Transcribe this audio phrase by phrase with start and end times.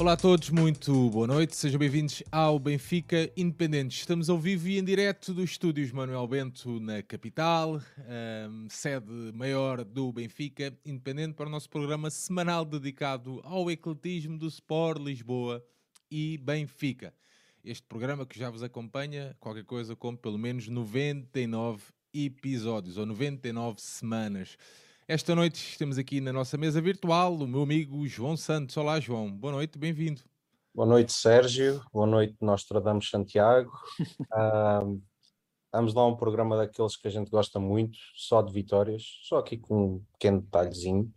[0.00, 3.98] Olá a todos, muito boa noite, sejam bem-vindos ao Benfica Independente.
[3.98, 7.82] Estamos ao vivo e em direto dos estúdios Manuel Bento na capital,
[8.48, 14.46] um, sede maior do Benfica Independente, para o nosso programa semanal dedicado ao ecletismo do
[14.46, 15.66] Sport Lisboa
[16.08, 17.12] e Benfica.
[17.64, 21.82] Este programa que já vos acompanha, qualquer coisa como pelo menos 99
[22.14, 24.56] episódios ou 99 semanas.
[25.10, 28.76] Esta noite estamos aqui na nossa mesa virtual o meu amigo João Santos.
[28.76, 29.32] Olá, João.
[29.32, 30.20] Boa noite, bem-vindo.
[30.74, 31.82] Boa noite, Sérgio.
[31.90, 33.72] Boa noite, Nostradamus Santiago.
[34.36, 35.02] uh,
[35.72, 39.56] vamos lá um programa daqueles que a gente gosta muito, só de vitórias, só aqui
[39.56, 41.10] com um pequeno detalhezinho,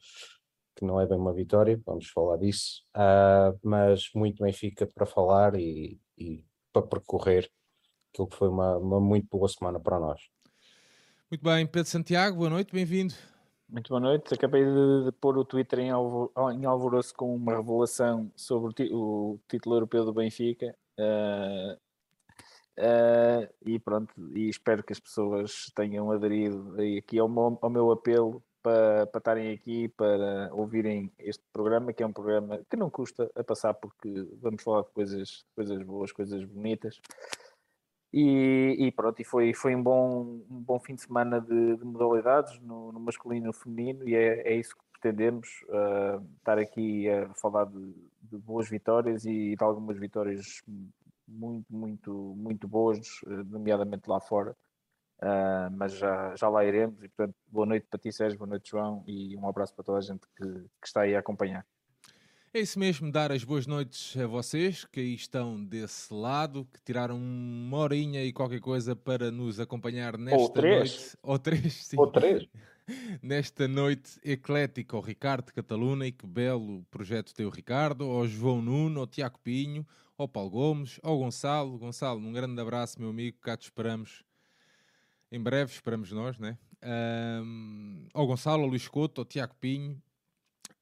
[0.74, 5.06] que não é bem uma vitória, vamos falar disso, uh, mas muito bem fica para
[5.06, 7.52] falar e, e, para percorrer
[8.10, 10.22] aquilo que foi uma, uma muito boa semana para nós.
[11.30, 13.14] Muito bem, Pedro Santiago, boa noite, bem-vindo.
[13.72, 14.34] Muito boa noite.
[14.34, 18.98] Acabei de, de pôr o Twitter em, alvo, em alvoroço com uma revelação sobre o,
[18.98, 20.76] o título europeu do Benfica.
[21.00, 21.80] Uh,
[22.78, 27.92] uh, e pronto, e espero que as pessoas tenham aderido aqui ao meu, ao meu
[27.92, 32.90] apelo para, para estarem aqui, para ouvirem este programa, que é um programa que não
[32.90, 37.00] custa a passar, porque vamos falar de coisas, coisas boas, coisas bonitas.
[38.14, 41.86] E, e, pronto, e foi, foi um, bom, um bom fim de semana de, de
[41.86, 46.60] modalidades no, no, masculino e no feminino, e é, é isso que pretendemos, uh, estar
[46.60, 50.62] aqui a falar de, de, boas vitórias e de algumas vitórias
[51.26, 54.52] muito, muito, muito boas, nomeadamente lá fora,
[55.22, 58.72] uh, mas já, já lá iremos, e portanto, boa noite para ti Sérgio, boa noite
[58.72, 61.66] João, e um abraço para toda a gente que, que está aí a acompanhar.
[62.54, 66.82] É isso mesmo, dar as boas noites a vocês que aí estão desse lado, que
[66.82, 70.78] tiraram uma horinha e qualquer coisa para nos acompanhar nesta Ou três.
[70.78, 71.18] noite.
[71.24, 71.98] Ou três, sim.
[71.98, 72.46] Ou três.
[73.24, 78.28] nesta noite eclética ao Ricardo de Cataluna e que belo projeto tem o Ricardo, ao
[78.28, 79.88] João Nuno, ao Tiago Pinho,
[80.18, 81.78] ao Paulo Gomes, ao Gonçalo.
[81.78, 84.26] Gonçalo, um grande abraço, meu amigo, cá te esperamos
[85.32, 86.58] em breve, esperamos nós, né?
[86.84, 90.02] Um, ao Gonçalo, ao Luís Couto, ao Tiago Pinho,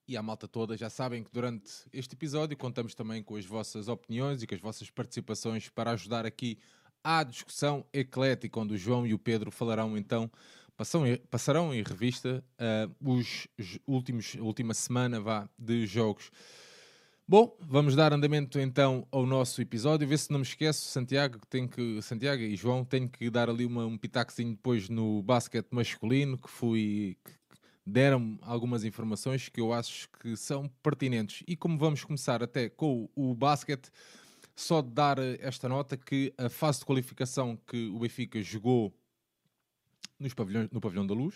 [0.09, 0.75] e à malta toda.
[0.75, 4.61] Já sabem que durante este episódio contamos também com as vossas opiniões e com as
[4.61, 6.57] vossas participações para ajudar aqui
[7.03, 10.29] à discussão eclética, onde o João e o Pedro falarão então,
[11.29, 13.47] passarão em revista uh, os
[13.85, 16.31] últimos, a última semana vá, de jogos.
[17.27, 20.07] Bom, vamos dar andamento então ao nosso episódio.
[20.07, 23.67] Vê se não me esqueço, Santiago, tem que, Santiago e João, tenho que dar ali
[23.67, 27.31] uma, um pitacozinho depois no basquete masculino, que fui, que
[27.89, 31.43] deram algumas informações que eu acho que são pertinentes.
[31.47, 33.89] E como vamos começar até com o, basquete,
[34.55, 38.93] só dar esta nota que a fase de qualificação que o Benfica jogou
[40.19, 41.35] nos pavilhões, no Pavilhão da Luz,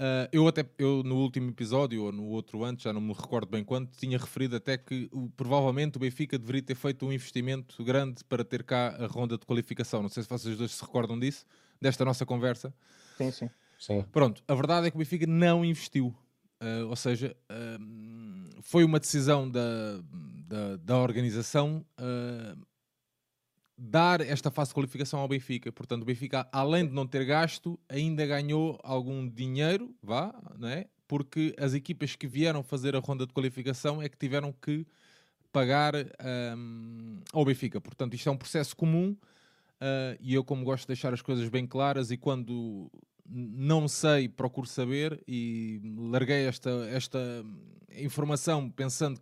[0.00, 3.48] uh, eu até eu no último episódio, ou no outro antes, já não me recordo
[3.48, 7.82] bem quanto, tinha referido até que o, provavelmente o Benfica deveria ter feito um investimento
[7.84, 10.02] grande para ter cá a ronda de qualificação.
[10.02, 11.46] Não sei se vocês dois se recordam disso,
[11.80, 12.74] desta nossa conversa.
[13.16, 13.50] Sim, sim.
[13.82, 14.04] Sim.
[14.12, 16.14] Pronto, a verdade é que o Benfica não investiu.
[16.62, 20.00] Uh, ou seja, uh, foi uma decisão da,
[20.46, 22.64] da, da organização uh,
[23.76, 25.72] dar esta fase de qualificação ao Benfica.
[25.72, 30.86] Portanto, o Benfica, além de não ter gasto, ainda ganhou algum dinheiro, vá, não é?
[31.08, 34.86] Porque as equipas que vieram fazer a ronda de qualificação é que tiveram que
[35.50, 35.94] pagar
[36.56, 37.80] um, ao Benfica.
[37.80, 39.16] Portanto, isto é um processo comum
[40.20, 42.88] e eu, como gosto de deixar as coisas bem claras, e quando
[43.24, 47.18] não sei, procuro saber e larguei esta, esta
[47.96, 49.20] informação pensando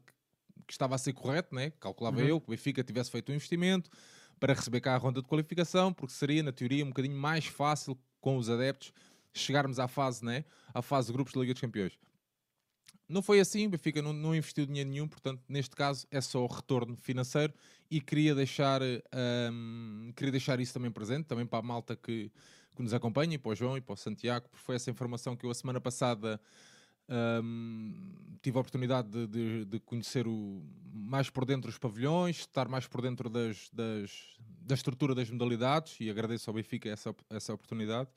[0.67, 1.71] que estava a ser correto, né?
[1.81, 2.27] calculava uhum.
[2.27, 3.91] eu que o Benfica tivesse feito um investimento
[4.39, 7.99] para receber cá a ronda de qualificação, porque seria, na teoria, um bocadinho mais fácil
[8.21, 8.93] com os adeptos
[9.35, 10.45] chegarmos à fase, né?
[10.73, 11.99] à fase de grupos da Liga dos Campeões.
[13.09, 16.45] Não foi assim, o Benfica não, não, investiu dinheiro nenhum, portanto, neste caso é só
[16.45, 17.53] o retorno financeiro
[17.91, 18.81] e queria deixar,
[19.53, 22.31] um, queria deixar isso também presente, também para a malta que,
[22.75, 25.37] que nos acompanha, e para o João e para o Santiago, porque foi essa informação
[25.37, 26.41] que eu a semana passada
[27.43, 27.93] um,
[28.41, 30.63] tive a oportunidade de, de, de, conhecer o,
[30.93, 35.97] mais por dentro os pavilhões, estar mais por dentro das, das, da estrutura das modalidades,
[36.01, 38.09] e agradeço ao Benfica essa, essa oportunidade.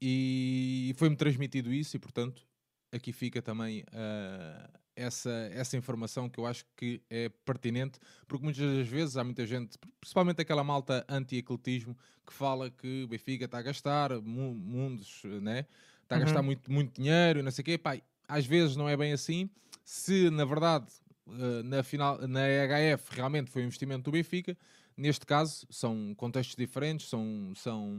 [0.00, 2.42] E foi-me transmitido isso, e portanto
[2.92, 8.62] aqui fica também uh, essa, essa informação que eu acho que é pertinente, porque muitas
[8.78, 11.96] das vezes há muita gente, principalmente aquela malta anti-ecletismo,
[12.26, 15.66] que fala que o Benfica está a gastar mundos, né?
[16.06, 16.46] está a gastar uhum.
[16.46, 17.78] muito, muito dinheiro e não sei o quê.
[17.78, 19.50] Pai, às vezes não é bem assim.
[19.84, 20.86] Se na verdade
[21.26, 24.56] uh, na, final, na HF realmente foi um investimento do Benfica,
[24.96, 27.92] Neste caso, são contextos diferentes, são, são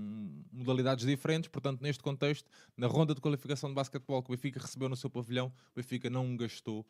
[0.51, 4.89] modalidades diferentes, portanto, neste contexto, na ronda de qualificação de basquetebol que o Benfica recebeu
[4.89, 6.85] no seu pavilhão, o Benfica não gastou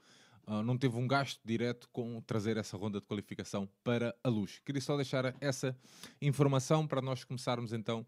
[0.48, 4.60] uh, não teve um gasto direto com trazer essa ronda de qualificação para a luz.
[4.66, 5.78] Queria só deixar essa
[6.22, 8.06] informação para nós começarmos então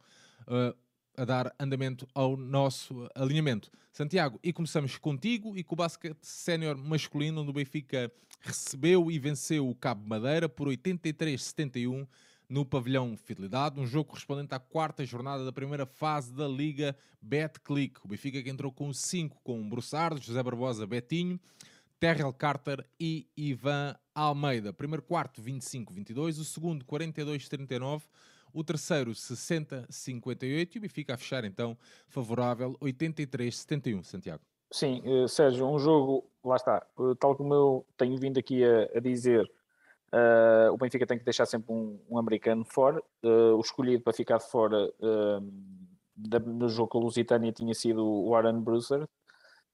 [0.47, 0.75] uh,
[1.19, 3.69] a dar andamento ao nosso alinhamento.
[3.91, 9.19] Santiago, e começamos contigo e com o basquete sénior masculino, onde o Benfica recebeu e
[9.19, 12.07] venceu o Cabo Madeira por 83-71
[12.47, 17.99] no pavilhão Fidelidade, um jogo correspondente à quarta jornada da primeira fase da Liga Betclic.
[18.03, 21.37] O Benfica que entrou com 5 com Brussardo, José Barbosa, Betinho,
[21.99, 24.71] Terrell Carter e Ivan Almeida.
[24.71, 28.03] Primeiro quarto 25-22, o segundo 42-39,
[28.53, 34.43] o terceiro 60-58 e o Benfica a fechar então favorável 83-71, Santiago.
[34.71, 38.97] Sim, uh, Sérgio, um jogo, lá está, uh, tal como eu tenho vindo aqui a,
[38.97, 39.43] a dizer,
[40.13, 44.39] uh, o Benfica tem que deixar sempre um, um americano fora, o escolhido para ficar
[44.39, 44.91] fora
[46.15, 49.07] da, no jogo com a Lusitânia tinha sido o Aaron Brucer,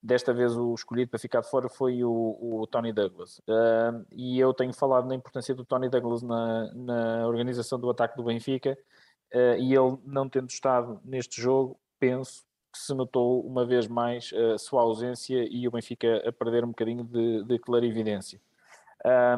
[0.05, 3.39] Desta vez o escolhido para ficar de fora foi o, o Tony Douglas.
[3.39, 8.15] Uh, e eu tenho falado na importância do Tony Douglas na, na organização do ataque
[8.15, 8.77] do Benfica.
[9.33, 14.31] Uh, e ele, não tendo estado neste jogo, penso que se notou uma vez mais
[14.53, 18.39] a sua ausência e o Benfica a perder um bocadinho de, de clarividência.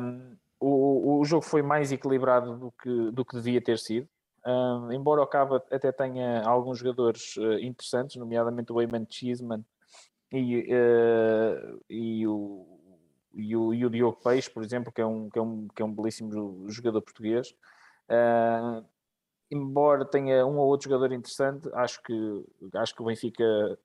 [0.01, 4.05] Um, o, o jogo foi mais equilibrado do que, do que devia ter sido.
[4.45, 9.63] Um, embora o Cava até tenha alguns jogadores uh, interessantes, nomeadamente o Eamon Cheeseman,
[10.31, 12.79] e, uh, e, o,
[13.33, 15.81] e, o, e o Diogo Peixe, por exemplo, que é um, que é um, que
[15.81, 17.55] é um belíssimo jogador português.
[18.09, 18.85] Uh,
[19.49, 22.45] embora tenha um ou outro jogador interessante, acho que,
[22.75, 23.79] acho que o Benfica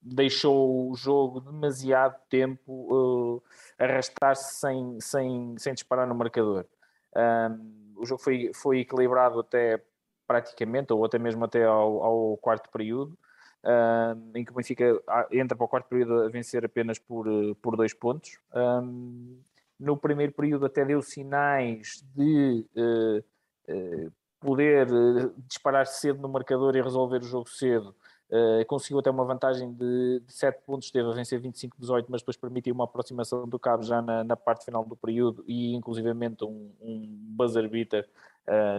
[0.00, 3.42] deixou o jogo demasiado tempo uh,
[3.76, 6.64] arrastar-se sem, sem, sem disparar no marcador.
[7.96, 9.82] o jogo foi, foi equilibrado até
[10.26, 13.18] praticamente, ou até mesmo até ao, ao quarto período
[14.34, 17.54] em que o Benfica ah, entra para o quarto período a vencer apenas por, eh,
[17.60, 18.38] por dois pontos.
[18.54, 19.38] Um,
[19.78, 23.18] no primeiro período até deu sinais de uh,
[23.70, 24.88] uh, poder
[25.46, 27.94] disparar cedo no marcador e resolver o jogo cedo.
[28.66, 32.74] conseguiu até uma vantagem de, de 7 pontos, esteve a vencer 25-18, mas depois permitiu
[32.74, 37.06] uma aproximação do cabo já na, na parte final do período e inclusivamente um, um
[37.36, 38.08] buzzer beater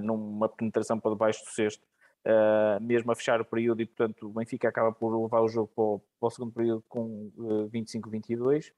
[0.02, 1.84] numa penetração para debaixo do sexto
[2.26, 5.72] uh, mesmo a fechar o período, e portanto o Benfica acaba por levar o jogo
[5.76, 8.72] para o, para o segundo período com uh, eh, 25-22.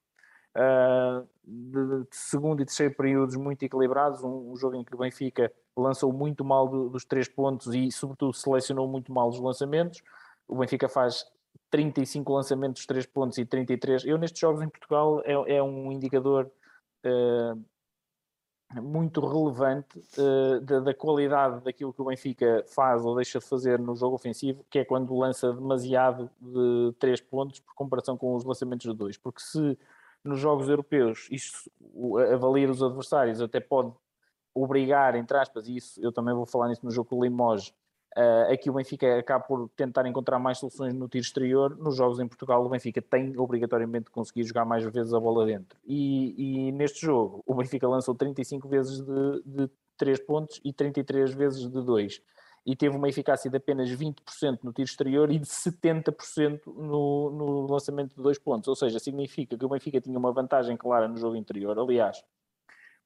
[0.53, 4.97] Uh, de, de, segundo e terceiro períodos muito equilibrados, um, um, jogo em que o
[4.97, 10.01] Benfica lançou muito mal do, dos três pontos e, sobretudo, selecionou muito mal os lançamentos.
[10.47, 11.25] O Benfica faz
[11.71, 14.05] 35 lançamentos, 3 pontos e 33.
[14.05, 16.51] Eu, nestes jogos em Portugal, é, é um indicador
[17.05, 17.65] uh,
[18.79, 23.79] muito relevante uh, da, da, qualidade daquilo que o Benfica faz ou deixa de fazer
[23.79, 28.45] no jogo ofensivo, que é quando lança demasiado de 3 pontos por comparação com os
[28.45, 29.17] lançamentos de 2.
[29.17, 29.77] Porque se
[30.23, 31.69] nos jogos europeus isto
[32.33, 33.91] avaliar os adversários até pode
[34.53, 37.73] obrigar, entre aspas, e isso eu também vou falar nisso no jogo com o Limoges,
[38.17, 41.77] Uh, aqui o Benfica acaba por tentar encontrar mais soluções no tiro exterior.
[41.77, 45.45] Nos jogos em Portugal, o Benfica tem obrigatoriamente de conseguir jogar mais vezes a bola
[45.45, 45.79] dentro.
[45.85, 51.33] E, e neste jogo, o Benfica lançou 35 vezes de, de 3 pontos e 33
[51.33, 52.21] vezes de 2.
[52.65, 57.67] E teve uma eficácia de apenas 20% no tiro exterior e de 70% no, no
[57.67, 58.67] lançamento de 2 pontos.
[58.67, 61.79] Ou seja, significa que o Benfica tinha uma vantagem clara no jogo interior.
[61.79, 62.23] Aliás,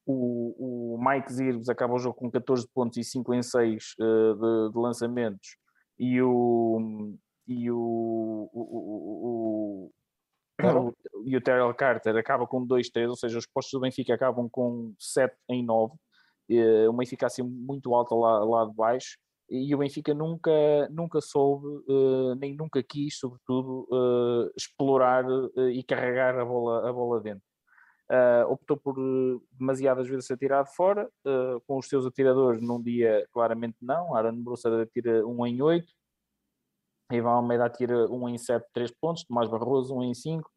[0.06, 4.02] o, o Mike Zirves acaba o jogo com 14 pontos e 5 em 6 uh,
[4.02, 5.56] eh, de, de, lançamentos
[5.98, 7.12] e o
[7.48, 9.92] e o, o, o,
[10.60, 10.94] o,
[11.24, 14.92] e o Terrell Carter acaba com 2-3, ou seja, os postos do Benfica acabam com
[14.98, 15.94] 7 em 9,
[16.50, 19.16] eh, uma eficácia muito alta lá, lá de baixo,
[19.48, 20.50] e o Benfica nunca,
[20.90, 23.86] nunca soube, uh, nem nunca quis, sobretudo,
[24.56, 25.24] explorar
[25.72, 27.44] e carregar a bola, a bola dentro.
[28.08, 32.80] Uh, optou por uh, demasiadas vezes atirar de fora, uh, com os seus atiradores num
[32.80, 35.86] dia claramente não, Aaron Broussard atira 1 em 8,
[37.10, 40.48] Ivan Almeida atira 1 em 7, 3 pontos, Tomás Barroso 1 em 5,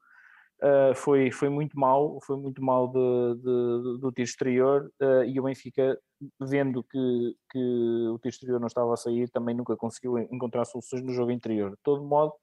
[0.95, 4.91] foi, foi muito mal, foi muito mal de, de, do tiro exterior
[5.25, 5.97] e o Benfica,
[6.41, 11.01] vendo que, que o tiro exterior não estava a sair, também nunca conseguiu encontrar soluções
[11.01, 11.71] no jogo interior.
[11.71, 12.33] De todo modo,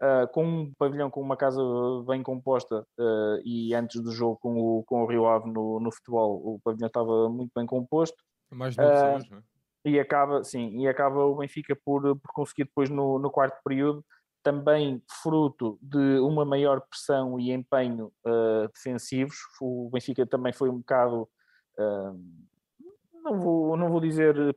[0.00, 1.60] Uh, com um pavilhão com uma casa
[2.06, 5.90] bem composta uh, e antes do jogo com o, com o Rio Ave no, no
[5.90, 8.16] futebol o pavilhão estava muito bem composto
[8.48, 9.42] mais de uh, pessoas, não é?
[9.84, 14.04] e acaba, sim, e acaba o Benfica por, por conseguir depois no, no quarto período
[14.40, 18.12] também fruto de uma maior pressão e empenho
[18.72, 21.28] defensivos o Benfica também foi um bocado
[23.24, 24.54] não, vou, não vou dizer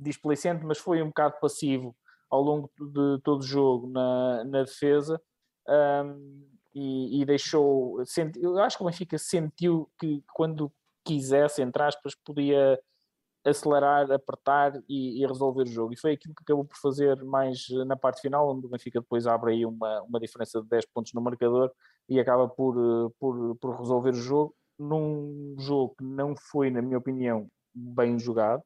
[0.00, 1.94] displicente, mas foi um bocado passivo
[2.32, 5.20] ao longo de todo o jogo na, na defesa,
[5.68, 8.02] um, e, e deixou.
[8.06, 10.72] Senti, eu acho que o Benfica sentiu que quando
[11.04, 12.80] quisesse, entre aspas, podia
[13.44, 15.92] acelerar, apertar e, e, resolver o jogo.
[15.92, 19.26] E foi aquilo que acabou por fazer mais na parte final, onde o Benfica depois
[19.26, 21.70] abre aí uma, uma diferença de 10 pontos no marcador
[22.08, 22.74] e acaba por,
[23.18, 28.62] por, por resolver o jogo num jogo que não foi, na minha opinião, bem jogado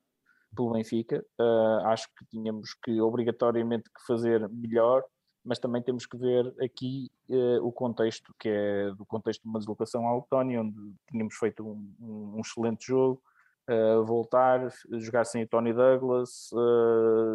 [0.57, 1.25] pelo Benfica.
[1.39, 5.05] Uh, acho que tínhamos que obrigatoriamente que fazer melhor,
[5.45, 9.59] mas também temos que ver aqui uh, o contexto, que é do contexto de uma
[9.59, 10.77] deslocação à Letónia, onde
[11.09, 13.23] tínhamos feito um, um, excelente jogo,
[13.71, 16.51] uh, voltar, jogar sem o Tony Douglas,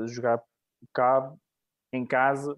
[0.07, 0.41] jogar
[0.93, 1.39] cabo
[1.93, 2.57] em casa,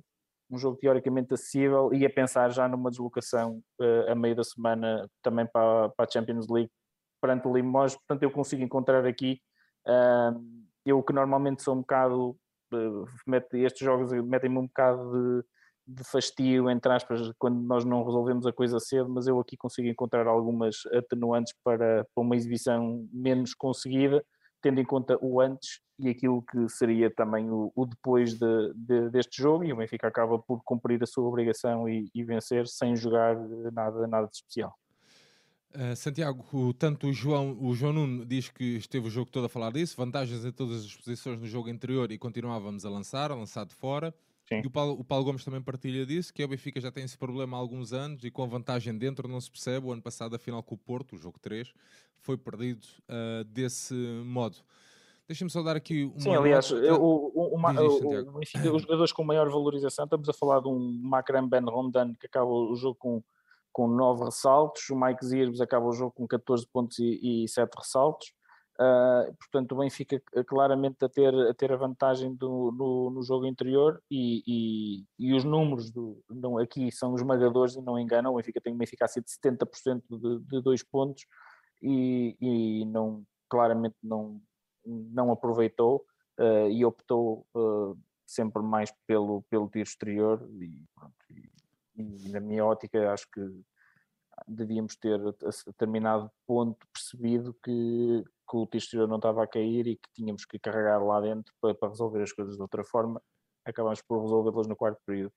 [0.50, 3.62] um jogo teoricamente acessível e a pensar já numa deslocação
[4.08, 6.72] a meio da semana também para, para a Champions League
[7.20, 9.42] perante o Limoges, portanto eu consigo encontrar aqui
[10.86, 12.38] eu que normalmente sou um bocado
[13.28, 15.44] mete, estes jogos metem-me um bocado
[15.88, 19.56] de, de, fastio entre aspas quando nós não resolvemos a coisa cedo, mas eu aqui
[19.56, 24.24] consigo encontrar algumas atenuantes para, para uma exibição menos conseguida
[24.64, 29.10] tendo em conta o antes e aquilo que seria também o, o depois de, de,
[29.10, 32.96] deste jogo, e o Benfica acaba por cumprir a sua obrigação e, e vencer sem
[32.96, 33.36] jogar
[33.72, 34.74] nada, nada de especial.
[35.76, 39.46] Uh, Santiago, o, tanto o João, o João Nuno diz que esteve o jogo todo
[39.46, 43.32] a falar disso, vantagens em todas as posições no jogo anterior e continuávamos a lançar,
[43.32, 44.14] a lançar de fora.
[44.48, 44.62] Sim.
[44.64, 47.04] E o Paulo, o Paulo, Gomes também partilha disso, que é o Benfica já tem
[47.04, 49.88] esse problema há alguns anos e com a vantagem dentro não se percebe.
[49.88, 51.74] O ano passado, a final com o Porto, o jogo 3,
[52.20, 54.58] foi perdido uh, desse modo.
[55.28, 56.20] Deixa-me só dar aqui uma.
[56.20, 60.60] Sim, aliás, eu, o, uma, o, Benfica, os jogadores com maior valorização, estamos a falar
[60.60, 63.24] de um Macram Ben Rondan que acaba o jogo com,
[63.74, 67.74] com 9 ressaltos, o Mike Zirbes acaba o jogo com 14 pontos e, e 7
[67.76, 68.32] ressaltos.
[68.80, 73.46] Uh, portanto, o Benfica claramente a ter a, ter a vantagem do, no, no jogo
[73.46, 78.34] interior e, e, e, os números do, não, aqui são esmagadores e não enganam.
[78.34, 81.26] O Benfica tem uma eficácia de 70% de, dois pontos
[81.84, 84.42] e, e, não, claramente não,
[84.86, 86.04] não aproveitou
[86.40, 91.14] uh, e optou uh, sempre mais pelo, pelo tiro exterior e, pronto,
[92.30, 93.42] na minha ótica acho que
[94.48, 99.96] devíamos ter a determinado ponto percebido que, que o tiro não estava a cair e
[99.96, 103.22] que tínhamos que carregar lá dentro para, para resolver as coisas de outra forma.
[103.66, 105.34] Acabamos por resolvê-las no quarto período.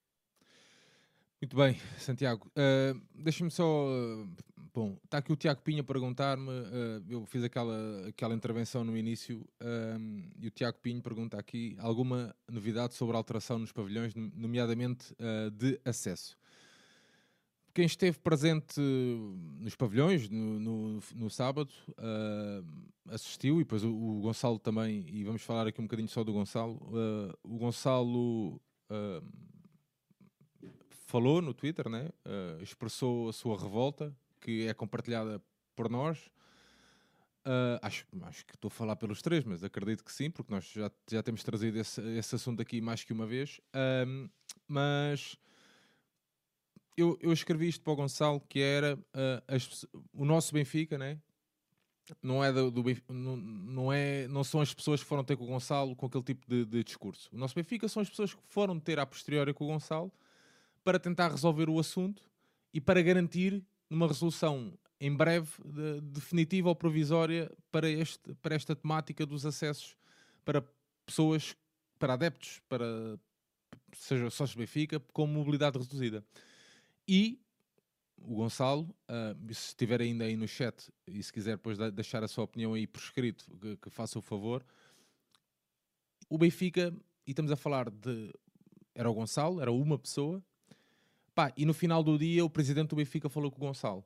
[1.41, 2.51] Muito bem, Santiago.
[2.57, 3.87] Uh, Deixa-me só.
[3.87, 4.27] Uh,
[4.75, 6.49] bom, está aqui o Tiago Pinha a perguntar-me.
[6.49, 9.47] Uh, eu fiz aquela, aquela intervenção no início
[10.39, 15.15] e o Tiago Pinho pergunta aqui alguma novidade sobre a alteração nos pavilhões, nomeadamente
[15.53, 16.37] de acesso
[17.77, 18.81] quem esteve presente
[19.61, 22.67] nos pavilhões no, no, no sábado uh,
[23.11, 26.33] assistiu, e depois o, o, Gonçalo também, e vamos falar aqui um bocadinho só do
[26.33, 26.77] Gonçalo.
[26.77, 29.23] Uh, o Gonçalo uh,
[30.89, 32.09] falou no Twitter, né?
[32.63, 35.39] expressou a sua revolta, que é compartilhada
[35.75, 36.31] por nós.
[37.83, 40.91] acho, acho que estou a falar pelos três, mas acredito que sim, porque nós já,
[41.11, 43.61] já temos trazido esse, esse assunto aqui mais que uma vez.
[44.67, 45.37] mas
[46.97, 51.19] eu, eu escrevi isto para o Gonçalo que era uh, as, o nosso Benfica, né?
[52.23, 55.45] Não é do, do não, não, é, não são as pessoas que foram ter com
[55.45, 57.29] o Gonçalo com aquele tipo de, de, discurso.
[57.33, 60.13] O nosso Benfica são as pessoas que foram ter a posteriori com o Gonçalo
[60.85, 62.23] para tentar resolver o assunto
[62.73, 68.75] e para garantir uma resolução em breve de, definitiva ou provisória para, este, para esta
[68.75, 69.97] temática dos acessos
[70.45, 70.65] para
[71.05, 71.57] pessoas,
[71.99, 73.19] para adeptos, para
[73.93, 76.25] seja sócios Benfica, com mobilidade reduzida.
[77.09, 77.41] E
[78.19, 82.29] o Gonçalo, uh, se estiver ainda aí no chat e se quiser depois deixar a
[82.29, 84.65] sua opinião aí por escrito, que, que faça o favor.
[86.29, 86.93] O Benfica,
[87.27, 88.33] e estamos a falar de.
[88.95, 90.43] Era o Gonçalo, era uma pessoa.
[91.35, 94.05] Pá, e no final do dia o presidente do Benfica falou com o Gonçalo.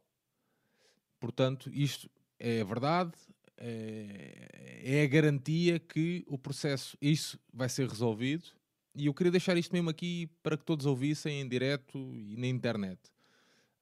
[1.18, 3.12] Portanto, isto é verdade,
[3.56, 8.59] é, é a garantia que o processo, isso vai ser resolvido
[8.94, 12.46] e eu queria deixar isto mesmo aqui para que todos ouvissem em direto e na
[12.46, 13.00] internet.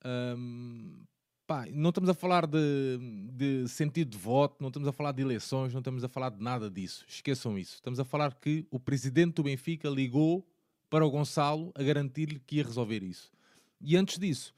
[0.04, 1.02] Um,
[1.46, 2.98] pá, não estamos a falar de,
[3.32, 6.42] de, sentido de voto, não estamos a falar de eleições, não estamos a falar de
[6.42, 7.04] nada disso.
[7.08, 7.76] Esqueçam isso.
[7.76, 10.46] Estamos a falar que o presidente do Benfica ligou
[10.90, 13.32] para o Gonçalo a garantir-lhe que ia resolver isso.
[13.80, 14.54] E antes disso,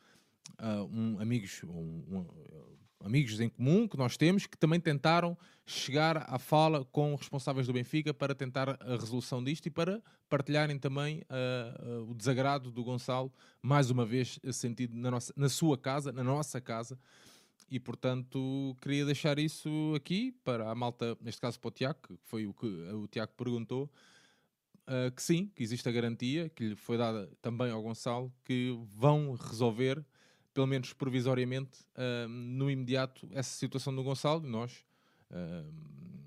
[0.59, 2.27] uh, um, amigos, um, um,
[3.05, 7.73] amigos em comum que nós temos que também tentaram chegar à fala com responsáveis do
[7.73, 12.85] Benfica para tentar a resolução disto e para partilharem também uh, uh, o desagrado do
[12.85, 16.99] Gonçalo, mais uma vez sentido na, nossa, na sua casa, na nossa casa.
[17.71, 22.19] E portanto queria deixar isso aqui para a malta, neste caso para o Tiago, que
[22.25, 23.89] foi o que o Tiago perguntou,
[24.89, 28.77] uh, que sim, que existe a garantia que lhe foi dada também ao Gonçalo, que
[28.97, 30.05] vão resolver
[30.53, 34.41] pelo menos provisoriamente, uh, no imediato, essa situação do Gonçalo.
[34.47, 34.85] Nós,
[35.31, 35.73] uh,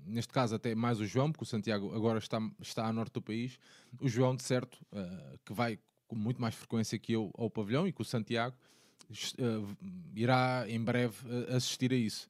[0.06, 3.22] neste caso, até mais o João, porque o Santiago agora está, está a norte do
[3.22, 3.58] país.
[4.00, 7.86] O João, de certo, uh, que vai com muito mais frequência que eu ao pavilhão
[7.86, 8.56] e que o Santiago
[10.14, 11.16] irá em breve
[11.54, 12.28] assistir a isso.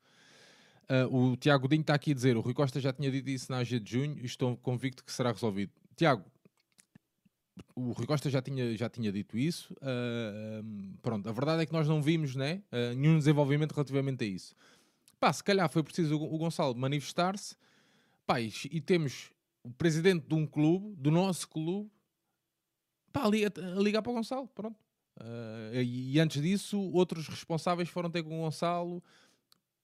[1.11, 3.59] o Tiago Dinho está aqui a dizer: o Rui Costa já tinha dito isso na
[3.59, 5.73] AG de junho e estou convicto que será resolvido.
[5.97, 6.25] Tiago,
[7.75, 9.75] o Rui Costa já tinha, já tinha dito isso.
[9.75, 14.27] Uh, pronto, a verdade é que nós não vimos né, uh, nenhum desenvolvimento relativamente a
[14.27, 14.55] isso.
[15.21, 17.57] Pá, se calhar foi preciso o, Gonçalo manifestar-se.
[18.71, 19.31] E, temos
[19.63, 21.91] o presidente de um clube, do nosso clube,
[23.13, 24.49] pá, a, a, ligar para o Gonçalo.
[24.49, 24.79] Pronto.
[25.17, 29.03] Uh, e, e, antes disso, outros responsáveis foram ter com o Gonçalo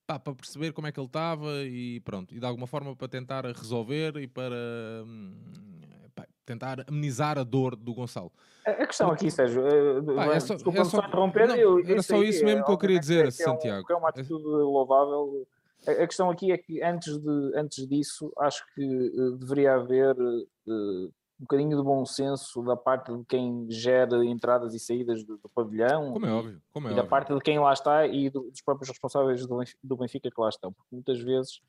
[0.07, 2.35] pá, para perceber como é que ele estava e pronto.
[2.35, 5.05] E de alguma forma para tentar resolver e para.
[5.07, 5.35] Hum,
[6.45, 8.33] tentar amenizar a dor do Gonçalo.
[8.67, 9.63] A questão aqui, Sérgio,
[10.19, 12.99] ah, é só, é só, interromper, não, eu, era só isso mesmo que eu queria
[12.99, 13.87] dizer, é, Santiago.
[13.91, 15.47] É, um, é uma atitude louvável.
[15.87, 20.15] A, a, questão aqui é que antes, de, antes disso, acho que uh, deveria haver
[20.15, 25.39] uh, um bocadinho de bom senso da parte de quem gera entradas e saídas do,
[25.39, 26.13] do pavilhão.
[26.13, 26.63] Como é óbvio.
[26.71, 27.03] Como é e óbvio.
[27.03, 30.41] da parte de quem lá está e do, dos próprios responsáveis do, do Benfica que
[30.41, 30.71] lá estão.
[30.71, 31.63] Porque muitas vezes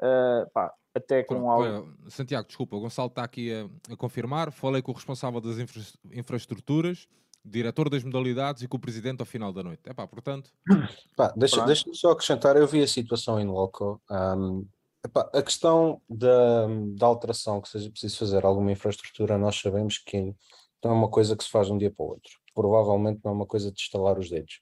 [0.00, 1.92] Uh, pá, até com algo.
[2.08, 4.52] Santiago, desculpa, o Gonçalo está aqui a, a, confirmar.
[4.52, 5.82] Falei com o responsável das infra
[6.12, 7.08] infraestruturas,
[7.44, 9.82] diretor das modalidades e com o presidente ao final da noite.
[9.84, 10.50] É pá, portanto.
[11.16, 14.00] Pá, deixa, deixa só acrescentar, eu vi a situação em loco.
[14.10, 14.66] Um,
[15.04, 20.34] epá, a questão da, da alteração que seja preciso fazer alguma infraestrutura, nós sabemos que
[20.82, 22.32] não é uma coisa que se faz de um dia para o outro.
[22.54, 24.60] Provavelmente não é uma coisa de estalar os dedos.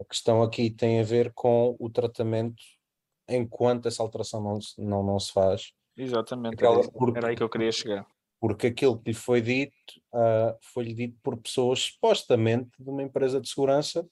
[0.00, 2.62] A questão aqui tem a ver com o tratamento
[3.28, 5.72] enquanto essa alteração não, não, não se faz.
[5.96, 8.06] Exatamente, Aquela, era, porque, era aí que eu queria chegar.
[8.40, 9.74] Porque aquilo que lhe foi dito
[10.14, 14.08] uh, foi-lhe dito por pessoas supostamente de uma empresa de segurança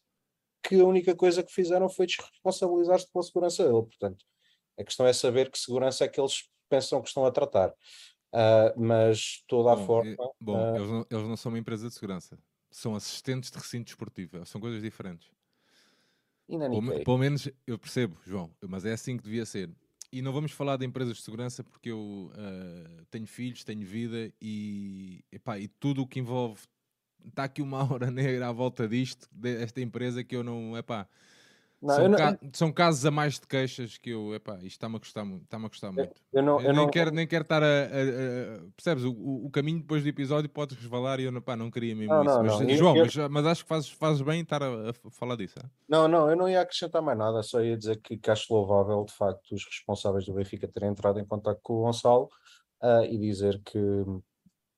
[0.63, 3.83] que a única coisa que fizeram foi desresponsabilizar-se pela segurança dele.
[3.83, 4.25] Portanto,
[4.79, 7.71] a questão é saber que segurança é que eles pensam que estão a tratar.
[8.35, 10.17] Uh, mas toda a bom, forma.
[10.41, 12.37] Bom, uh, eles, não, eles não são uma empresa de segurança,
[12.71, 15.31] são assistentes de recinto esportivo, são coisas diferentes.
[17.05, 19.71] Pelo, menos eu percebo, João, mas é assim que devia ser.
[20.13, 24.33] E não vamos falar de empresas de segurança porque eu uh, tenho filhos, tenho vida
[24.41, 26.63] e, epá, e tudo o que envolve.
[27.25, 30.77] Está aqui uma hora negra à volta disto, desta empresa que eu não.
[30.77, 31.09] Epá,
[31.81, 34.97] não, são, não, ca são, casos a mais de queixas que eu, epá, isto está-me
[34.97, 35.45] a custar muito.
[35.45, 36.15] Está-me a custar muito.
[36.33, 37.67] Eu, não, eu, eu nem, Quero, nem quero estar a.
[37.67, 39.05] a, a percebes?
[39.05, 42.43] O, o, caminho depois do episódio pode resvalar e eu pá, não queria mesmo isso.
[42.43, 45.59] Mas, João, mas, mas, acho que fazes, fazes bem estar a, a falar disso.
[45.63, 45.71] Hein?
[45.89, 49.05] Não, não, eu não ia acrescentar mais nada, só ia dizer que, que acho louvável,
[49.05, 52.31] de facto, os responsáveis do Benfica terem entrado em contato com o Gonçalo
[52.83, 53.79] uh, e dizer que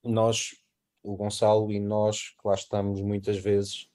[0.05, 0.51] nós,
[1.03, 3.89] o Gonçalo e nós, que lá estamos muitas vezes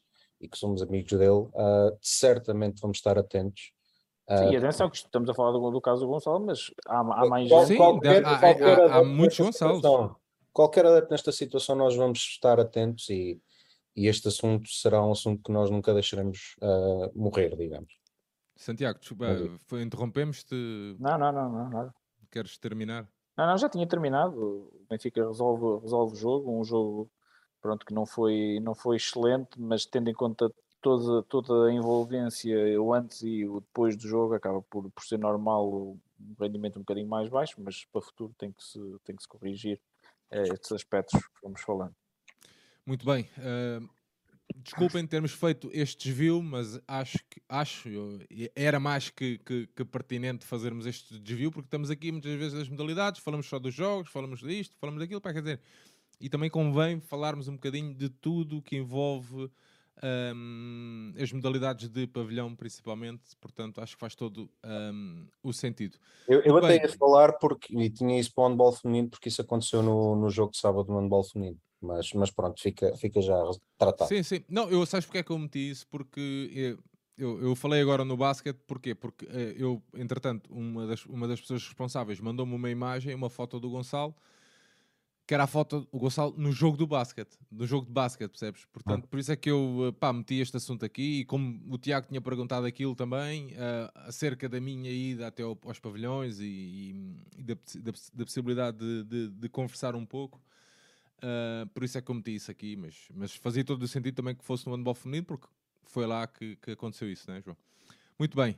[0.44, 3.72] e que somos amigos dele, uh, certamente vamos estar atentos.
[4.30, 7.26] Uh, Sim, atenção que estamos a falar do, do caso do Gonçalo, mas há, há
[7.26, 9.82] mais qual, Sim, qualquer, deve, qualquer há, há, há muitos Gonçalos.
[10.52, 13.42] Qualquer adepto nesta situação nós vamos estar atentos e,
[13.96, 17.92] e este assunto será um assunto que nós nunca deixaremos uh, morrer, digamos.
[18.56, 19.26] Santiago, desculpa,
[19.82, 20.56] interrompemos-te.
[21.00, 21.94] Não, não, não, não, nada.
[22.30, 23.10] Queres terminar?
[23.36, 24.40] Não, não, já tinha terminado.
[24.40, 27.12] O Benfica resolve, resolve o jogo, um jogo
[27.64, 32.56] pronto, que não foi, não foi excelente, mas tendo em conta toda, toda a envolvência,
[32.80, 36.00] o antes e o depois do jogo, acaba por, por ser normal o
[36.40, 39.28] rendimento um bocadinho mais baixo, mas para o futuro tem que se, tem que se
[39.28, 39.80] corrigir
[40.30, 41.96] eh, estes aspectos que vamos falando.
[42.86, 43.30] Muito bem.
[43.38, 43.90] Uh,
[44.58, 47.90] desculpem termos feito este desvio, mas acho que acho,
[48.54, 52.70] era mais que, que, que, pertinente fazermos este desvio, porque estamos aqui muitas vezes das
[52.70, 55.62] modalidades, falamos só dos jogos, falamos disto, falamos daquilo, para quer dizer,
[56.24, 59.52] e também convém falarmos um bocadinho de tudo que envolve
[60.34, 63.36] um, as modalidades de pavilhão, principalmente.
[63.42, 65.98] Portanto, acho que faz todo um, o sentido.
[66.26, 69.42] Eu, eu até ia falar porque e tinha isso para o handball feminino, porque isso
[69.42, 71.60] aconteceu no, no jogo de sábado no handball feminino.
[71.82, 73.38] Mas, mas pronto, fica, fica já
[73.78, 74.08] tratado.
[74.08, 74.46] Sim, sim.
[74.48, 75.86] Não, eu sabes porque é que eu meti isso?
[75.90, 76.78] Porque
[77.18, 78.96] eu, eu falei agora no basquete, porquê?
[78.96, 83.60] Porque eh, eu, entretanto, uma das, uma das pessoas responsáveis mandou-me uma imagem, uma foto
[83.60, 84.16] do Gonçalo
[85.26, 88.66] que era a foto do Gonçalo no jogo do basquete, no jogo de basquete, percebes?
[88.66, 89.08] Portanto, ah.
[89.08, 92.08] por isso é que eu eh, pá, meti este assunto aqui e como o Tiago
[92.08, 96.94] tinha perguntado aquilo também, uh, acerca da minha ida até ao, aos pavilhões e,
[97.38, 100.42] e, da, da, da, possibilidade de, de, de, conversar um pouco,
[101.20, 104.16] uh, por isso é que eu meti isso aqui, mas, mas fazia todo o sentido
[104.16, 105.48] também que fosse no handball feminino, porque
[105.86, 107.56] foi lá que, que aconteceu isso, né, João?
[108.20, 108.58] Muito bem.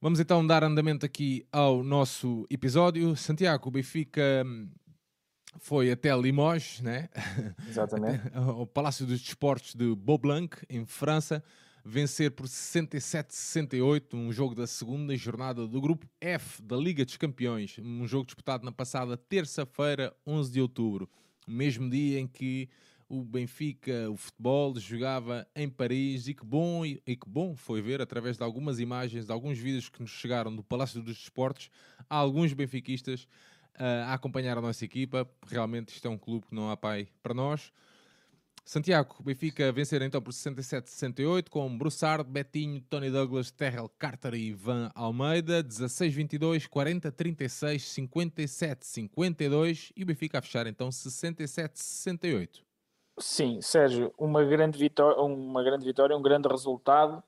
[0.00, 3.14] Vamos então dar andamento aqui ao nosso episódio.
[3.14, 4.68] Santiago, o Benfica hum,
[5.58, 7.08] foi até Limoges, né?
[7.68, 8.22] Exatamente.
[8.34, 11.42] ao Palácio dos Desportos de Beaublanc, em França,
[11.84, 17.76] vencer por 67-68, um jogo da segunda jornada do grupo F da Liga dos Campeões,
[17.78, 21.08] um jogo disputado na passada terça-feira, 11 de outubro,
[21.46, 22.68] o mesmo dia em que
[23.08, 28.00] o Benfica, o futebol, jogava em Paris e que bom, e que bom foi ver
[28.00, 31.68] através de algumas imagens, de alguns vídeos que nos chegaram do Palácio dos Desportos,
[32.08, 33.28] alguns benfiquistas
[33.78, 35.28] a acompanhar a nossa equipa.
[35.46, 37.72] Realmente isto é um clube que não há pai para nós.
[38.64, 44.88] Santiago, Benfica vencer então por 67-68 com Broussard, Betinho, Tony Douglas, Terrell Carter e Ivan
[44.94, 48.06] Almeida, 16-22, 40-36,
[49.10, 52.60] 57-52 e o Benfica a fechar então 67-68.
[53.18, 57.22] Sim, Sérgio, uma grande vitória, uma grande vitória, um grande resultado,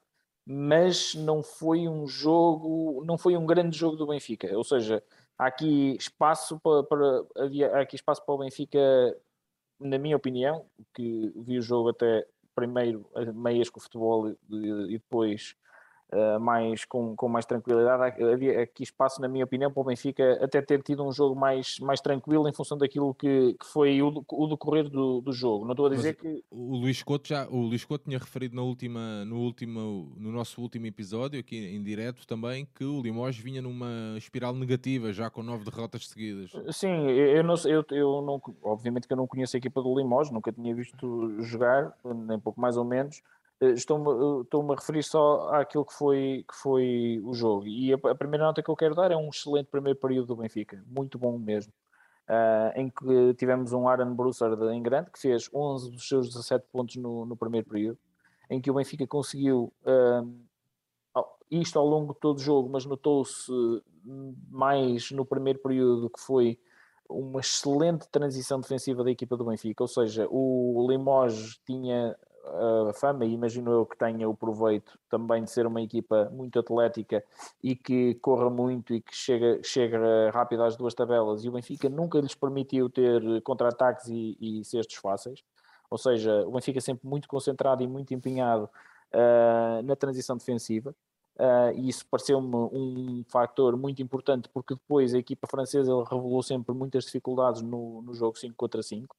[0.47, 4.57] mas não foi um jogo, não foi um grande jogo do Benfica.
[4.57, 5.03] Ou seja,
[5.39, 8.79] há aqui espaço para, para havia aqui espaço para o Benfica,
[9.81, 14.99] na minha opinião, que vi o jogo até primeiro meias com o futebol e, e
[14.99, 15.57] depois
[16.13, 18.23] uh, mais, com, com mais tranquilidade.
[18.23, 21.79] Havia aqui espaço, na minha opinião, para o Benfica até ter tido um jogo mais,
[21.81, 25.65] mais tranquilo em função daquilo que, que foi o, o decorrer do, do jogo.
[25.65, 26.45] Não estou a dizer Mas que.
[26.51, 30.61] O Luís Couto já o Luís Couto tinha referido na última, no, último, no nosso
[30.61, 35.43] último episódio, aqui em direto também, que o Limoges vinha numa espiral negativa, já com
[35.43, 36.51] nove derrotas seguidas.
[36.71, 40.33] Sim, eu não, eu, eu não obviamente que eu não conheço a equipa do Limoges,
[40.33, 43.23] nunca tinha visto jogar, nem pouco mais ou menos.
[43.61, 47.67] Eh, estou-me estou a referir só àquilo que foi, que foi o jogo.
[47.67, 50.37] E a, a, primeira nota que eu quero dar é um excelente primeiro período do
[50.37, 51.73] Benfica, muito bom mesmo.
[52.27, 56.67] Uh, em que tivemos um Aaron Broussard em grande, que fez 11 dos seus 17
[56.73, 57.99] pontos no, no primeiro período,
[58.49, 63.53] em que o Benfica conseguiu uh, isto ao longo de todo o jogo, mas notou-se
[64.51, 66.59] mais no primeiro período que foi
[67.09, 72.17] uma excelente transição defensiva da equipa do Benfica, ou seja, o Limoges tinha
[72.89, 76.59] a fama, e imagino eu que tenha o proveito também de ser uma equipa muito
[76.59, 77.25] atlética
[77.63, 81.89] e que corra muito e que chega, chega rápido às duas tabelas, e o Benfica
[81.89, 85.43] nunca lhes permitiu ter contra-ataques e, e cestos fáceis,
[85.91, 88.69] ou seja, o Benfica sempre muito concentrado e muito empenhado
[89.13, 90.95] uh, na transição defensiva.
[91.37, 96.73] Uh, e isso pareceu-me um fator muito importante porque depois a equipa francesa revelou sempre
[96.73, 99.17] muitas dificuldades no, no jogo 5 contra 5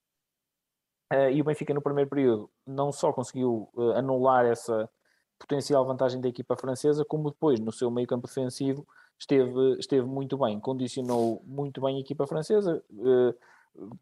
[1.13, 4.89] Uh, e o Benfica no primeiro período não só conseguiu uh, anular essa
[5.37, 8.87] potencial vantagem da equipa francesa, como depois no seu meio campo defensivo
[9.19, 13.35] esteve, esteve muito bem, condicionou muito bem a equipa francesa, uh,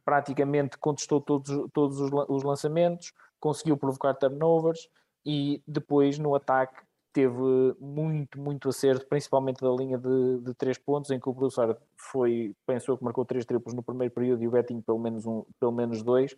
[0.06, 4.88] praticamente contestou todos, todos os, os, lançamentos, conseguiu provocar turnovers
[5.26, 7.38] e depois no ataque teve
[7.80, 12.56] muito, muito acerto, principalmente da linha de, de três pontos, em que o Broussard foi,
[12.66, 15.72] pensou que marcou três triplos no primeiro período e o Betinho pelo menos, um, pelo
[15.72, 16.36] menos dois,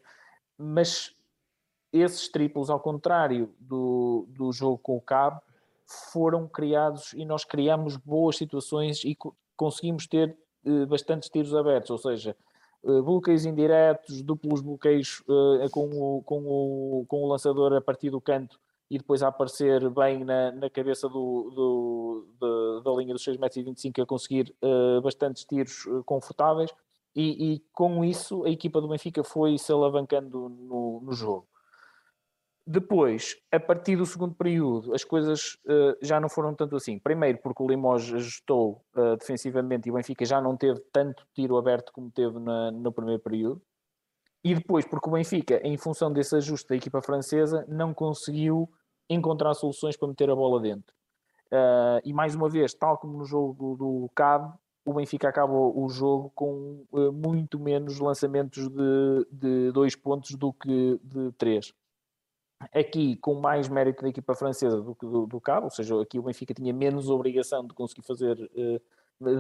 [0.58, 1.16] mas
[1.92, 5.42] esses triplos, ao contrário do, do jogo com o Cabo,
[5.86, 9.18] foram criados e nós criamos boas situações e
[9.56, 12.36] conseguimos ter uh, bastantes tiros abertos, ou seja,
[12.84, 18.10] uh, bloqueios indiretos, duplos bloqueios uh, com, o, com, o, com o lançador a partir
[18.10, 23.24] do canto e depois a aparecer bem na, na cabeça do, do, da linha dos
[23.24, 26.72] 6,25 m a conseguir uh, bastantes tiros confortáveis
[27.16, 31.48] e, e, com isso a equipa do Benfica foi se alavancando no, no jogo.
[32.68, 36.98] Depois, a partir do segundo período, as coisas uh, já não foram tanto assim.
[36.98, 41.58] Primeiro, porque o Limoges ajustou uh, defensivamente e o Benfica já não teve tanto tiro
[41.58, 43.62] aberto como teve na, no primeiro período.
[44.44, 48.68] E depois, porque o Benfica, em função desse ajuste da equipa francesa, não conseguiu
[49.08, 50.94] encontrar soluções para meter a bola dentro.
[51.48, 55.90] Uh, e mais uma vez, tal como no jogo do Cabo, o Benfica acabou o
[55.90, 61.74] jogo com uh, muito menos lançamentos de, de dois pontos do que de três.
[62.72, 66.20] Aqui, com mais mérito da equipa francesa do que do, do Cabo, ou seja, aqui
[66.20, 68.82] o Benfica tinha menos obrigação de conseguir fazer, uh,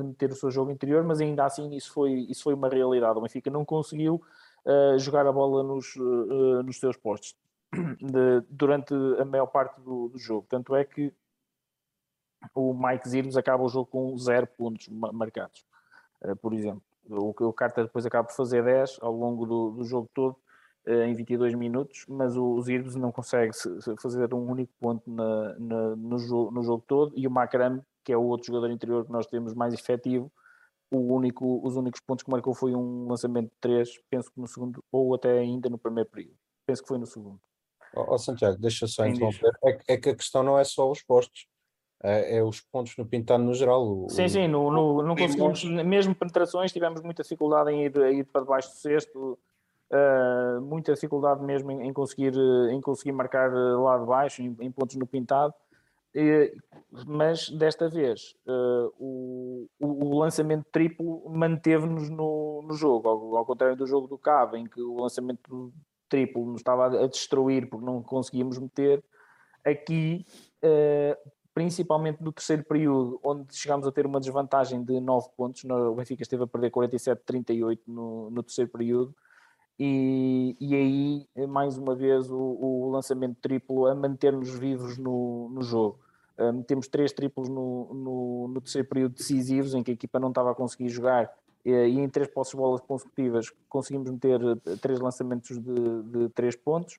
[0.04, 3.18] meter o seu jogo interior, mas ainda assim isso foi, isso foi uma realidade.
[3.18, 4.22] O Benfica não conseguiu
[4.66, 7.36] uh, jogar a bola nos, uh, nos seus postos
[7.72, 10.48] de, durante a maior parte do, do jogo.
[10.50, 11.14] Tanto é que
[12.54, 15.65] o Mike Zirves acaba o jogo com zero pontos marcados,
[16.24, 16.82] uh, por exemplo.
[17.10, 20.36] O, o Carter depois acaba por fazer 10 ao longo do, do jogo todo,
[20.88, 23.52] uh, em 22 minutos, mas o Zirves não consegue
[24.02, 28.12] fazer um único ponto na, na, no, jogo, no jogo todo, e o Macram, que
[28.12, 30.32] é o outro jogador interior que nós temos mais efetivo,
[30.91, 34.48] o único, os únicos pontos que marcou foi um lançamento de 3, penso que no
[34.48, 36.38] segundo, ou até ainda no primeiro período.
[36.65, 37.39] Penso que foi no segundo.
[37.95, 39.52] Ó oh, Santiago, deixa só interromper.
[39.63, 41.48] É, é que a questão não é só os postos
[42.04, 43.84] é, é os pontos no pintado no geral.
[43.84, 48.24] O, sim, sim, no, no, não conseguimos, mesmo penetrações, tivemos muita dificuldade em ir, ir
[48.26, 49.40] para debaixo do cesto.
[49.92, 52.34] uh, muita dificuldade mesmo em, em, conseguir,
[52.72, 55.54] em conseguir marcar lá de baixo, em, em pontos no pintado.
[57.08, 63.76] mas desta vez uh, o, o, lançamento triplo manteve-nos no, no jogo, ao, ao, contrário
[63.76, 65.74] do jogo do Cabo, em que o lançamento
[66.08, 69.04] triplo nos estava a destruir porque não conseguíamos meter.
[69.66, 70.24] Aqui
[70.64, 71.18] uh,
[71.56, 75.63] principalmente no terceiro período, onde chegámos a ter uma desvantagem de 9 pontos.
[75.63, 79.15] O Benfica esteve a perder 47-38 no, no terceiro período.
[79.80, 85.62] E, e aí, mais uma vez, o, o lançamento triplo a manter-nos vivos no, no
[85.62, 85.98] jogo.
[86.38, 90.30] Um, temos três triplos no, no, no, terceiro período decisivos, em que a equipa não
[90.30, 94.76] estava a conseguir jogar, e, e em três posses de bolas consecutivas conseguimos meter eh,
[94.82, 96.96] três lançamentos de, de três pontos.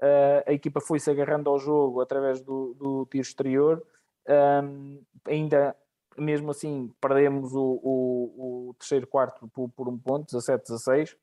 [0.00, 3.86] Uh, a equipa foi-se agarrando ao jogo através do, do tiro exterior,
[4.30, 5.76] um, ainda
[6.18, 11.16] mesmo assim perdemos o, o, o terceiro quarto por, por, um ponto, 17-16,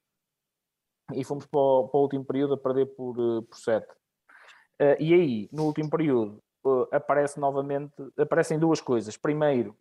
[1.14, 3.86] e fomos para o, para o, último período a perder por, eh, por 7.
[3.86, 3.94] Uh,
[4.80, 9.16] ah, e aí, no último período, uh, aparece novamente, aparecem duas coisas.
[9.16, 9.76] Primeiro,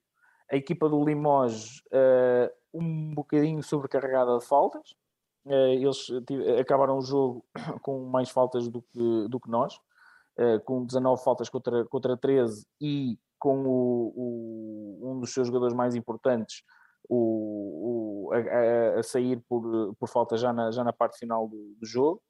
[0.51, 4.95] a equipa do Limoges uh, um bocadinho sobrecarregada de faltas.
[5.47, 6.09] eles
[6.61, 7.45] acabaram o jogo
[7.83, 9.81] com mais faltas do que, do que nós.
[10.38, 15.75] Eh, com 19 faltas contra, contra 13 e com o, o, um dos seus jogadores
[15.75, 16.62] mais importantes
[17.09, 21.87] o, a, a, sair por, por falta já na, já na parte final do, do
[21.87, 22.20] jogo.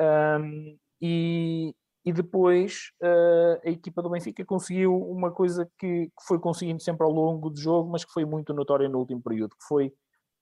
[0.00, 6.38] Um, e, e depois uh, a equipa do Benfica conseguiu uma coisa que, que, foi
[6.38, 9.66] conseguindo sempre ao longo do jogo, mas que foi muito notória no último período, que
[9.68, 9.92] foi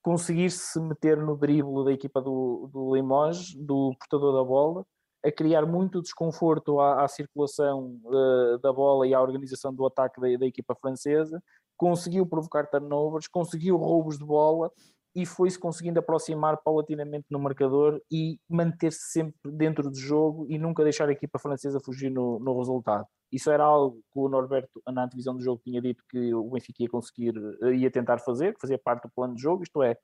[0.02, 4.84] conseguir se meter no drible da equipa do, do Limoges, do portador da bola,
[5.24, 10.20] a criar muito desconforto à, à circulação uh, da bola e à organização do ataque
[10.20, 11.42] da, da, equipa francesa,
[11.76, 14.70] conseguiu provocar turnovers, conseguiu roubos de bola
[15.14, 20.82] e foi-se conseguindo aproximar paulatinamente no marcador e manter-se sempre dentro do jogo e nunca
[20.82, 23.06] deixar a equipa francesa fugir no, no resultado.
[23.30, 26.82] Isso era algo que o Norberto, na antevisão do jogo, tinha dito que o Benfica
[26.82, 29.96] ia conseguir, eh, ia tentar fazer, que fazia parte do plano de jogo, isto é,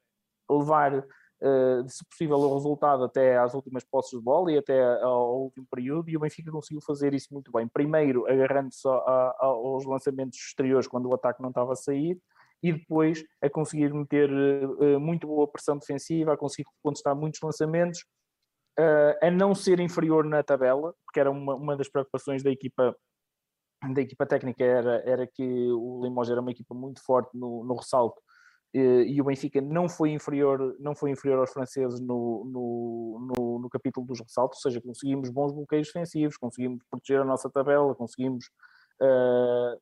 [0.50, 1.04] levar
[1.86, 6.10] se possível, o resultado até às últimas posses de bola e até ao último período,
[6.10, 7.68] e o Benfica conseguiu fazer isso muito bem.
[7.68, 8.86] Primeiro, agarrando-se
[9.38, 12.18] aos lançamentos exteriores quando o ataque não estava a sair,
[12.62, 18.04] e depois a conseguir meter uh, muito boa pressão defensiva, a conseguir contestar muitos lançamentos,
[19.20, 22.96] a não ser inferior na tabela, porque era uma, uma das preocupações da equipa
[23.92, 27.76] da equipa técnica era, era que o Limoges era uma equipa muito forte no, no
[27.76, 28.20] ressalto
[28.72, 33.70] e o Benfica não foi inferior, não foi inferior aos franceses no, no, no, no,
[33.70, 38.50] capítulo dos ressaltos, ou seja, conseguimos bons bloqueios defensivos, conseguimos proteger a nossa tabela, conseguimos,
[39.00, 39.74] uh,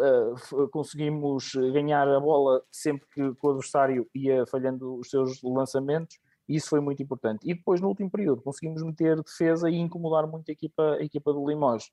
[0.00, 6.18] uh, conseguimos ganhar a bola sempre que, que, o adversário ia falhando os seus lançamentos,
[6.48, 7.40] e isso foi muito importante.
[7.44, 11.34] E depois, no último período, conseguimos meter defesa e incomodar muito a equipa, a equipa
[11.34, 11.90] do Limoges.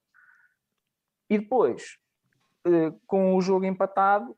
[1.30, 1.98] E depois,
[2.66, 4.34] uh, com o jogo empatado,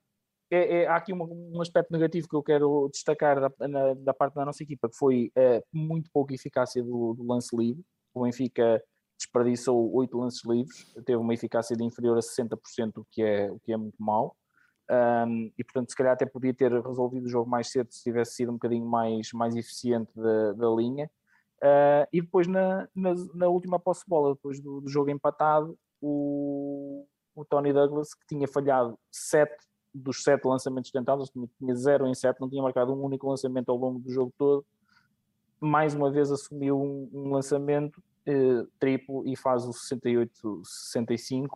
[0.52, 4.14] é, é, há aqui um, um, aspecto negativo que eu quero destacar da, na, da
[4.14, 7.84] parte da nossa equipa, que foi é, muito pouca eficácia do, do, lance livre.
[8.14, 8.82] O Benfica
[9.18, 13.60] desperdiçou oito lances livres, teve uma eficácia de inferior a 60%, o que é, o
[13.60, 14.36] que é muito mau.
[14.90, 18.36] Um, e portanto, se calhar até podia ter resolvido o jogo mais cedo se tivesse
[18.36, 21.10] sido um bocadinho mais, mais eficiente da, da linha.
[21.58, 25.78] Uh, e depois, na, na, na, última posse de bola, depois do, do jogo empatado,
[26.00, 29.56] o, o Tony Douglas, que tinha falhado sete
[29.96, 33.78] dos sete lançamentos tentados, tinha zero em sete, não tinha marcado um único lançamento ao
[33.78, 34.66] longo do jogo todo.
[35.60, 41.48] Mais uma vez assumiu um, um lançamento eh, triplo e faz o 68-65,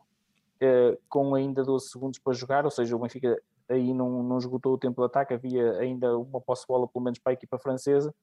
[0.62, 4.74] eh, com ainda 12 segundos para jogar, ou seja, o Benfica aí não, não esgotou
[4.74, 8.16] o tempo de ataque, havia ainda uma posse bola, pelo menos para a equipa francesa,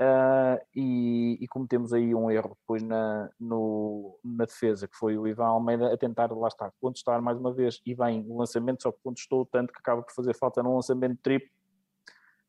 [0.00, 5.26] Uh, e, e, cometemos aí um erro depois na, no, na defesa, que foi o
[5.26, 8.92] Ivan Almeida a tentar, lá está, contestar mais uma vez, e bem, o lançamento, só
[8.92, 11.48] que contestou tanto que acaba por fazer falta num lançamento triplo,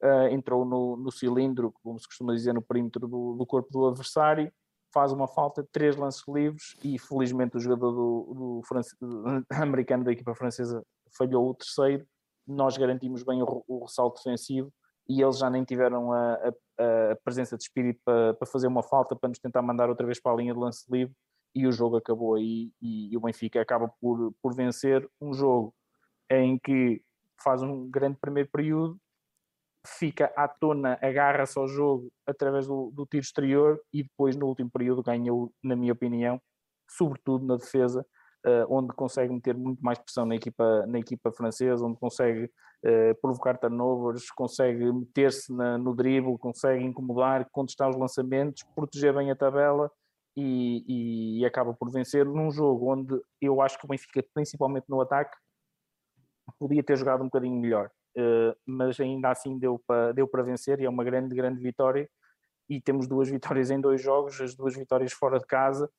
[0.04, 3.88] uh, entrou no, no, cilindro, como se costuma dizer, no perímetro do, do, corpo do
[3.88, 4.54] adversário,
[4.94, 10.36] faz uma falta, três lances livres, e felizmente o jogador do, do americano da equipa
[10.36, 10.86] francesa
[11.18, 12.06] falhou o terceiro,
[12.46, 14.72] nós garantimos bem o, o ressalto defensivo,
[15.10, 18.82] e eles já nem tiveram a, a a presença de espírito para, para fazer uma
[18.82, 21.13] falta, para nos tentar mandar outra vez para a linha de lance livre
[21.54, 25.74] e o jogo acabou aí e, e, o Benfica acaba por, por vencer um jogo
[26.30, 27.02] em que
[27.41, 28.98] faz um grande primeiro período,
[29.86, 34.69] fica à tona, agarra-se ao jogo através do, do, tiro exterior e depois no último
[34.69, 36.39] período ganhou, na minha opinião,
[36.88, 38.06] sobretudo na defesa,
[38.69, 43.58] onde consegue meter muito mais pressão na equipa, na equipa francesa, onde consegue uh, provocar
[43.58, 49.91] turnovers, consegue meter-se no drible, consegue incomodar, contestar os lançamentos, proteger bem a tabela
[50.36, 55.02] e, e, acaba por vencer num jogo onde eu acho que o Benfica, principalmente no
[55.02, 55.36] ataque,
[56.58, 57.91] podia ter jogado um bocadinho melhor.
[58.17, 62.10] Uh, mas ainda assim deu para deu para vencer e é uma grande, grande vitória.
[62.69, 65.89] E temos duas vitórias em dois jogos, as duas vitórias fora de casa,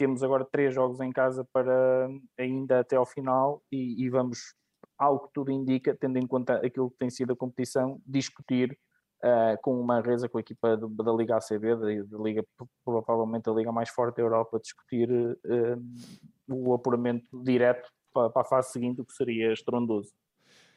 [0.00, 2.08] temos agora três jogos em casa para
[2.38, 4.54] ainda até ao final e, e vamos,
[4.96, 8.78] algo que tudo indica, tendo em conta aquilo que tem sido a competição, discutir
[9.22, 12.42] uh, com uma reza com a equipa da Liga ACB, da, da, Liga,
[12.82, 18.46] provavelmente a Liga mais forte da Europa, discutir uh, o apuramento direto para, para, a
[18.46, 20.14] fase seguinte, o que seria estrondoso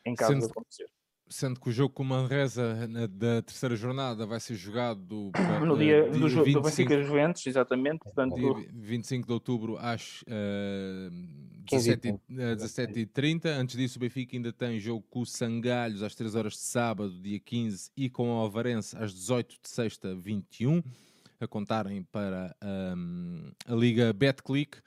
[0.05, 0.47] em caso Sendo...
[0.47, 0.89] de acontecer
[1.29, 5.31] sendo que o jogo com Manresa na, da terceira jornada vai ser jogado
[5.65, 7.99] no dia, dia do jogo 25, do Benfica Juventus, exatamente.
[7.99, 11.11] Portanto, dia 25 de outubro às uh,
[11.69, 13.45] 17, 17h30.
[13.45, 17.21] Antes disso, o Benfica ainda tem jogo com o Sangalhos às 3 horas de sábado,
[17.21, 20.83] dia 15, e com o Alvarense às 18 de sexta, 21,
[21.39, 22.55] a contarem para
[22.95, 24.77] um, a Liga Betclick.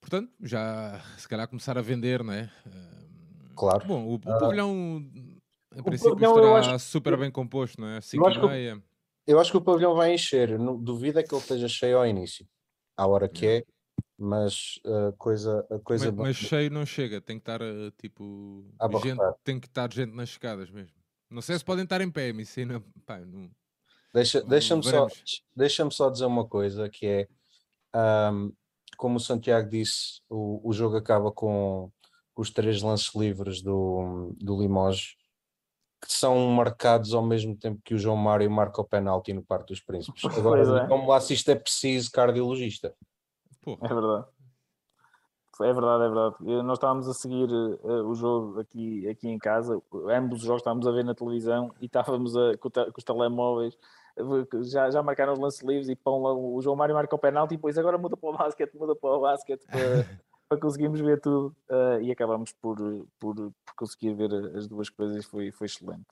[0.00, 2.50] Portanto, já se calhar começar a vender, não é?
[2.66, 3.01] Uh,
[3.54, 3.86] Claro.
[3.86, 4.72] Bom, o, o ah, pavilhão,
[5.74, 8.00] em princípio, pavilhão, estará acho, super bem composto, não é?
[8.00, 8.82] 5 e meia.
[9.26, 10.58] Eu acho que o pavilhão vai encher.
[10.58, 12.46] Duvido é que ele esteja cheio ao início,
[12.96, 13.64] à hora que é,
[14.18, 15.66] mas a coisa.
[15.70, 18.64] A coisa mas, mas, cheio não chega, tem que estar uh, tipo.
[19.02, 20.96] Gente, tem que estar gente nas escadas mesmo.
[21.30, 23.50] Não sei se podem estar em pé, mas sim, não, pá, não,
[24.12, 25.06] Deixa, deixa-me só,
[25.56, 27.28] deixa só dizer uma coisa que é
[28.30, 28.52] um,
[28.98, 31.90] como o Santiago disse, o, o jogo acaba com
[32.36, 35.16] os três lances livres do, do Limoges,
[36.00, 39.66] que são marcados ao mesmo tempo que o João Mário marca o penalti no Parque
[39.66, 40.24] dos Príncipes.
[40.24, 40.88] Agora, é.
[40.88, 42.94] como lá se isto é preciso cardiologista.
[43.66, 44.26] É verdade.
[45.60, 46.62] É verdade, é verdade.
[46.64, 50.86] Nós estávamos a seguir uh, o jogo aqui, aqui em casa, ambos os jogos estávamos
[50.86, 53.78] a ver na televisão e estávamos a, com, com os telemóveis,
[54.62, 57.54] já, já marcaram os lances livres e pão lá, o João Mário marca o penalti
[57.54, 59.80] e depois agora muda para o basquete, muda para o basquete para,
[60.52, 62.76] para conseguirmos ver tudo uh, e acabámos por,
[63.18, 66.04] por, por, conseguir ver as duas coisas foi, foi excelente.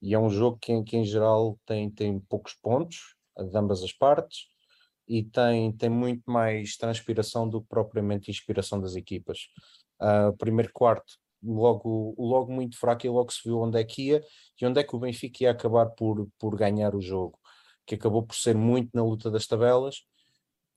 [0.01, 3.93] e é um jogo que, que em geral tem, tem poucos pontos de ambas as
[3.93, 4.47] partes
[5.09, 9.49] e tem, tem muito mais transpiração do que propriamente inspiração das equipas.
[10.01, 14.25] Uh, primeiro quarto, logo, logo muito fraco e logo se viu onde é que ia
[14.61, 17.39] e onde é que o Benfica ia acabar por, por ganhar o jogo,
[17.87, 20.05] que acabou por ser muito na luta das tabelas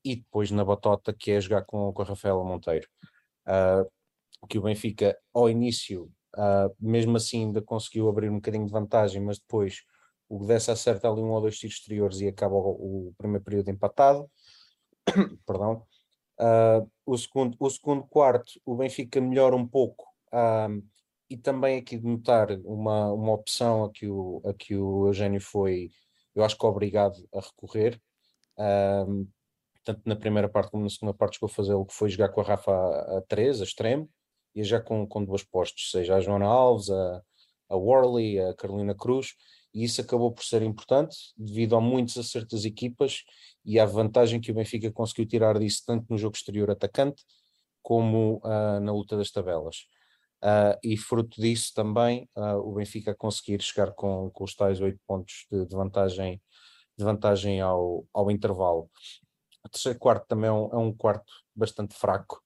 [0.04, 2.88] e depois na batota que é jogar com, com a Monteiro.
[3.46, 3.90] Uh,
[4.48, 9.22] que o Benfica ao início, uh, mesmo assim ainda conseguiu abrir um bocadinho de vantagem,
[9.22, 9.82] mas depois
[10.28, 13.68] o Gdessa acerta ali um ou dois tiros exteriores e acaba o, o primeiro período
[13.70, 14.30] empatado.
[15.46, 15.84] Perdão.
[16.38, 20.82] Uh, o, segundo, o segundo quarto, o Benfica melhora um pouco uh,
[21.28, 25.40] e também aqui de notar uma, uma opção a que o, a que o Eugênio
[25.40, 25.90] foi,
[26.34, 28.00] eu acho que obrigado a recorrer.
[28.58, 29.28] Um,
[29.84, 32.30] tanto na primeira parte como na segunda parte, chegou a fazer o que foi jogar
[32.30, 34.08] com a Rafa a 3, a extremo,
[34.54, 37.22] e já com, com duas postos, seja a Joana Alves, a,
[37.68, 39.34] a Worley, a Carolina Cruz,
[39.72, 43.22] e isso acabou por ser importante devido a muitos acertos das equipas
[43.64, 47.22] e à vantagem que o Benfica conseguiu tirar disso tanto no jogo exterior atacante
[47.82, 49.86] como uh, na luta das tabelas.
[50.42, 54.98] Uh, e fruto disso também uh, o Benfica conseguir chegar com, com os tais oito
[55.06, 56.42] pontos de, de, vantagem,
[56.96, 58.90] de vantagem ao, ao intervalo.
[59.64, 62.42] O terceiro quarto também é um, é um quarto bastante fraco.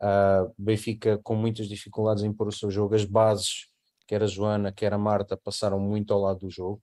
[0.00, 3.68] Uh, Benfica com muitas dificuldades em pôr o seu jogo, as bases
[4.06, 6.82] quer a Joana, quer a Marta, passaram muito ao lado do jogo,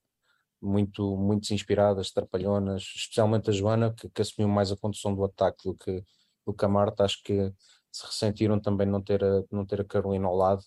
[0.61, 5.63] muito, muito inspiradas, trapalhonas, especialmente a Joana, que, que, assumiu mais a condução do ataque
[5.63, 6.03] do que,
[6.45, 7.53] do que a Marta, acho que
[7.91, 10.63] se ressentiram também não ter a, não ter a Carolina ao lado.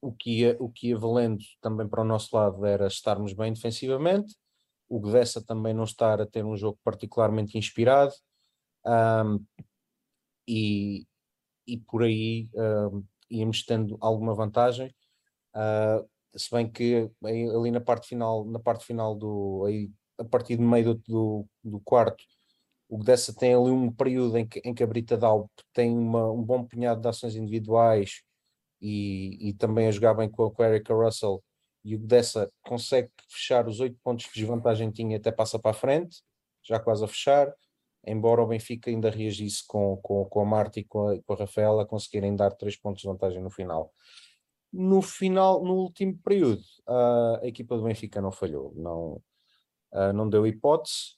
[0.00, 3.52] O, que ia, o que ia valendo também para o nosso lado era estarmos bem
[3.52, 4.36] defensivamente,
[4.88, 8.14] o Gdessa também não estar a ter um jogo particularmente inspirado,
[10.46, 11.06] e,
[11.66, 14.94] e por aí um, íamos tendo alguma vantagem.
[15.54, 20.56] Uh, se bem que ali na parte final, na parte final do aí, a partir
[20.56, 22.24] do meio do, do, quarto,
[22.88, 26.30] o Gdessa tem ali um período em que, em que a Brita Dalp tem uma,
[26.30, 28.22] um bom punhado de ações individuais
[28.80, 31.42] e, e também a jogar bem com, com a Erika Russell
[31.84, 35.74] e o Gdessa consegue fechar os oito pontos que desvantagem tinha até passa para a
[35.74, 36.22] frente,
[36.62, 37.52] já quase a fechar
[38.06, 41.36] embora o Benfica ainda reagisse com, com, com a Marta e com a, com a
[41.36, 43.92] Rafaela conseguirem dar três pontos de vantagem no final.
[44.72, 49.22] No final, no último período, uh, a equipa do Benfica não falhou, não,
[49.92, 51.16] uh, não deu hipótese,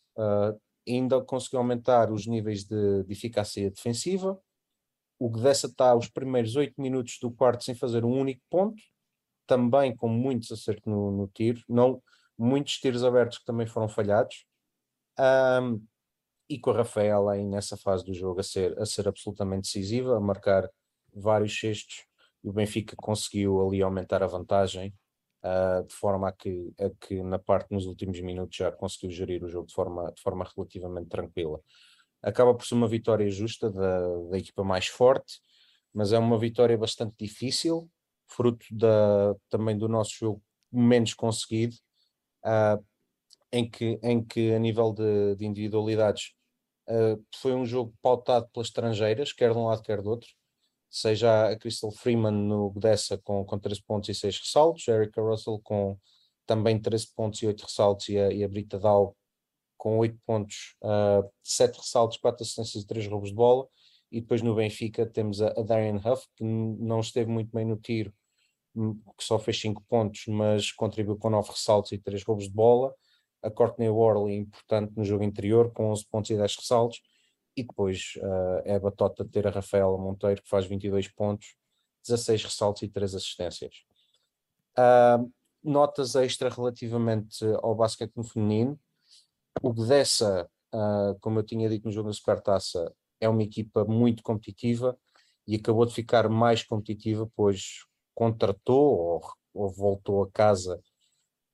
[0.88, 4.38] ainda conseguiu aumentar os níveis de, de eficácia defensiva.
[5.18, 8.80] O Gdessa está os primeiros oito minutos do quarto sem fazer um único ponto,
[9.46, 12.02] também com muitos acertos no, no tiro, não,
[12.38, 14.44] muitos tiros abertos que também foram falhados.
[15.18, 15.82] Um,
[16.48, 20.16] e com a Rafaela aí nessa fase do jogo a ser, a ser absolutamente decisiva,
[20.16, 20.68] a marcar
[21.14, 22.04] vários cestos,
[22.44, 24.94] e o Benfica conseguiu ali aumentar a vantagem,
[25.42, 29.42] uh, de forma a que, a que na parte nos últimos minutos já conseguiu gerir
[29.42, 31.60] o jogo de forma, de forma relativamente tranquila.
[32.22, 35.40] Acaba por ser uma vitória justa da, da equipa mais forte,
[35.92, 37.90] mas é uma vitória bastante difícil,
[38.28, 41.74] fruto da, também do nosso jogo menos conseguido,
[42.44, 42.84] uh,
[43.52, 46.35] em que, em que a nível de, de individualidades
[46.88, 50.28] uh, foi um jogo pautado pelas estrangeiras, quer de um lado, quer do outro,
[50.90, 55.20] seja a Crystal Freeman no Gdessa com, com 13 pontos e 6 ressaltos, a Erica
[55.20, 55.98] Russell com
[56.46, 59.16] também 13 pontos e 8 ressaltos, e a, e a Brita Dow
[59.76, 63.68] com 8 pontos, uh, 7 ressaltos, 4 assistências e 3 roubos de bola.
[64.10, 67.76] E depois no Benfica temos a, a Darian Huff, que não esteve muito bem no
[67.76, 68.14] tiro,
[68.74, 72.52] hum, que só fez 5 pontos, mas contribuiu com 9 ressaltos e 3 roubos de
[72.52, 72.94] bola
[73.46, 77.00] a Courtney Worley importante no jogo interior, com 11 pontos e 10 ressaltos,
[77.56, 81.54] e depois uh, é a batota de ter a Rafaela Monteiro, que faz 22 pontos,
[82.06, 83.84] 16 ressaltos e 3 assistências.
[84.76, 85.32] Uh,
[85.62, 88.78] notas extra relativamente ao basquete no feminino.
[89.62, 94.22] O Gdessa, uh, como eu tinha dito no jogo da Supertaça, é uma equipa muito
[94.22, 94.98] competitiva
[95.46, 97.84] e acabou de ficar mais competitiva, pois
[98.14, 99.22] contratou ou,
[99.54, 100.82] ou voltou a casa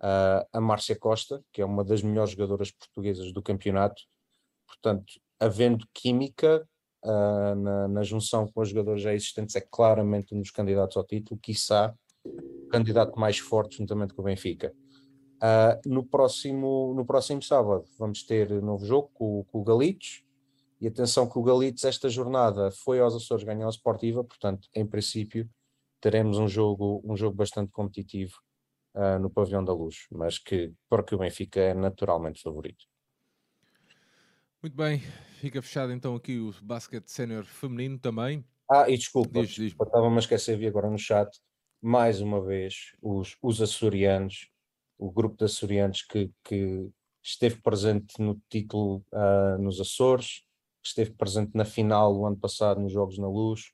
[0.03, 4.03] uh, a Márcia Costa, que é uma das melhores jogadoras portuguesas do campeonato.
[4.67, 6.67] Portanto, havendo química
[7.05, 11.05] uh, na, na, junção com os jogadores já existentes, é claramente um dos candidatos ao
[11.05, 11.95] título, quiçá
[12.25, 14.75] o candidato mais forte juntamente com o Benfica.
[15.39, 20.25] Uh, no, próximo, no próximo sábado vamos ter novo jogo com, com o Galitos,
[20.81, 24.85] e atenção que o Galitos esta jornada foi aos Açores ganhar a Sportiva, portanto, em
[24.85, 25.49] princípio,
[26.01, 28.35] teremos um jogo, um jogo bastante competitivo
[28.95, 32.87] uh, no Pavilhão da Luz, mas que para que o Benfica é naturalmente favorito.
[34.63, 35.01] Muito bem,
[35.41, 38.45] fica fechado então aqui o basquete sénior feminino também.
[38.71, 39.73] Ah, e desculpa, diz, diz.
[39.73, 41.29] estava-me a esquecer, vi agora no chat,
[41.81, 44.51] mais uma vez, os, os açorianos,
[44.97, 46.89] o grupo de açorianos que, que
[47.23, 50.45] esteve presente no título uh, nos Açores,
[50.83, 53.73] esteve presente na final o ano passado nos Jogos na Luz,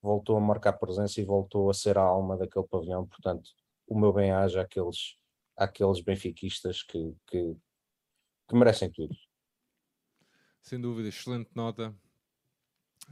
[0.00, 3.50] voltou a marcar presença e voltou a ser a alma daquele pavilhão, portanto,
[3.88, 5.16] o meu bem-aja àqueles,
[5.56, 7.56] àqueles benfiquistas que, que,
[8.48, 9.16] que merecem tudo.
[10.62, 11.94] Sem dúvida, excelente nota.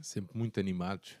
[0.01, 1.17] Sempre muito animados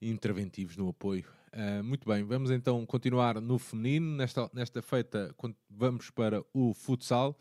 [0.00, 1.26] e interventivos no apoio.
[1.52, 4.16] Uh, muito bem, vamos então continuar no feminino.
[4.16, 5.34] Nesta, nesta feita,
[5.68, 7.38] vamos para o futsal.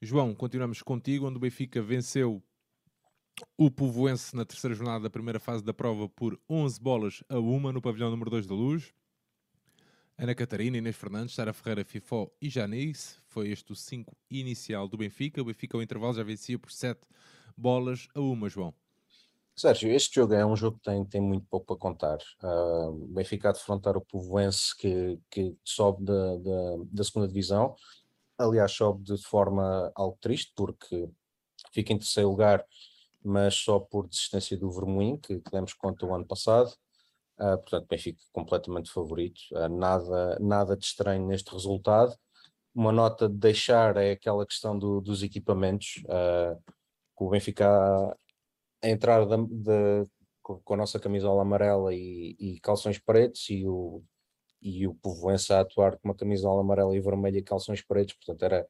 [0.00, 2.42] João, continuamos contigo, onde o Benfica venceu
[3.56, 7.72] o Povoense na terceira jornada da primeira fase da prova por 11 bolas a uma
[7.72, 8.92] no pavilhão número 2 da Luz.
[10.16, 13.16] Ana Catarina, Inês Fernandes, Sara Ferreira, Fifó e Janice.
[13.26, 15.42] Foi este o 5 inicial do Benfica.
[15.42, 17.00] O Benfica, ao intervalo, já vencia por 7
[17.56, 18.72] bolas a uma, João.
[19.56, 22.18] Sérgio, este jogo é um jogo que tem, tem muito pouco para contar.
[22.42, 27.74] Uh, o Benfica a defrontar o Povoense que, que sobe da, da, da segunda divisão.
[28.38, 31.08] Aliás, sobe de forma algo triste, porque
[31.72, 32.64] fica em terceiro lugar,
[33.22, 36.72] mas só por desistência do Vermoim, que, que demos conta o ano passado.
[37.38, 39.40] Uh, portanto, Benfica completamente favorito.
[39.52, 42.16] Uh, nada, nada de estranho neste resultado.
[42.74, 46.02] Uma nota de deixar é aquela questão do, dos equipamentos.
[46.04, 46.60] Uh,
[47.18, 47.66] o Benfica
[48.82, 50.06] a entrar de,
[50.42, 54.02] com a nossa camisola amarela e, e, calções pretos e o,
[54.60, 58.42] e o Povoense a atuar com uma camisola amarela e vermelha e calções pretos, portanto
[58.44, 58.66] era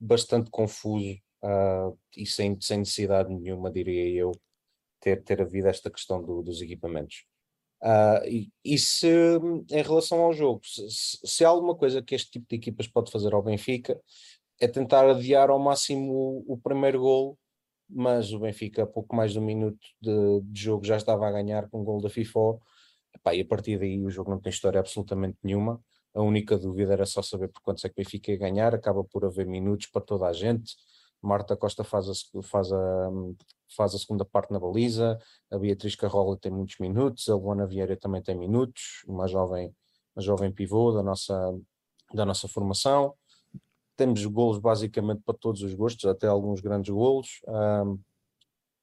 [0.00, 1.16] bastante confuso
[2.16, 4.32] e sem, sem necessidade nenhuma, diria eu,
[5.00, 7.24] ter, ter havido esta questão do, dos equipamentos.
[7.82, 9.08] Uh, e, e, se,
[9.70, 13.10] em relação ao jogo, se, se, há alguma coisa que este tipo de equipas pode
[13.10, 14.00] fazer ao Benfica,
[14.60, 17.36] é tentar adiar ao máximo o, o primeiro gol
[17.94, 21.68] mas o Benfica, pouco mais de um minuto de, de jogo, já estava a ganhar
[21.68, 22.58] com o gol da FIFA.
[23.14, 25.80] Epá, e a partir daí o jogo não tem história absolutamente nenhuma.
[26.14, 28.74] A única dúvida era só saber por quantos é que o Benfica ia ganhar.
[28.74, 30.74] Acaba por haver minutos para toda a gente.
[31.22, 32.12] Marta Costa faz a,
[32.42, 33.10] faz a,
[33.76, 35.18] faz a segunda parte na baliza.
[35.50, 37.28] A Beatriz Carrola tem muitos minutos.
[37.28, 39.02] A Luana Vieira também tem minutos.
[39.06, 39.74] Uma jovem,
[40.16, 41.34] uma jovem pivô da nossa,
[42.12, 43.14] da nossa formação
[43.96, 47.40] temos golos basicamente para todos os gostos, até alguns grandes golos.
[47.46, 48.00] Um,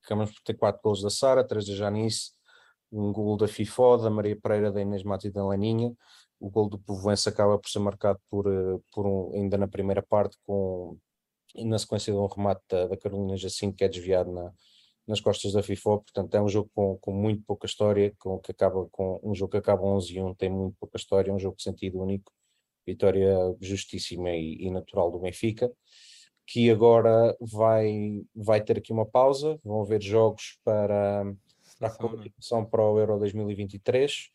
[0.08, 2.32] por ter quatro golos da Sara, três da Janice,
[2.92, 5.94] um gol da FIFO, da Maria Pereira, da Inês Mati e da Leninha.
[6.40, 10.02] O gol do Povoense acaba por ser marcado por, eh, por um, ainda na primeira
[10.02, 10.98] parte, com,
[11.56, 14.54] na sequência de um remate da, da Carolina Jacinto, que é desviado na,
[15.10, 18.52] nas costas da FIFO, portanto é um jogo com, com muito pouca história, com, que
[18.52, 21.40] acaba com um jogo que acaba 11 e 1, tem muito pouca história, é um
[21.40, 22.32] jogo de sentido único,
[22.86, 25.72] vitória justíssima e, e, natural do Benfica,
[26.46, 31.26] que agora vai, vai ter aqui uma pausa, vão haver jogos para,
[31.80, 34.30] para a qualificação para o Euro 2023.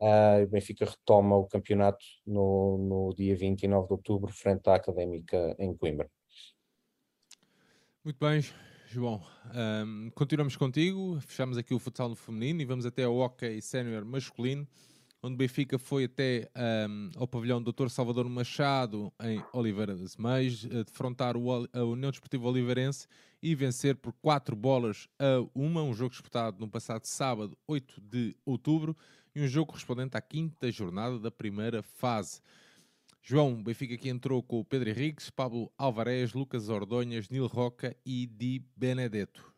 [0.00, 4.74] Uh, ah, o Benfica retoma o campeonato no, no dia 29 de outubro, frente à
[4.74, 6.10] Académica em Coimbra.
[8.04, 8.44] Muito bem,
[8.86, 9.22] João.
[9.86, 14.04] Um, continuamos contigo, fechamos aqui o futsal no feminino e vamos até ao hockey sénior
[14.04, 14.68] masculino
[15.24, 16.50] onde o Benfica foi até
[16.86, 17.88] um, ao pavilhão Dr.
[17.88, 23.08] Salvador Machado, em Oliveira das Meias, defrontar a União Desportiva Oliveirense
[23.42, 28.36] e vencer por 4 bolas a uma, um jogo disputado no passado sábado, 8 de
[28.44, 28.94] outubro,
[29.34, 32.42] e um jogo correspondente à quinta jornada da primeira fase.
[33.26, 38.26] João, Benfica aqui entrou com o Pedro Henriques, Pablo Alvarez, Lucas Ordonhas, Nil Roca e
[38.26, 39.50] Di Benedetto.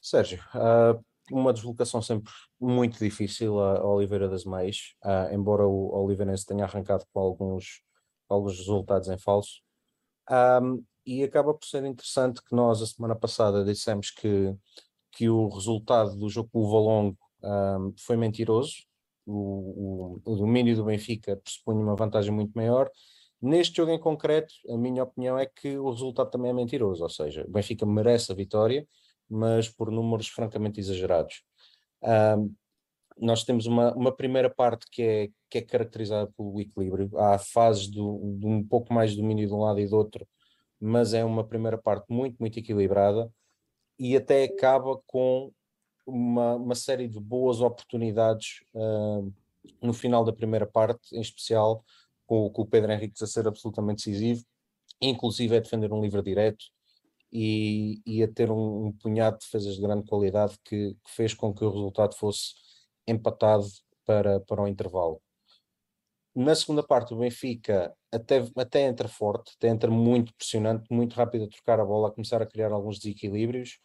[0.00, 1.00] Sérgio, uh,
[1.30, 7.04] uma deslocação sempre muito difícil a Oliveira das Meias, uh, embora o Oliveirense tenha arrancado
[7.12, 7.80] com alguns,
[8.28, 9.62] alguns resultados em falso.
[10.28, 14.52] Um, e acaba por ser interessante que nós, a semana passada, dissemos que,
[15.12, 17.18] que o resultado do jogo com o Valongo
[17.98, 18.84] foi mentiroso.
[19.26, 22.90] O, o, domínio do Benfica pressupunha uma vantagem muito maior.
[23.40, 27.10] Neste jogo em concreto, a minha opinião é que o resultado também é mentiroso, ou
[27.10, 28.86] seja, o Benfica merece a vitória,
[29.28, 31.42] mas por números francamente exagerados.
[33.16, 37.16] Nós temos uma, uma primeira parte que é, que é caracterizada pelo equilíbrio.
[37.16, 40.26] Há fases do, de um pouco mais de domínio de um lado e do outro,
[40.80, 43.30] mas é uma primeira parte muito, muito equilibrada
[43.98, 45.52] e até acaba com
[46.06, 49.32] uma, uma série de boas oportunidades uh,
[49.82, 51.84] no final da primeira parte, em especial
[52.26, 54.44] com, com o Pedro Henrique a ser absolutamente decisivo,
[55.00, 56.64] inclusive a defender um livre direto,
[57.34, 61.34] e, e a ter um, um, punhado de defesas de grande qualidade que, que, fez
[61.34, 62.54] com que o resultado fosse
[63.08, 63.66] empatado
[64.06, 65.20] para, para o intervalo.
[66.34, 71.44] Na segunda parte, o Benfica até, até entra forte, até entra muito pressionante, muito rápido
[71.44, 73.78] a trocar a bola, a começar a criar alguns desequilíbrios,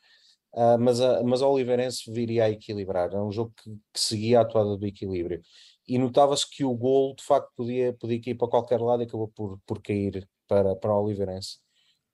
[0.54, 3.14] uh, mas, a, mas a Oliveirense viria a equilibrar.
[3.14, 5.42] É um jogo que, que seguia a atuada do equilíbrio.
[5.88, 9.30] E notava-se que o gol, de facto, podia, podia ir para qualquer lado e acabou
[9.30, 11.60] por, por cair para, para a Oliveirense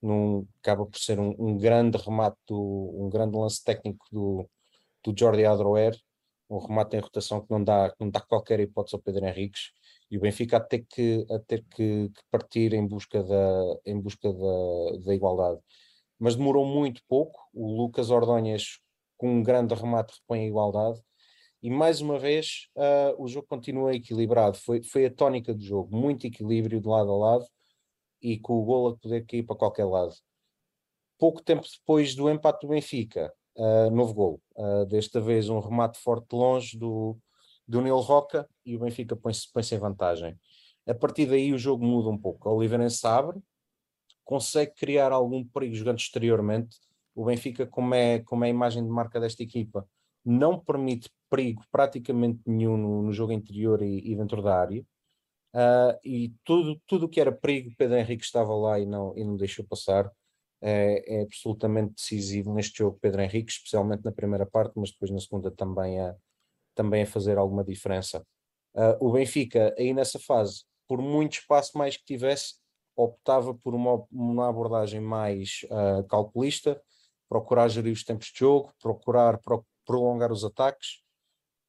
[0.06, 4.50] num, acaba por ser um, um, grande remate, do, um grande lance técnico do,
[5.04, 5.98] do Jordi Adroer,
[6.50, 9.72] um remate em rotação que não dá, não dá qualquer hipótese ao Pedro Henriques,
[10.12, 14.00] e o Benfica a ter que, a ter que, que partir em busca, da, em
[14.00, 15.60] busca da, da igualdade.
[16.20, 18.80] Mas demorou muito pouco, o Lucas Ordonhas
[19.18, 21.01] com um grande remate repõe a igualdade,
[21.61, 25.95] e mais uma vez uh, o jogo continua equilibrado, foi, foi a tónica do jogo,
[25.95, 27.45] muito equilíbrio de lado a lado,
[28.22, 30.13] e com o gol a poder cair para qualquer lado.
[31.18, 34.41] Pouco tempo depois do empate do Benfica, uh, novo gol.
[34.55, 37.18] Uh, desta vez um remate forte de longe do,
[37.68, 40.39] do Neil Roca e o Benfica põe-se põe em vantagem.
[40.88, 42.49] A partir daí o jogo muda um pouco.
[42.49, 43.39] O Oliveirense abre,
[44.26, 46.78] consegue criar algum perigo jogando exteriormente.
[47.14, 49.88] O Benfica, como é, como é a imagem de marca desta equipa,
[50.26, 54.82] não permite perigo praticamente nenhum no, no jogo interior e, e, dentro da área.
[55.54, 59.38] Uh, e tudo tudo que era perigo, Pedro Henrique estava lá e não, e não
[59.38, 60.12] deixou passar.
[60.62, 65.20] É, é, absolutamente decisivo neste jogo, Pedro Henrique, especialmente na primeira parte, mas depois na
[65.20, 66.16] segunda também a,
[66.74, 68.26] também a fazer alguma diferença.
[68.74, 72.56] Uh, o Benfica, aí nessa fase, por muito espaço mais que tivesse,
[72.96, 76.82] optava por uma, uma abordagem mais uh, calculista,
[77.28, 81.04] procurar gerir os tempos de jogo, procurar pro, prolongar os ataques,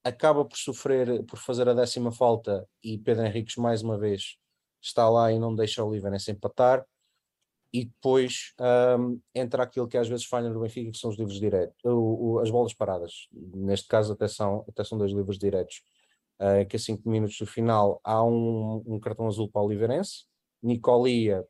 [0.04, 4.36] acaba por sofrer, por fazer a décima falta e Pedro Henriques mais uma vez
[4.80, 6.86] está lá e não deixa o Oliveirense empatar.
[7.72, 8.54] E depois
[8.98, 11.76] um, entra aquilo que às vezes falha no Benfica que são os livros diretos,
[12.40, 15.82] as bolas paradas, neste caso até são, até são dois livros diretos
[16.40, 20.24] uh, que a 5 minutos do final há um, um cartão azul para o Oliveirense
[20.62, 21.44] Nicolia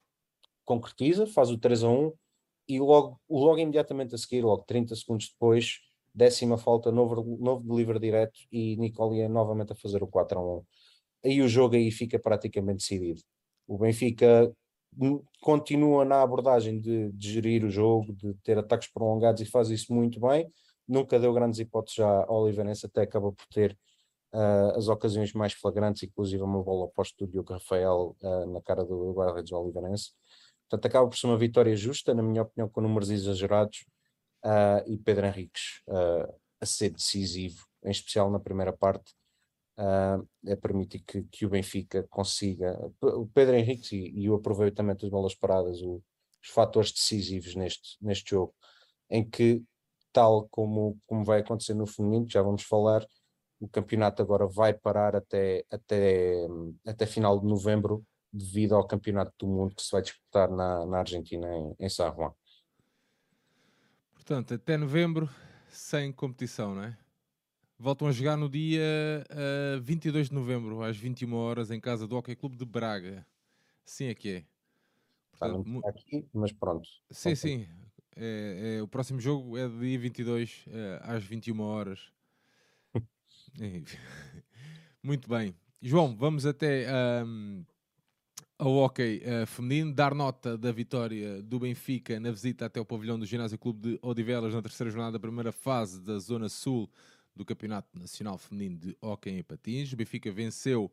[0.65, 2.13] concretiza, faz o 3 a 1
[2.69, 5.79] e logo, logo imediatamente a seguir, logo 30 segundos depois,
[6.13, 10.65] décima falta, novo, novo delivery direto e Nicolia novamente a fazer o 4 a 1.
[11.25, 13.23] Aí o jogo aí fica praticamente decidido.
[13.67, 14.53] O Benfica
[15.41, 19.93] continua na abordagem de, de, gerir o jogo, de ter ataques prolongados e faz isso
[19.93, 20.51] muito bem.
[20.89, 23.77] Nunca deu grandes hipóteses já ao Oliveirense, até acaba por ter
[24.37, 28.85] uh, as ocasiões mais flagrantes, inclusive uma bola oposta do Diogo Rafael uh, na cara
[28.85, 30.13] do guarda-redes Oliveirense.
[30.69, 33.87] Portanto, acaba por ser uma vitória justa, na minha opinião, com números exagerados,
[34.45, 35.83] uh, e Pedro Henriques
[36.61, 39.15] a ser decisivo, em especial na primeira parte,
[40.47, 42.75] é permitir que, que o Benfica consiga.
[43.03, 46.03] O Pedro Henrique e, e o aproveitamento das bolas paradas, o,
[46.43, 48.55] os fatores decisivos neste, neste jogo,
[49.11, 49.63] em que,
[50.15, 53.07] tal como, como vai acontecer no feminino, já vamos falar,
[53.59, 56.47] o campeonato agora vai parar até, até,
[56.87, 60.99] até final de novembro, devido ao campeonato do mundo que se vai disputar na, na
[60.99, 62.33] Argentina, em, em San Juan.
[64.15, 65.29] Portanto, até novembro,
[65.71, 66.99] sem competição, não é?
[67.79, 68.83] Voltam a jogar no dia
[69.31, 73.27] uh, eh, 22 de novembro, às 21 horas, em casa do Hockey Clube de Braga.
[73.85, 74.45] Sim é que é.
[75.31, 76.89] Portanto, está aqui, mas pronto.
[77.11, 77.67] Sim, sim.
[78.17, 82.16] É, é, o próximo jogo é dia 22, é, às 21 horas.
[85.03, 85.55] Muito bem.
[85.81, 86.87] João, vamos até
[87.25, 87.65] um,
[88.59, 93.19] ao hockey uh, feminino, dar nota da vitória do Benfica na visita até o pavilhão
[93.19, 96.91] do Ginásio Clube de Odivelas na terceira jornada da primeira fase da Zona Sul
[97.35, 99.93] do Campeonato Nacional Feminino de Hockey em Patins.
[99.93, 100.91] O Benfica venceu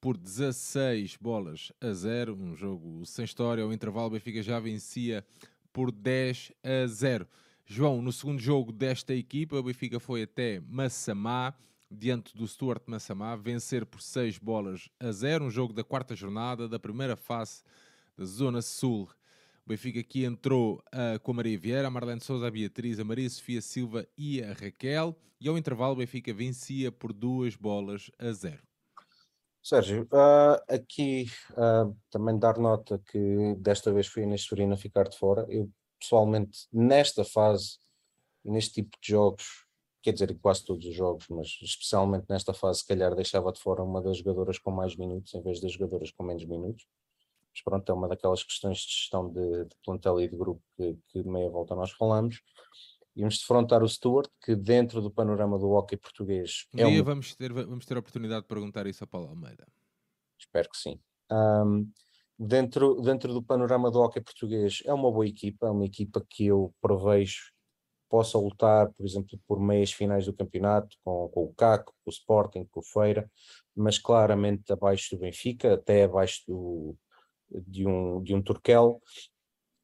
[0.00, 3.64] por 16 bolas a 0, um jogo sem história.
[3.64, 5.24] Ao intervalo, o Benfica já vencia
[5.72, 7.26] por 10 a 0.
[7.64, 11.54] João, no segundo jogo desta equipa, o Benfica foi até Massamá,
[11.96, 16.68] diante do Stuart Massamá, vencer por 6 bolas a 0, um jogo da quarta jornada
[16.68, 17.62] da primeira fase
[18.16, 19.08] da Zona Sul
[19.66, 23.04] o Benfica aqui entrou uh, com a Maria Vieira, a Marlene Souza, a Beatriz, a
[23.04, 25.16] Maria Sofia Silva e a Raquel.
[25.40, 28.62] E ao intervalo o Benfica vencia por duas bolas a zero.
[29.60, 34.46] Sérgio, uh, aqui uh, também dar nota que desta vez foi a Inês
[34.78, 35.44] ficar de fora.
[35.48, 35.68] Eu
[35.98, 37.78] pessoalmente, nesta fase,
[38.44, 39.65] neste tipo de jogos,
[40.06, 43.82] quer dizer, quase todos os jogos, mas especialmente nesta fase, se calhar deixava de fora
[43.82, 46.86] uma das jogadoras com mais minutos em vez das jogadoras com menos minutos
[47.56, 50.98] mas pronto, é uma daquelas questões de gestão de, de plantel e de grupo que,
[51.08, 52.42] que meia volta nós falamos.
[53.14, 56.66] E vamos defrontar o Stuart, que dentro do panorama do hockey português.
[56.74, 57.04] Um é dia um...
[57.04, 59.66] vamos, ter, vamos ter a oportunidade de perguntar isso a Paulo Almeida.
[60.38, 61.00] Espero que sim.
[61.32, 61.90] Um,
[62.38, 66.46] dentro, dentro do panorama do hockey português, é uma boa equipa, é uma equipa que
[66.46, 67.52] eu prevejo
[68.08, 72.10] possa lutar, por exemplo, por meias finais do campeonato, com, com o CAC, com o
[72.10, 73.30] Sporting, com o Feira,
[73.74, 76.96] mas claramente abaixo do Benfica, até abaixo do,
[77.50, 79.00] de um, de um Turkel.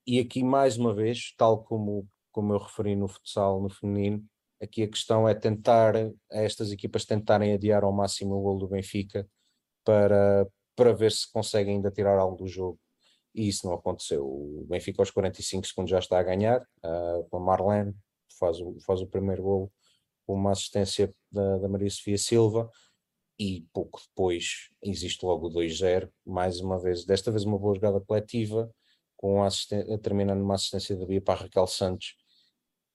[0.07, 4.25] E aqui, mais uma vez, tal como, como eu referi no futsal, no feminino,
[4.61, 5.95] aqui a questão é tentar,
[6.31, 9.29] estas equipas tentarem adiar ao máximo o gol do Benfica
[9.85, 10.47] para,
[10.77, 12.79] para ver se conseguem ainda tirar algo do jogo.
[13.35, 14.25] E isso não aconteceu.
[14.25, 17.95] O Benfica aos 45 segundos já está a ganhar, uh, com a Marlene,
[18.43, 19.73] faz o, faz o primeiro gol
[20.27, 22.69] com uma assistência da, da Maria Sofia Silva
[23.39, 28.01] e pouco depois existe logo o 2-0, mais uma vez, desta vez uma boa jogada
[28.01, 28.69] coletiva,
[29.17, 29.39] com
[30.03, 32.17] terminando numa assistência da Bia para Raquel Santos,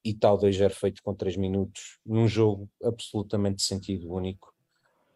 [0.04, 4.54] e tal 2-0 feito com 3 minutos, num jogo absolutamente de sentido único.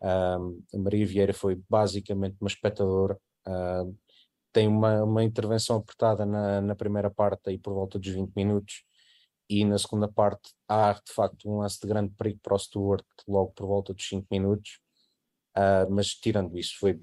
[0.02, 3.18] Um, a Maria Vieira foi basicamente uma espectadora,
[3.48, 3.96] um,
[4.52, 8.84] tem uma, uma intervenção apertada na, na primeira parte aí por volta dos 20 minutos,
[9.52, 13.06] e na segunda parte há de facto um lance de grande perigo para o Stuart
[13.28, 14.80] logo por volta dos 5 minutos
[15.58, 16.99] Uh, mas tirando isso, foi.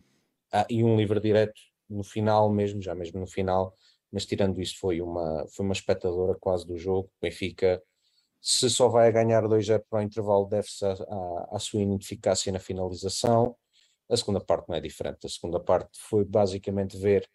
[0.53, 3.75] Ah, e um livre direto no final mesmo, já mesmo no final,
[4.11, 7.11] mas tirando isso, foi uma, foi uma espectadora quase do jogo.
[7.21, 7.83] Benfica,
[8.41, 13.57] se só vai a ganhar 2-0 para o intervalo, deve-se à sua ineficácia na finalização.
[14.11, 15.27] A segunda parte não é diferente.
[15.27, 17.29] A segunda parte foi basicamente ver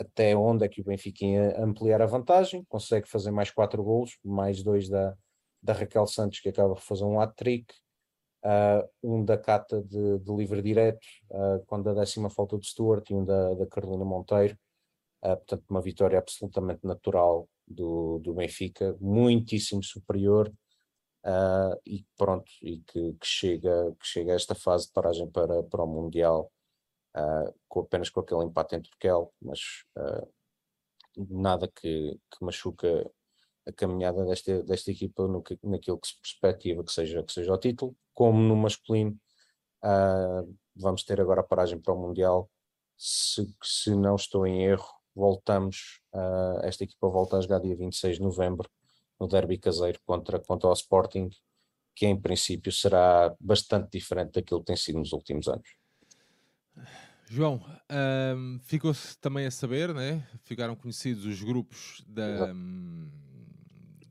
[0.00, 4.18] até onde é que o Benfica ia ampliar a vantagem, consegue fazer mais quatro golos,
[4.24, 5.14] mais dois da,
[5.62, 7.72] da Raquel Santos, que acaba por fazer um hat-trick,
[8.44, 13.10] uh, um da Cata de, de livre direto, uh, quando a décima falta de Stuart,
[13.10, 14.56] e um da, da Carolina Monteiro.
[15.22, 20.52] Uh, portanto, uma vitória absolutamente natural do, do Benfica, muitíssimo superior,
[21.84, 25.84] e pronto, e que, que, chega, que chega a esta fase de paragem para, para
[25.84, 26.50] o Mundial
[27.16, 29.60] uh, com, apenas com aquele empate em Turquel, mas
[29.96, 30.28] uh,
[31.16, 33.10] nada que, que machuca
[33.66, 37.52] a caminhada desta, desta equipa no que, naquilo que se perspectiva que seja, que seja
[37.52, 39.18] o título, como no masculino
[39.84, 42.50] uh, vamos ter agora a paragem para o Mundial.
[42.96, 48.16] Se, se não estou em erro voltamos, uh, esta equipa volta a jogar dia 26
[48.16, 48.68] de novembro
[49.18, 51.28] no derby caseiro contra, contra o Sporting
[51.94, 55.79] que em princípio será bastante diferente daquilo que tem sido nos últimos anos
[57.32, 57.64] João,
[58.36, 60.26] um, ficou-se também a saber, né?
[60.42, 63.08] ficaram conhecidos os grupos da, um,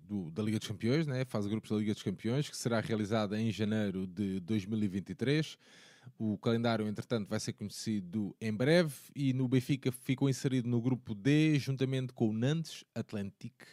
[0.07, 1.25] do, da Liga dos Campeões, né?
[1.25, 5.57] fase grupos da Liga dos Campeões, que será realizada em janeiro de 2023.
[6.17, 11.13] O calendário, entretanto, vai ser conhecido em breve e no Benfica ficou inserido no grupo
[11.13, 13.65] D, juntamente com o Nantes Atlantique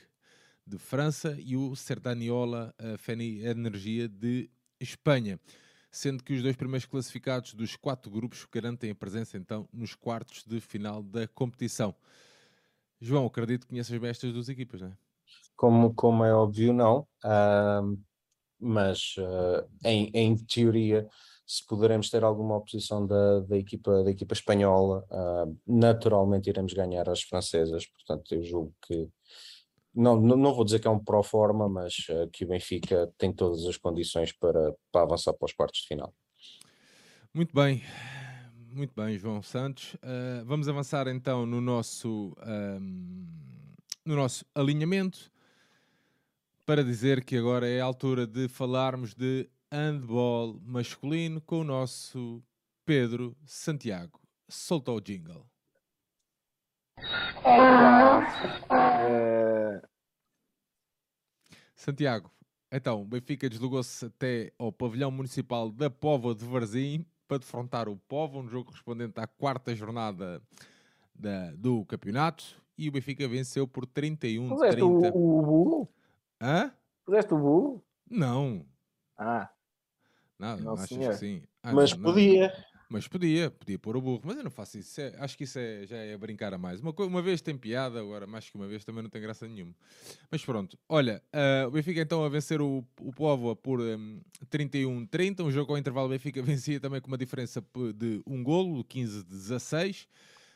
[0.66, 5.38] de França e o Serdaniola Feni Energia de Espanha
[5.90, 10.44] sendo que os dois primeiros classificados dos quatro grupos garantem a presença então nos quartos
[10.44, 11.94] de final da competição.
[13.00, 14.96] João, acredito que conheças bem estas duas equipas, não é?
[15.54, 17.98] Como, como é óbvio, não, uh,
[18.58, 21.08] mas uh, em, em teoria,
[21.46, 27.08] se poderemos ter alguma oposição da, da, equipa, da equipa espanhola, uh, naturalmente iremos ganhar
[27.08, 29.08] as francesas, portanto eu julgo que
[29.96, 33.32] não, não, vou dizer que é um pro forma, mas uh, que o Benfica tem
[33.32, 36.14] todas as condições para, para avançar para os quartos de final.
[37.32, 37.82] Muito bem,
[38.70, 39.94] muito bem, João Santos.
[39.94, 43.26] Uh, vamos avançar então no nosso, um, ehm,
[44.04, 45.30] no nosso alinhamento
[46.66, 52.42] para dizer que agora é a altura de falarmos de handball masculino com o nosso
[52.84, 54.20] Pedro Santiago.
[54.48, 55.46] Solta o jingle.
[61.86, 62.32] Santiago,
[62.72, 67.96] então, o Benfica deslogou-se até ao pavilhão municipal da Póvoa de Varzim para defrontar o
[67.96, 70.42] Póvoa, um jogo correspondente à quarta jornada
[71.14, 72.44] da, do campeonato,
[72.76, 74.84] e o Benfica venceu por 31 Puseste 30.
[75.16, 75.88] o, o burro?
[76.40, 76.72] Hã?
[77.04, 77.84] Puseste o burro?
[78.10, 78.66] Não.
[79.16, 79.48] Ah.
[80.36, 81.42] Nada, não, achas que sim.
[81.62, 82.48] Ah, Mas não, podia.
[82.48, 82.75] Não.
[82.88, 85.00] Mas podia, podia pôr o burro, mas eu não faço isso.
[85.00, 86.80] É, acho que isso é, já é brincar a mais.
[86.80, 89.74] Uma, uma vez tem piada, agora mais que uma vez também não tem graça nenhuma.
[90.30, 95.40] Mas pronto, olha, uh, o Benfica então a vencer o, o Povo por um, 31-30.
[95.40, 97.60] Um jogo ao intervalo, o Benfica vencia também com uma diferença
[97.94, 100.06] de um golo, 15-16.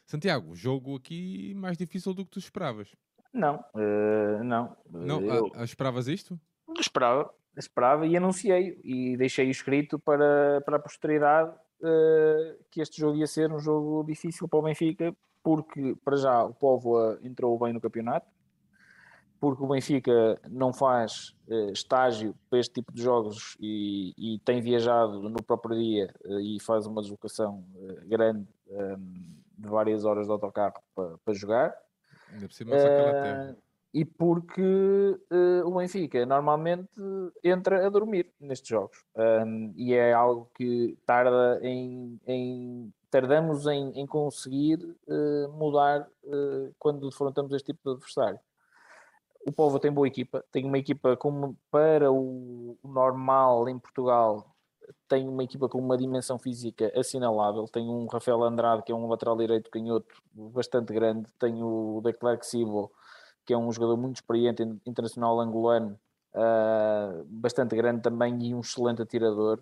[0.07, 2.95] Santiago, jogo aqui mais difícil do que tu esperavas.
[3.33, 4.77] Não, uh, não.
[4.89, 5.51] Não, eu...
[5.55, 6.39] ah, esperavas isto?
[6.79, 13.17] Esperava, esperava e anunciei e deixei escrito para, para a posteridade uh, que este jogo
[13.17, 17.73] ia ser um jogo difícil para o Benfica, porque para já o Póvoa entrou bem
[17.73, 18.27] no campeonato,
[19.41, 24.61] porque o Benfica não faz uh, estágio para este tipo de jogos e, e tem
[24.61, 27.65] viajado no próprio dia uh, e faz uma deslocação
[28.07, 31.75] grande um, de várias horas de autocarro para, para jogar.
[32.33, 33.57] Ainda por cima, uh,
[33.93, 36.89] e porque uh, o Benfica normalmente
[37.43, 43.91] entra a dormir nestes jogos um, e é algo que tarda em, em tardamos em,
[43.99, 44.79] em conseguir
[45.09, 48.39] uh, mudar uh, quando defrontamos este tipo de adversário.
[49.45, 54.47] O Povo tem boa equipa, tem uma equipa como para o, normal em Portugal
[55.09, 57.65] tem uma equipa com uma dimensão física assinalável.
[57.67, 61.27] Tem um Rafael Andrade, que é um lateral direito canhoto bastante grande.
[61.39, 62.93] Tem o Declerc Sibo,
[63.51, 65.99] que é um jogador muito experiente, internacional angolano,
[66.37, 69.59] uh, bastante grande também e um excelente atirador.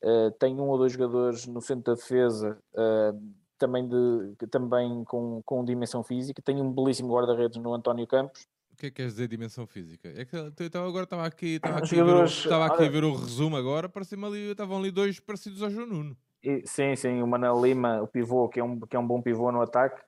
[0.00, 3.20] Uh, tem um ou dois jogadores no centro da defesa, uh,
[3.58, 6.40] também, de, também com, com dimensão física.
[6.40, 8.46] Tem um belíssimo guarda-redes no António Campos.
[8.72, 10.08] O que é que queres dizer dimensão física?
[10.16, 13.02] É que eu agora estava aqui, estava aqui, a ver, o, estava aqui a ver
[13.02, 16.16] o resumo agora, parecia ali, estavam ali dois parecidos ao João Nuno.
[16.44, 19.20] E, sim, sim, o Manel Lima, o pivô, que é um, que é um bom
[19.20, 20.00] pivô no ataque,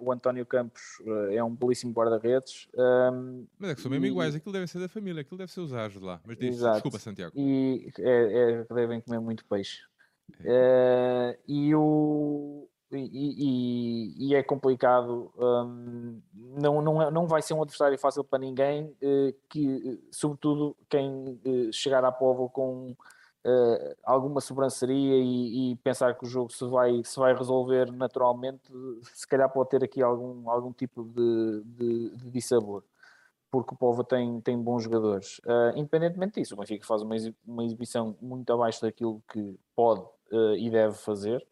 [0.00, 2.68] o, António Campos uh, é um belíssimo guarda-redes.
[2.74, 4.08] Um, mas é que são mesmo e...
[4.08, 6.20] iguais, aquilo deve ser da família, aquilo deve ser os Ajos lá.
[6.24, 7.32] Mas diz, desculpa, Santiago.
[7.36, 9.80] E é, é, devem comer muito peixe.
[10.40, 15.32] Uh, e, o, e, e, e, é complicado.
[15.36, 20.76] Um, não, não, é, não vai ser um adversário fácil para ninguém, uh, que, sobretudo
[20.88, 22.96] quem uh, chegar à povo com
[23.44, 28.62] uh, alguma sobranceria e, e, pensar que o jogo se vai, se vai resolver naturalmente,
[29.12, 32.82] se calhar pode ter aqui algum, algum tipo de, de, de dissabor,
[33.50, 35.38] porque o Povo tem, tem bons jogadores.
[35.40, 37.14] Uh, independentemente disso, o Benfica faz uma,
[37.46, 41.46] uma exibição muito abaixo daquilo que pode uh, e deve fazer.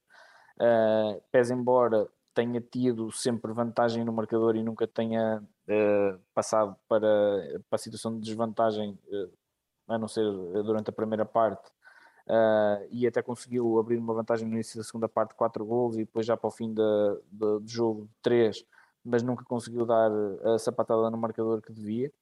[0.58, 7.06] Uh, pese embora tenha tido sempre vantagem no marcador e nunca tenha uh, passado para,
[7.68, 9.32] para a situação de desvantagem, uh,
[9.88, 10.24] a não ser
[10.64, 11.70] durante a primeira parte,
[12.26, 16.04] uh, e até conseguiu abrir uma vantagem no início da segunda parte, 4 gols, e
[16.04, 18.64] depois já para o fim do jogo, 3,
[19.04, 20.10] mas nunca conseguiu dar
[20.44, 22.12] a sapatada no marcador que devia.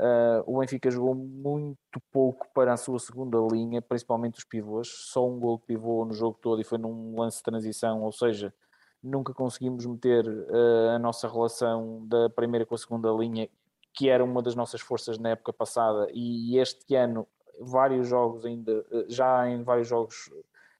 [0.00, 4.88] Uh, o Benfica jogou muito pouco para a sua segunda linha, principalmente os pivôs.
[4.88, 8.10] Só um gol de pivô no jogo todo e foi num lance de transição, ou
[8.10, 8.54] seja,
[9.02, 13.46] nunca conseguimos meter uh, a nossa relação da primeira com a segunda linha,
[13.92, 17.26] que era uma das nossas forças na época passada, e este ano
[17.60, 20.30] vários jogos ainda, eh, já em vários jogos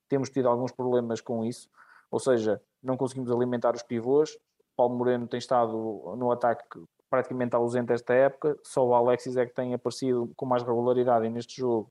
[0.09, 1.69] temos tido alguns problemas com isso,
[2.11, 4.37] ou seja, não conseguimos alimentar os pivôs.
[4.77, 5.73] Paulo Moreno tem estado
[6.17, 6.65] no ataque
[7.09, 11.57] praticamente ausente esta época, só o Alexis é que tem aparecido com mais regularidade neste
[11.57, 11.91] jogo.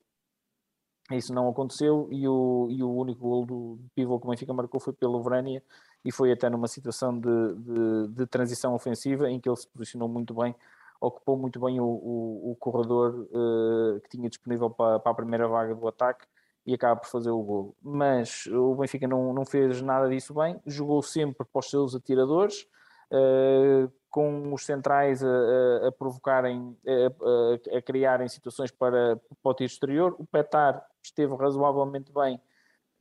[1.12, 4.80] Isso não aconteceu e o, e o único gol do pivô que o Benfica marcou
[4.80, 5.64] foi pelo Vrania
[6.06, 10.08] e foi até numa situação de, de, de transição ofensiva em que ele se posicionou
[10.08, 10.56] muito bem
[11.00, 15.48] ocupou muito bem o, o, o corredor uh, que tinha disponível para, para, a primeira
[15.48, 16.26] vaga do ataque
[16.66, 17.76] e acaba por fazer o gol.
[17.82, 22.68] Mas o Benfica não, não fez nada disso bem, jogou sempre para os seus atiradores,
[23.12, 29.72] uh, com os centrais a, a provocarem, a, a, criarem situações para, para o tiro
[29.72, 30.16] exterior.
[30.18, 32.42] O Petar esteve razoavelmente bem.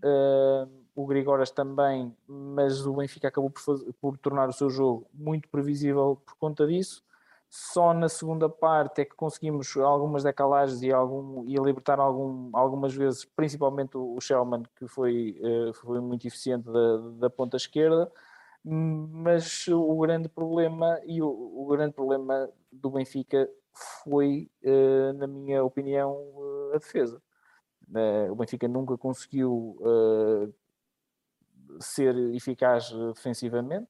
[0.05, 5.09] Uh, o Grigoras também, mas o Benfica acabou por, fazer, por tornar o seu jogo
[5.15, 7.03] muito previsível por conta disso.
[7.51, 12.95] Só na segunda parte é que conseguimos algumas decalagens e, algum, e libertar algum, algumas
[12.95, 18.13] vezes, principalmente o Shellman, que foi, uh, foi muito eficiente da, da ponta esquerda,
[18.63, 23.49] mas o grande problema e o, o grande problema do Benfica
[24.05, 27.23] foi, uh, na minha opinião, uh, a defesa.
[28.31, 29.79] o Benfica nunca conseguiu
[31.81, 33.89] ser eficaz defensivamente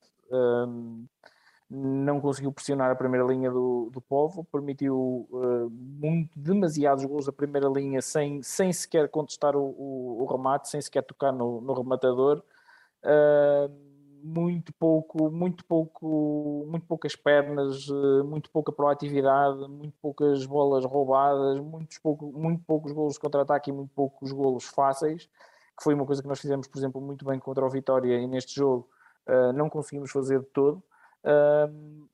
[1.71, 7.33] não conseguiu pressionar a primeira linha do, do Povo, permitiu uh, muito, demasiados gols da
[7.33, 11.75] primeira linha sem, sem sequer contestar o, o, o remate, sem sequer tocar no, no
[11.75, 12.43] rematador.
[13.05, 13.71] Uh,
[14.23, 21.61] muito pouco, muito pouco, muito poucas pernas, uh, muito pouca proatividade, muito poucas bolas roubadas,
[21.61, 25.27] muitos pouco, muito poucos golos de contra-ataque e muito poucos golos fáceis,
[25.77, 28.27] que foi uma coisa que nós fizemos, por exemplo, muito bem contra o Vitória e
[28.27, 28.89] neste jogo
[29.55, 30.83] não conseguimos fazer de todo.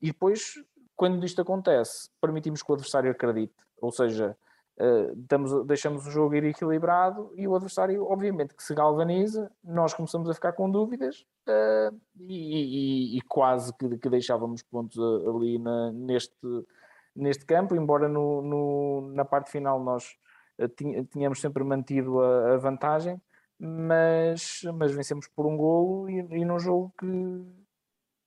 [0.01, 0.55] E depois,
[0.97, 4.37] quando isto acontece, permitimos que o adversário acredite, ou seja,
[4.79, 9.95] uh, damos, deixamos o jogo ir equilibrado e o adversário, obviamente, que se galvaniza, nós
[9.95, 15.59] começamos a ficar com dúvidas uh, e, e, e, quase que, que, deixávamos pontos ali
[15.59, 16.67] na, neste,
[17.15, 20.17] neste campo, embora no, no, na parte final nós
[20.59, 20.69] ah,
[21.11, 23.21] tínhamos sempre mantido a, a vantagem,
[23.59, 27.07] mas, mas vencemos por um golo e, e num jogo que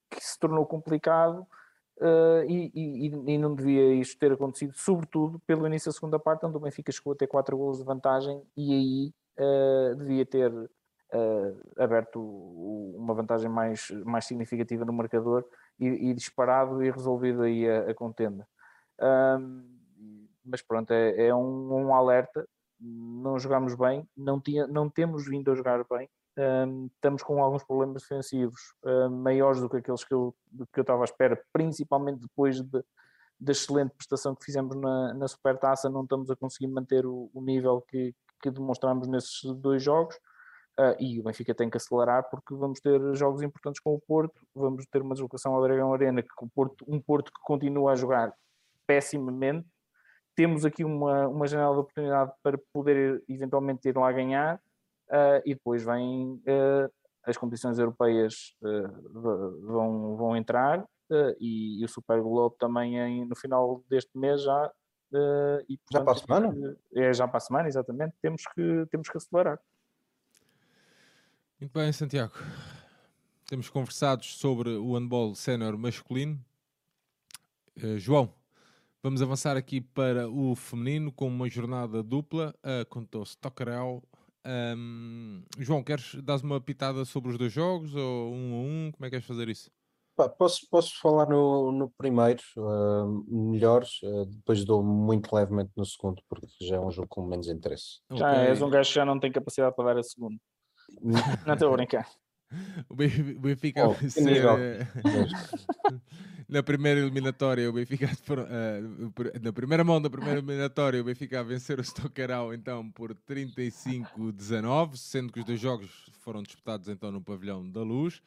[0.09, 1.41] que se tornou complicado
[1.99, 6.45] uh, e, e, e, não devia isto ter acontecido, sobretudo pelo início da segunda parte,
[6.45, 10.51] onde o Benfica chegou a ter 4 gols de vantagem e aí uh, devia ter
[10.51, 12.21] uh, aberto
[12.95, 15.45] uma vantagem mais, mais significativa no marcador
[15.79, 18.47] e, e disparado e resolvido aí a, a contenda.
[20.45, 22.47] mas pronto, é, é um, um alerta
[22.79, 26.09] não jogamos bem, não, tinha, não temos vindo a jogar bem,
[26.93, 28.73] estamos com alguns problemas defensivos
[29.09, 30.35] maiores do que aqueles que eu,
[30.71, 32.83] que eu estava à espera, principalmente depois de,
[33.39, 37.41] da excelente prestação que fizemos na, na Supertaça, não estamos a conseguir manter o, o
[37.41, 40.15] nível que, que demonstramos nesses dois jogos.
[40.79, 44.39] Uh, e o Benfica tem que acelerar porque vamos ter jogos importantes com o Porto,
[44.53, 47.95] vamos ter uma deslocação ao Dragão Arena, que o Porto, um Porto que continua a
[47.95, 48.31] jogar
[48.85, 49.67] pessimamente.
[50.35, 54.61] Temos aqui uma, uma janela de oportunidade para poder eventualmente ir lá ganhar
[55.09, 56.91] uh, e depois vêm uh,
[57.23, 60.85] as competições europeias uh, vão, vão entrar
[61.39, 64.71] e, e, o Super Globo também em, no final deste mês já.
[65.69, 66.77] e, portanto, já para a semana?
[66.93, 68.13] É já para a semana, exatamente.
[68.21, 69.57] Temos que, temos que acelerar.
[71.59, 72.33] Muito bem, Santiago.
[73.47, 76.37] Temos conversado sobre o handball sénior masculino.
[77.81, 78.33] Uh, João,
[79.01, 82.53] vamos avançar aqui para o feminino com uma jornada dupla.
[82.57, 84.03] Uh, Contou-se Tocarel
[84.47, 88.91] Um, João, queres dar uma pitada sobre os dois jogos ou um a um?
[88.93, 89.69] Como é que queres fazer isso?
[90.15, 95.85] Pá, posso, posso falar no, no primeiro, uh, melhor, uh, depois dou muito levemente no
[95.85, 97.99] segundo, porque já é um jogo com menos interesse.
[98.11, 98.47] Já okay.
[98.47, 100.37] és um gajo que já não tem capacidade para dar a segundo.
[101.45, 102.09] não estou a brincar.
[102.89, 104.87] O Benfica oh, ser, eh,
[106.47, 111.43] na primeira eliminatória, o Benfica uh, na primeira mão da primeira eliminatória, o Benfica a
[111.43, 115.89] vencer o Stockerau então por 35-19, sendo que os dois jogos
[116.21, 118.21] foram disputados então no pavilhão da Luz.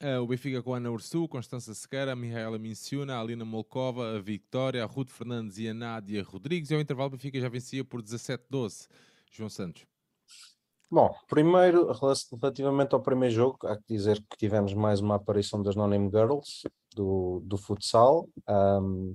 [0.00, 4.86] Uh, o Benfica com Ana Ursu, Constança Sequeira, Mihaela Minciuna, Alina Molkova, a Victoria, a
[4.86, 6.70] Ruth Fernandes e a Nádia Rodrigues.
[6.70, 8.88] E ao intervalo, o Benfica já vencia por 17-12.
[9.32, 9.86] João Santos.
[10.90, 15.74] Bom, primeiro, relativamente ao primeiro jogo, há que dizer que tivemos mais uma aparição das
[15.74, 16.62] No-Name Girls
[16.96, 19.14] do, do futsal, um,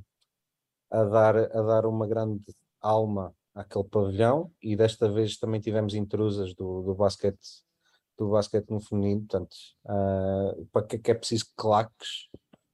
[0.89, 2.45] a, dar, a dar uma grande
[2.79, 7.63] alma àquele pavilhão e desta vez também tivemos intrusas do, do basquete
[8.17, 9.55] do basquete no feminino, portanto,
[9.85, 12.29] uh, para que é que é preciso claques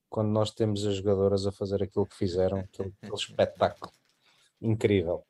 [0.09, 3.91] quando nós temos as jogadoras a fazer aquilo que fizeram, aquele, aquele espetáculo
[4.61, 5.25] incrível.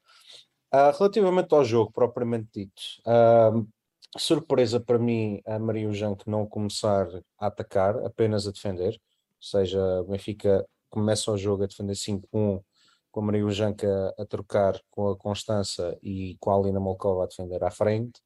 [0.74, 3.68] Uh, relativamente ao jogo propriamente dito, uh,
[4.18, 7.08] surpresa para mim a Maria Janque não começar
[7.38, 9.00] a atacar, apenas a defender,
[9.42, 12.64] seja, o Benfica começa o jogo a defender 5-1,
[13.12, 17.28] com a Maria Janque a, trocar com a Constança e com a Alina Molkova a
[17.28, 18.22] defender à frente.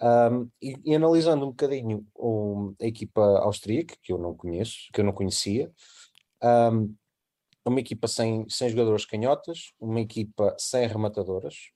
[0.00, 5.00] Um, e, e, analisando um bocadinho o, a equipa austríaca, que eu não conheço, que
[5.00, 5.72] eu não conhecia,
[6.42, 6.94] um,
[7.64, 11.70] uma equipa sem, sem jogadores canhotas, uma equipa sem rematadoras,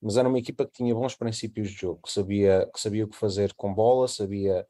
[0.00, 3.08] mas era uma equipa que tinha bons princípios de jogo, que sabia, que sabia o
[3.08, 4.66] que fazer com bola, sabia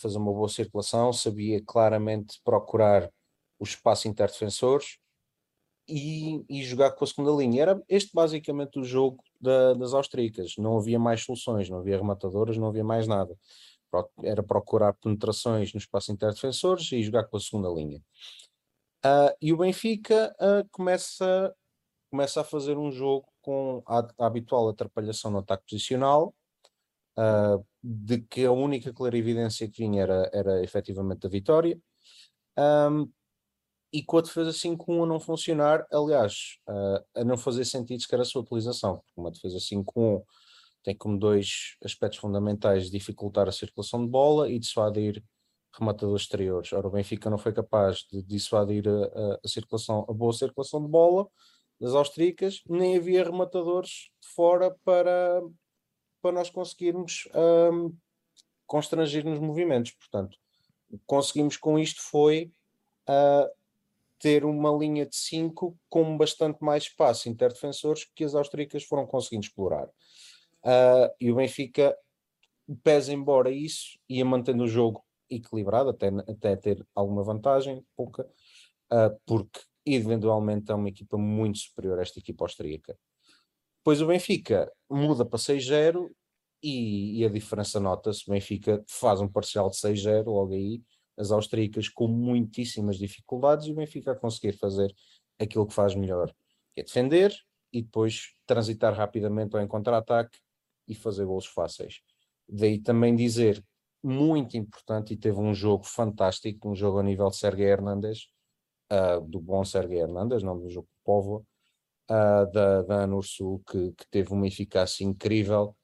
[0.00, 3.10] fazer uma boa circulação, sabia claramente procurar
[3.58, 4.98] o espaço interdefensores
[5.88, 7.62] e, e jogar com a segunda linha.
[7.62, 12.56] Era este basicamente o jogo da, das austríacas, não havia mais soluções, não havia rematadoras,
[12.56, 13.36] não havia mais nada.
[14.22, 18.00] Era procurar penetrações no espaço interdefensores e jogar com a segunda linha.
[19.04, 21.54] Uh, e o Benfica uh, começa,
[22.10, 26.34] começa a fazer um jogo com a, a habitual atrapalhação no ataque posicional,
[27.18, 31.80] uh, de que a única clarividência que vinha era, era efetivamente a vitória,
[32.58, 33.10] um,
[33.92, 36.58] e com a defesa 5-1 a não funcionar, aliás,
[37.14, 40.22] a não fazer sentido sequer a sua utilização, porque uma defesa 5-1
[40.82, 45.22] tem como dois aspectos fundamentais dificultar a circulação de bola e dissuadir
[45.78, 46.72] rematadores exteriores.
[46.72, 50.88] Ora, o Benfica não foi capaz de dissuadir a, a, circulação, a boa circulação de
[50.88, 51.28] bola
[51.80, 55.40] das austríacas, nem havia rematadores de fora para,
[56.22, 57.94] para nós conseguirmos um,
[58.66, 59.90] constrangir nos movimentos.
[59.92, 60.38] Portanto,
[61.04, 62.50] conseguimos com isto foi
[63.08, 63.50] uh,
[64.18, 69.44] ter uma linha de 5 com bastante mais espaço interdefensores que as austríacas foram conseguindo
[69.44, 69.88] explorar.
[70.64, 71.96] Uh, e o Benfica,
[72.84, 78.22] pese embora isso, ia mantendo o jogo equilibrado, até, até ter alguma vantagem, pouca,
[78.92, 82.96] uh, porque eventualmente é uma equipa muito superior a esta equipa austríaca.
[83.82, 86.08] Depois o Benfica muda para 6-0
[86.62, 88.22] e, e, a diferença nota-se.
[88.28, 90.80] O Benfica faz um parcial de 6-0 logo aí,
[91.18, 94.94] as austríacas com muitíssimas dificuldades e o Benfica a conseguir fazer
[95.36, 96.32] aquilo que faz melhor,
[96.72, 97.34] que é defender
[97.72, 100.38] e depois transitar rapidamente ao contra-ataque
[100.86, 102.00] e fazer gols fáceis.
[102.48, 103.64] Daí também dizer
[104.00, 108.28] muito importante e teve um jogo fantástico, um jogo a nível de Sergei Hernandes,
[108.92, 111.44] uh, do bom Sergei Hernandes, não do jogo Povo,
[112.10, 115.76] uh, da, da Anursul, que, que teve uma eficácia incrível.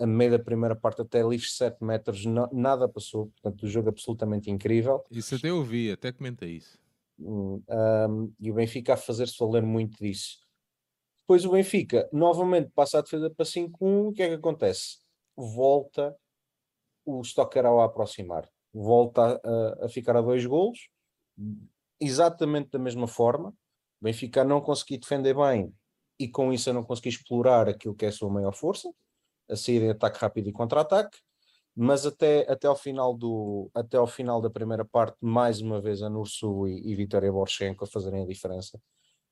[0.00, 3.88] A meio da primeira parte, até livres 7 metros, não, nada passou, portanto, o jogo
[3.88, 5.02] absolutamente incrível.
[5.10, 6.78] Isso até eu vi, até comentei isso.
[7.18, 10.38] Um, um, e o Benfica a fazer-se valer muito disso.
[11.22, 14.98] Depois o Benfica novamente passa a defesa para 5-1, o que é que acontece?
[15.36, 16.16] Volta
[17.04, 18.48] o Stockerau a aproximar.
[18.72, 20.88] Volta a, a, ficar a dois golos,
[22.00, 23.54] exatamente da mesma forma.
[24.00, 25.72] O Benfica não conseguir defender bem
[26.18, 28.92] e com isso a não conseguir explorar aquilo que é a sua maior força,
[29.48, 31.18] a sair em ataque rápido e contra-ataque.
[31.74, 36.02] Mas até, até, ao final do, até ao final da primeira parte, mais uma vez
[36.02, 38.80] a Nursu e, e Vitória Borchenko a fazerem a diferença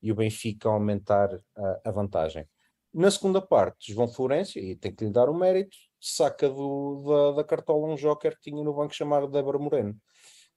[0.01, 2.47] e o Benfica a aumentar a, a vantagem.
[2.95, 7.43] Na segunda parte, João Florencio, e tem que lhe dar o mérito, saca do, da,
[7.43, 9.97] da cartola um joker que tinha no banco chamado Débora Moreno.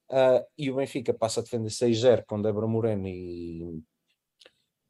[0.10, 3.84] Uh, e o Benfica passa a defender 6-0 com Débora Moreno e,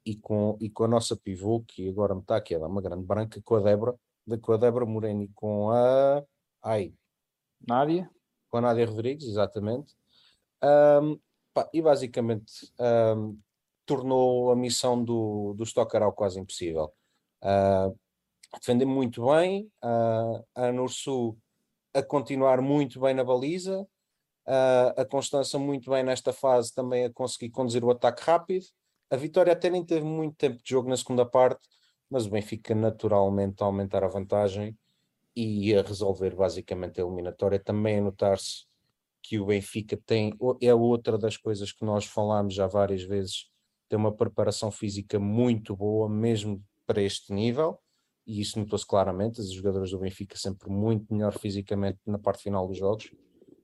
[0.05, 2.81] e, com, e com a nossa pivô, que agora me está aqui a dar uma
[2.81, 3.95] grande branca, com a Débora,
[4.41, 6.23] com a Débora Moreno e com a.
[6.63, 6.93] Ai.
[7.67, 8.09] Nádia?
[8.49, 9.95] Com a Nádia Rodrigues, exatamente.
[10.63, 11.19] Um,
[11.53, 12.71] pá, e basicamente
[13.17, 13.37] um,
[13.85, 16.93] tornou a missão do, do Stockerau quase impossível.
[17.41, 17.97] Uh,
[18.57, 21.37] defender muito bem, uh, a Nursu
[21.93, 27.11] a continuar muito bem na baliza, uh, a Constança muito bem nesta fase também a
[27.11, 28.65] conseguir conduzir o ataque rápido.
[29.09, 31.67] A Vitória até nem teve muito tempo de jogo na segunda parte,
[32.09, 34.77] mas o Benfica naturalmente a aumentar a vantagem
[35.35, 37.59] e a resolver basicamente a eliminatória.
[37.59, 38.65] Também a notar-se
[39.21, 43.49] que o Benfica tem, é outra das coisas que nós falámos já várias vezes,
[43.87, 47.79] tem uma preparação física muito boa, mesmo para este nível
[48.29, 52.67] e isso notou-se claramente, os jogadores do Benfica sempre muito melhor fisicamente na parte final
[52.67, 53.11] dos jogos,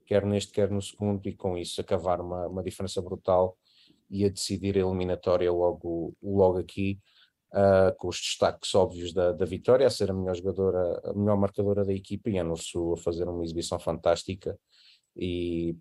[0.04, 3.56] quer neste, quer no segundo, e com isso acabar uma, uma diferença brutal
[4.10, 6.98] e a decidir a eliminatória logo, logo aqui,
[7.52, 11.36] uh, com os destaques óbvios da, da vitória, a ser a melhor jogadora, a melhor
[11.36, 14.58] marcadora da equipa e a Norsul a fazer uma exibição fantástica
[15.16, 15.76] e,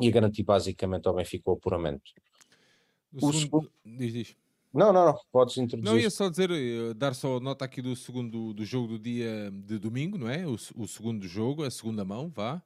[0.00, 2.12] e a garantir basicamente ao Benfica o apuramento.
[3.20, 3.70] O, o segundo...
[3.84, 4.36] Diz, diz.
[4.72, 5.90] Não, não, não, podes introduzir.
[5.90, 9.50] Não, ia só dizer, eh, dar só nota aqui do segundo do jogo do dia
[9.50, 10.46] de domingo, não é?
[10.46, 12.62] O, o segundo jogo, a segunda mão, vá.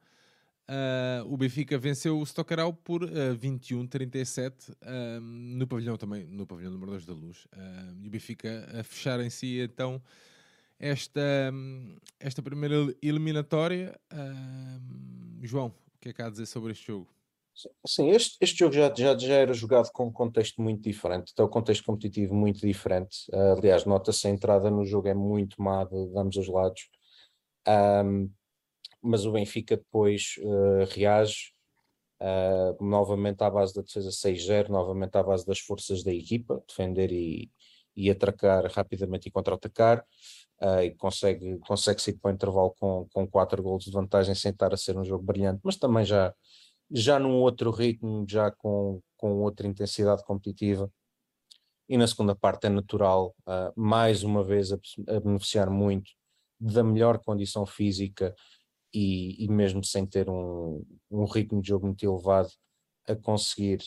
[0.70, 3.08] Uh, o Benfica venceu o Stockerau por uh,
[3.42, 7.44] 21-37 uh, no pavilhão também, no pavilhão número 2 da Luz.
[7.46, 10.00] Uh, e o Benfica a fechar em si então
[10.78, 11.20] esta,
[12.20, 13.98] esta primeira eliminatória.
[15.42, 17.08] João, o que é que há a dizer sobre este jogo?
[17.84, 21.44] Sim, este, este jogo já, já, já era jogado com um contexto muito diferente, então
[21.44, 23.26] o contexto competitivo muito diferente.
[23.58, 26.88] Aliás, nota-se a entrada no jogo é muito má de, de ambos os lados,
[27.68, 28.30] um,
[29.02, 31.52] mas o Benfica depois uh, reage
[32.20, 37.10] uh, novamente à base da defesa 6-0, novamente à base das forças da equipa, defender
[37.12, 37.50] e,
[37.96, 40.04] e atracar rapidamente e contra-atacar.
[40.60, 44.50] Uh, e consegue, consegue sair para o intervalo com, com quatro gols de vantagem sem
[44.50, 46.34] estar a ser um jogo brilhante, mas também já,
[46.90, 50.90] já num outro ritmo, já com, com outra intensidade competitiva.
[51.88, 53.34] E na segunda parte é natural,
[53.74, 54.78] mais uma vez, a,
[55.08, 56.12] a, beneficiar muito
[56.60, 58.34] da melhor condição física
[58.92, 62.50] e, e mesmo sem ter um, um, ritmo de jogo muito elevado,
[63.08, 63.80] a conseguir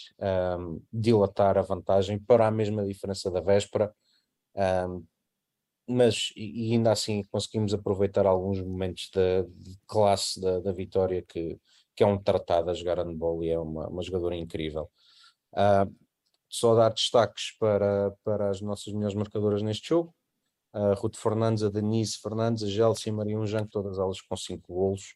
[0.60, 3.94] um, dilatar a vantagem para a mesma diferença da véspera.
[4.56, 5.06] Um,
[5.88, 11.60] mas e ainda assim conseguimos aproveitar alguns momentos de, de classe da, da vitória que,
[11.96, 14.90] que é um tratado a jogar handball e é uma, uma jogadora incrível.
[15.54, 15.94] Uh,
[16.50, 20.14] só dar destaques para, para as nossas melhores marcadoras neste jogo.
[20.74, 24.36] A Ruth Fernandes, a Denise Fernandes, a Gelsi e a Maria Unjan, todas elas com
[24.36, 25.16] 5 golos,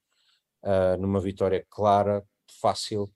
[0.63, 2.23] uh, numa vitória clara,
[2.61, 3.11] fácil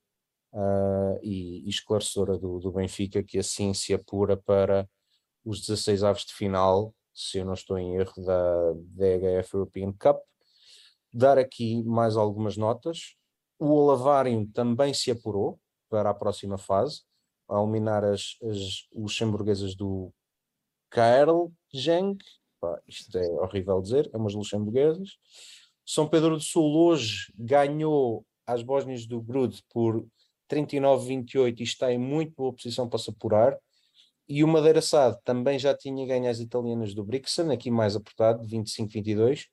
[0.53, 4.89] uh, e, e, esclarecedora do, do Benfica, que assim se apura para
[5.45, 10.19] os 16 aves de final, se eu não estou em erro, da DHF European Cup.
[11.13, 13.15] Dar aqui mais algumas notas.
[13.59, 17.01] O Olavário também se apurou para a próxima fase,
[17.47, 20.11] ao eliminar as, as luxemburguesas do
[21.71, 22.17] Kaerlgeng,
[22.87, 25.17] isto é horrível dizer, é umas luxemburguesas.
[25.85, 30.05] São Pedro do Sul hoje ganhou as bósnias do Grude por
[30.49, 33.57] 39-28 e está em muito boa posição para se apurar.
[34.27, 38.47] E o Madeira Sade também já tinha ganho as italianas do Brixen, aqui mais apertado,
[38.47, 39.47] 25-22.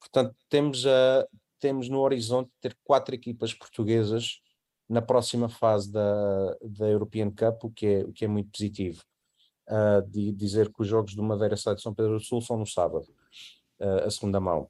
[0.00, 1.26] Portanto, temos a,
[1.60, 4.40] temos no horizonte ter quatro equipas portuguesas
[4.88, 9.02] na próxima fase da, da European Cup, o que é, o que é muito positivo.
[9.68, 12.56] Uh, de dizer que os jogos do Madeira Sá de São Pedro do Sul são
[12.56, 13.06] no sábado,
[13.80, 14.68] uh, a segunda mão.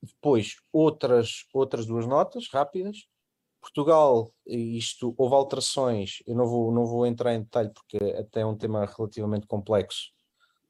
[0.00, 3.08] Depois, outras, outras duas notas rápidas.
[3.60, 8.46] Portugal, isto houve alterações, eu não vou, não vou entrar em detalhe porque até é
[8.46, 10.12] um tema relativamente complexo,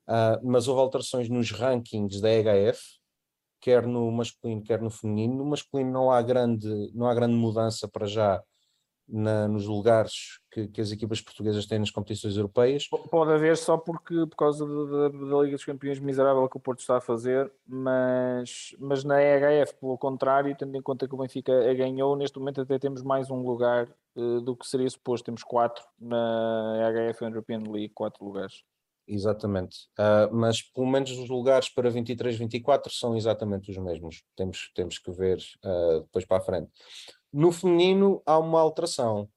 [0.08, 2.80] uh, mas houve alterações nos rankings da EHF,
[3.60, 5.36] quer no masculino, quer no feminino.
[5.36, 8.42] No masculino não há grande, não há grande mudança para já
[9.10, 12.88] na, nos lugares que, que, as equipas portuguesas têm nas competições europeias.
[12.88, 16.80] Pode haver só porque por causa da, da, Liga dos Campeões miserável que o Porto
[16.80, 21.70] está a fazer, mas, mas na EHF, pelo contrário, tendo em conta que o Benfica
[21.70, 25.24] a ganhou, neste momento até temos mais um lugar uh, do que seria suposto.
[25.24, 28.62] Temos quatro na EHF European League, quatro lugares.
[29.06, 29.88] Exatamente.
[29.98, 34.22] Uh, mas pelo menos os lugares para 23, 24 são exatamente os mesmos.
[34.36, 36.70] Temos, temos que ver uh, depois para a frente.
[37.32, 39.28] No feminino há uma alteração.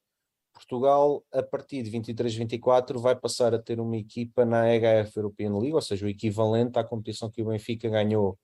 [0.54, 5.58] Portugal, a partir de 23, 24, vai passar a ter uma equipa na EHF European
[5.58, 8.38] League, ou seja, o equivalente à competição que o Benfica ganhou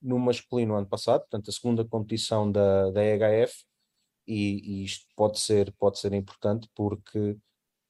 [0.00, 3.64] no masculino ano passado, portanto, a segunda competição da, da EHF,
[4.26, 7.36] e, e isto pode ser, pode ser importante porque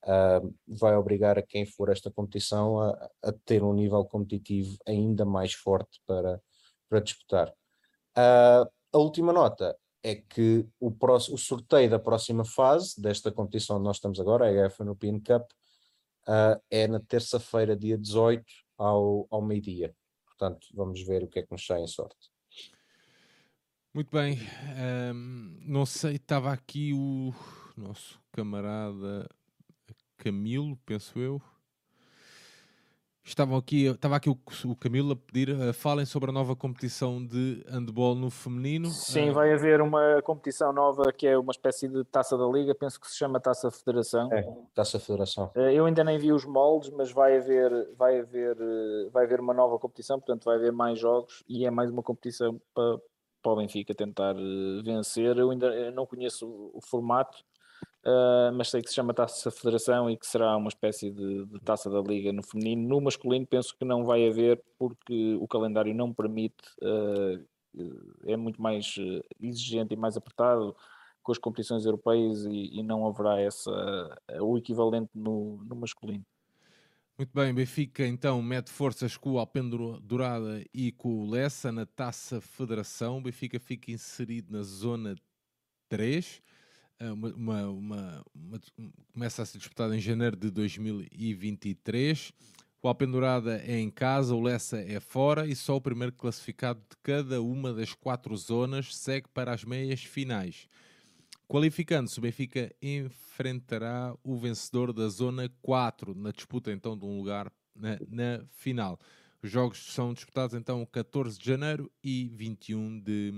[0.05, 5.25] uh, vai obrigar a quem for esta competição a, a, ter um nível competitivo ainda
[5.25, 6.41] mais forte para,
[6.89, 7.49] para disputar.
[8.17, 13.77] Uh, a última nota é que o, próximo, o sorteio da próxima fase desta competição
[13.77, 15.51] onde nós estamos agora, a EF European Cup,
[16.29, 18.45] uh, é na terça-feira, dia 18,
[18.79, 19.95] ao, ao meio-dia.
[20.25, 22.31] portanto vamos ver o que é que nos sai em sorte.
[23.93, 24.39] Muito bem,
[25.13, 27.35] um, não sei, estava aqui o
[27.77, 29.29] nosso camarada
[30.17, 31.43] Camilo, penso eu.
[33.23, 37.25] Estavam aqui, estava aqui o, o Camilo a pedir, uh, falem sobre a nova competição
[37.25, 38.89] de handball no feminino.
[38.89, 42.75] Sim, uh, vai haver uma competição nova que é uma espécie de taça da liga,
[42.75, 44.33] penso que se chama Taça Federação.
[44.33, 44.43] É,
[44.75, 45.51] Taça Federação.
[45.55, 48.57] Uh, eu ainda nem vi os moldes, mas vai haver, vai haver,
[49.13, 52.61] vai haver uma nova competição, portanto vai haver mais jogos e é mais uma competição
[52.75, 52.99] para,
[53.43, 54.35] para o Benfica tentar
[54.83, 55.37] vencer.
[55.37, 57.39] Eu ainda não conheço o formato,
[58.05, 61.61] Uh, mas sei que se chama Taça Federação e que será uma espécie de, de,
[61.61, 62.89] taça da Liga no feminino.
[62.89, 67.45] No masculino, penso que não vai haver, porque o calendário não permite, uh,
[68.25, 68.97] é muito mais
[69.41, 70.75] exigente e mais apertado
[71.23, 73.71] com as competições europeias e, e não haverá essa,
[74.41, 76.25] o equivalente no, no masculino.
[77.21, 81.85] Muito bem, Benfica então mete forças com o Alpendro Dourada e com o Lessa na
[81.85, 83.23] Taça Federação.
[83.23, 85.15] Benfica fica inserido na zona
[85.91, 86.41] 3.
[87.01, 88.61] É uma, uma, uma, uma,
[89.15, 92.31] começa a ser disputado em janeiro de 2023.
[92.83, 96.97] O Alpendurada é em casa, o Lessa é fora e só o primeiro classificado de
[97.03, 100.69] cada uma das quatro zonas segue para as meias finais.
[101.49, 107.51] Qualificando-se, o Benfica enfrentará o vencedor da zona 4 na disputa então de um lugar
[107.75, 109.01] na, na final.
[109.43, 113.33] Os jogos são disputados então 14 de janeiro e 21 de,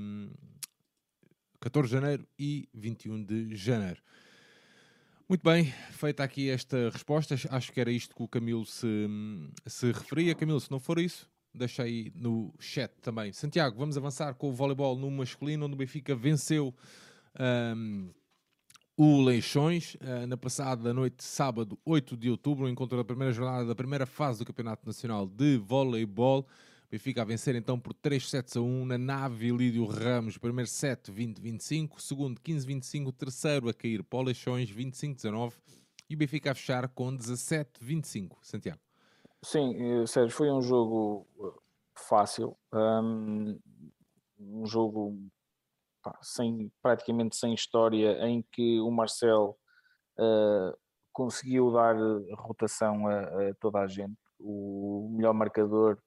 [1.63, 4.03] 14 de janeiro e 21 de janeiro.
[5.29, 9.09] Muito bem, feita aqui esta resposta, acho que era isto que o Camilo se,
[9.65, 10.35] se referia.
[10.35, 13.33] Camilo, se não for isso, deixa aí no chat também.
[13.33, 16.75] Santiago, vamos avançar com o voleibol no masculino, onde o Benfica venceu
[17.77, 18.11] um,
[18.97, 23.75] o Leixões uh, na passada noite, sábado 8 de outubro, encontro da primeira jornada da
[23.75, 26.45] primeira fase do Campeonato Nacional de Voleibol.
[26.93, 30.37] Benfica a vencer então por 3 sets a 1 na nave Lídio Ramos.
[30.37, 35.55] Primeiro set 20-25, segundo 15-25, terceiro a cair para o Leixões 25-19
[36.11, 38.37] e o Benfica a fechar com 17-25.
[38.43, 38.79] Santiago.
[39.43, 41.61] Sim, Sérgio, foi um jogo eh,
[41.97, 43.59] fácil, um,
[44.39, 45.19] um jogo
[46.03, 49.59] pá, sem, praticamente sem história, em que o Marcel
[50.19, 50.77] uh,
[51.11, 51.97] conseguiu dar
[52.37, 54.19] rotação a, a, toda a gente.
[54.39, 55.99] O melhor marcador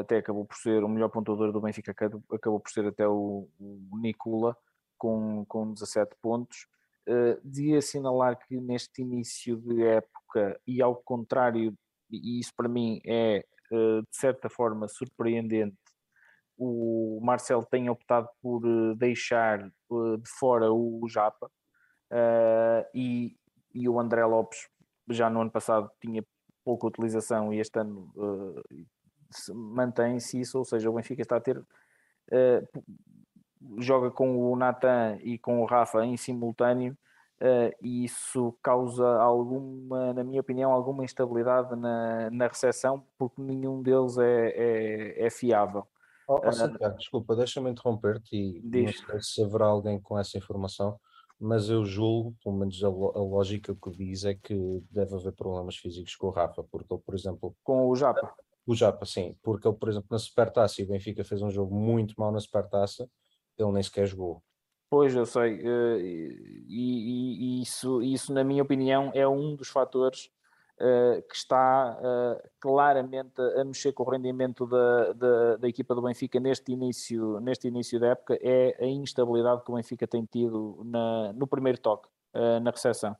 [0.00, 1.92] até acabou por ser o melhor pontuador do Benfica,
[2.32, 4.56] acabou por ser até o, o Nicola,
[4.98, 6.66] com, com 17 pontos.
[7.08, 11.74] Uh, de assinalar que neste início de época, e ao contrário,
[12.10, 15.76] e isso para mim é uh, de certa forma surpreendente,
[16.58, 18.60] o Marcelo tem optado por
[18.96, 21.50] deixar de fora o Japa
[22.94, 23.34] e,
[23.74, 24.68] e o André Lopes
[25.08, 26.22] já no ano passado tinha
[26.62, 28.12] pouca utilização e este ano
[29.54, 31.58] mantém-se isso, ou seja, o Benfica está a ter.
[31.58, 32.84] Uh,
[33.78, 36.96] joga com o Natan e com o Rafa em simultâneo
[37.40, 43.82] uh, e isso causa alguma, na minha opinião, alguma instabilidade na, na recepção porque nenhum
[43.82, 45.86] deles é, é, é fiável.
[46.28, 49.02] Oh, oh, Santiago, desculpa, deixa-me interromper-te e diz.
[49.02, 50.98] não sei se haverá alguém com essa informação,
[51.40, 54.54] mas eu julgo, pelo menos a, a, lógica que diz é que
[54.90, 57.56] deve haver problemas físicos com o Rafa, porque ele, por exemplo.
[57.64, 58.32] Com o Japa.
[58.70, 61.74] O Japa, sim, porque ele, por exemplo, na Supertaça, e o Benfica fez um jogo
[61.74, 63.10] muito mal na Supertaça,
[63.58, 64.44] ele nem sequer jogou.
[64.88, 69.66] Pois, eu sei, eh, e, e, e isso, isso, na minha opinião, é um dos
[69.66, 70.30] fatores
[70.76, 76.02] uh, que está uh, claramente a mexer com o rendimento da, da, da, equipa do
[76.02, 80.80] Benfica neste início, neste início da época, é a instabilidade que o Benfica tem tido
[80.84, 83.16] na, no primeiro toque, uh, na recepção.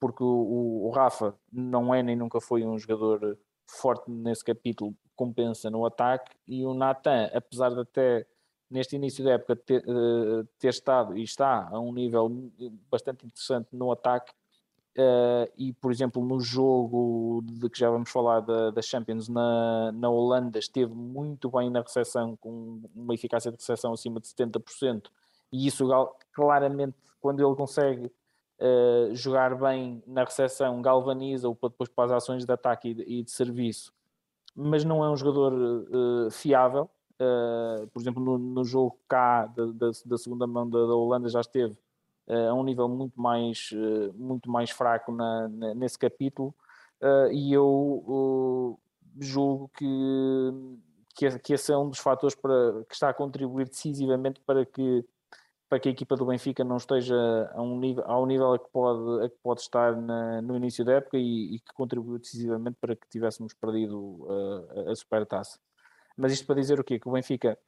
[0.00, 5.70] porque o, o, Rafa não é nem nunca foi um jogador forte nesse capítulo compensa
[5.70, 8.26] no ataque e o Natan, apesar de até
[8.70, 12.50] neste início da época ter, uh, ter, estado e está a um nível
[12.90, 14.32] bastante interessante no ataque
[14.98, 19.92] uh, e por exemplo no jogo de que já vamos falar da, da Champions na,
[19.92, 25.04] na Holanda esteve muito bem na recepção com uma eficácia de recepção acima de 70%
[25.52, 25.88] e isso
[26.32, 28.10] claramente quando ele consegue
[28.60, 33.02] uh, jogar bem na recepção, galvaniza-o para depois para as ações de ataque e de,
[33.02, 33.92] e de serviço,
[34.54, 36.90] mas não é um jogador uh, fiável.
[37.18, 41.28] Uh, por exemplo, no, no jogo cá da, da, da, segunda mão da, da Holanda
[41.28, 41.76] já esteve
[42.28, 43.70] a um nível muito mais,
[44.16, 46.52] muito mais fraco na, na, nesse capítulo
[47.30, 48.76] e eu
[49.20, 49.86] julgo que,
[51.14, 55.04] que, que esse é um dos fatores para, que está a contribuir decisivamente para que
[55.68, 57.16] para que a equipa do Benfica não esteja
[57.52, 60.84] a um nível, ao nível a que pode, a que pode estar na, no início
[60.84, 65.58] da época e, e, que contribuiu decisivamente para que tivéssemos perdido uh, a supertaça.
[66.16, 66.98] Mas isto para dizer o quê?
[66.98, 67.58] Que o Benfica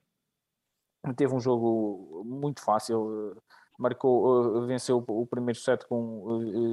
[1.16, 3.36] teve um jogo muito fácil,
[3.78, 6.24] marcou, venceu o primeiro set com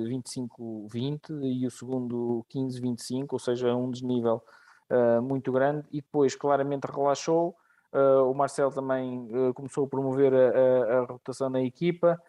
[0.07, 4.43] 25-20 e o segundo 15-25, ou seja, um desnível
[4.89, 7.55] uh, muito grande e depois claramente relaxou.
[7.93, 12.21] Uh, o Marcelo também uh, começou a promover a, a, a rotação na equipa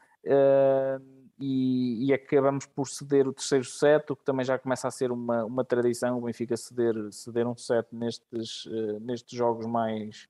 [1.39, 5.12] e, e, acabamos por ceder o terceiro set, o que também já começa a ser
[5.12, 6.19] uma, uma tradição.
[6.19, 8.66] O Benfica ceder, ceder um set nestes,
[9.03, 10.28] nestes jogos mais,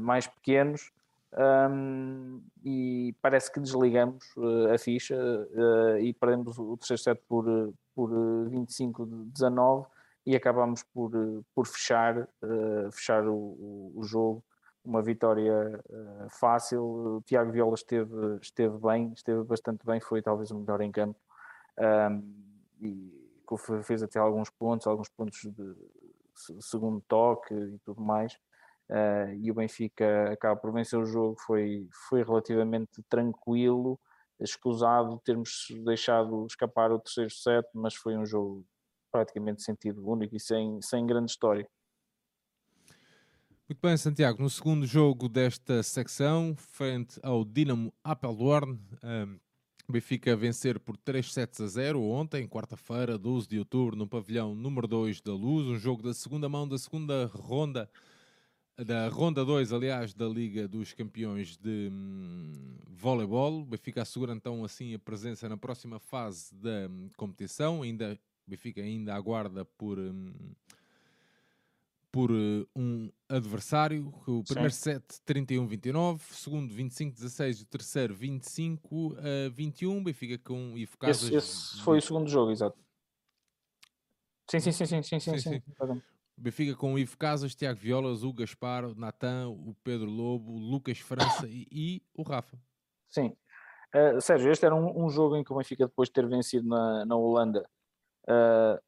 [0.00, 0.92] mais pequenos.
[1.36, 7.44] Um, e parece que desligamos uh, a ficha uh, e perdemos o terceiro set por,
[7.94, 9.86] por 25-19
[10.28, 11.10] e acabamos por,
[11.54, 14.44] por fechar, uh, fechar o, o, jogo.
[14.84, 16.82] Uma vitória uh, fácil.
[16.82, 21.18] O Tiago Viola esteve, esteve bem, esteve bastante bem, foi talvez o melhor em campo.
[21.78, 22.44] Um,
[22.82, 23.10] e
[23.82, 25.74] fez até alguns pontos, alguns pontos de
[26.60, 28.34] segundo toque e tudo mais.
[28.90, 31.40] Uh, e o Benfica acaba por vencer o jogo.
[31.40, 33.98] Foi, foi relativamente tranquilo,
[34.38, 38.66] escusado termos deixado escapar o terceiro set, mas foi um jogo
[39.10, 41.68] praticamente sentido único e sem, sem grande história.
[43.68, 44.42] Muito bem, Santiago.
[44.42, 49.38] No segundo jogo desta secção, frente ao Dinamo Apeldoorn, um,
[49.86, 54.54] o Benfica vencer por 3 sets a 0 ontem, quarta-feira, 12 de outubro, no pavilhão
[54.54, 57.90] número 2 da Luz, um jogo da segunda mão da segunda ronda,
[58.76, 63.60] da ronda 2, aliás, da Liga dos Campeões de hum, Voleibol.
[63.60, 68.18] O Benfica assegura então assim a presença na próxima fase da hum, competição, ainda
[68.48, 70.32] o Benfica ainda aguarda por, um,
[72.10, 74.12] por uh, um adversário.
[74.26, 74.94] O primeiro Sim.
[74.94, 80.02] set 31-29, segundo 25-16 e o terceiro 25-21.
[80.02, 81.24] Benfica com Ivo Casas.
[81.24, 82.78] Esse, esse foi o segundo jogo, exato.
[84.50, 85.38] Sim, sim, sim, sim, sim, sim.
[85.38, 86.02] sim, sim.
[86.34, 90.58] Benfica com o Ivo Casas, Tiago Violas, o Gaspar, o Natan, o Pedro Lobo, o
[90.58, 92.56] Lucas França e, e, o Rafa.
[93.10, 93.36] Sim.
[93.94, 96.68] Uh, Sérgio, este era um, um, jogo em que o Benfica, depois de ter vencido
[96.68, 97.68] na, na Holanda,
[98.28, 98.78] Uh,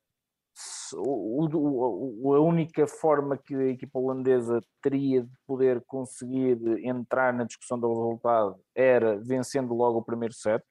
[0.95, 1.49] o,
[2.27, 7.79] o, a única forma que a equipa holandesa teria de poder conseguir entrar na discussão
[7.79, 10.63] do resultado era vencendo logo o primeiro set,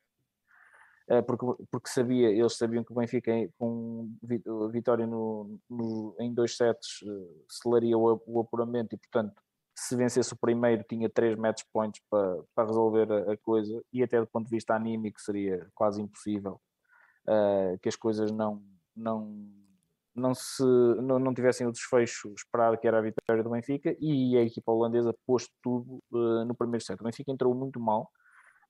[1.09, 4.13] uh, porque, porque sabia, eles sabiam que o Benfica com
[4.71, 9.41] vitória no, no, em dois sets uh, selaria o, o, apuramento e portanto
[9.75, 14.03] se vencesse o primeiro tinha três match points para, para resolver a, a coisa e
[14.03, 16.59] até do ponto de vista anímico seria quase impossível
[17.29, 18.61] uh, que as coisas não,
[18.95, 19.47] não,
[20.15, 24.37] não, se, não, não tivessem o desfecho esperado que era a vitória do Benfica e
[24.37, 26.99] a equipa holandesa pôs tudo uh, no primeiro set.
[26.99, 28.11] O Benfica entrou muito mal,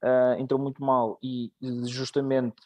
[0.04, 1.50] uh, entrou muito mal e
[1.88, 2.56] justamente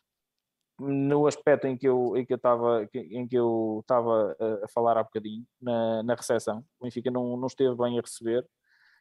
[0.77, 4.69] no aspecto em que eu em que eu estava em que eu estava a, a
[4.69, 8.45] falar há bocadinho na, na recepção o Benfica não, não esteve bem a receber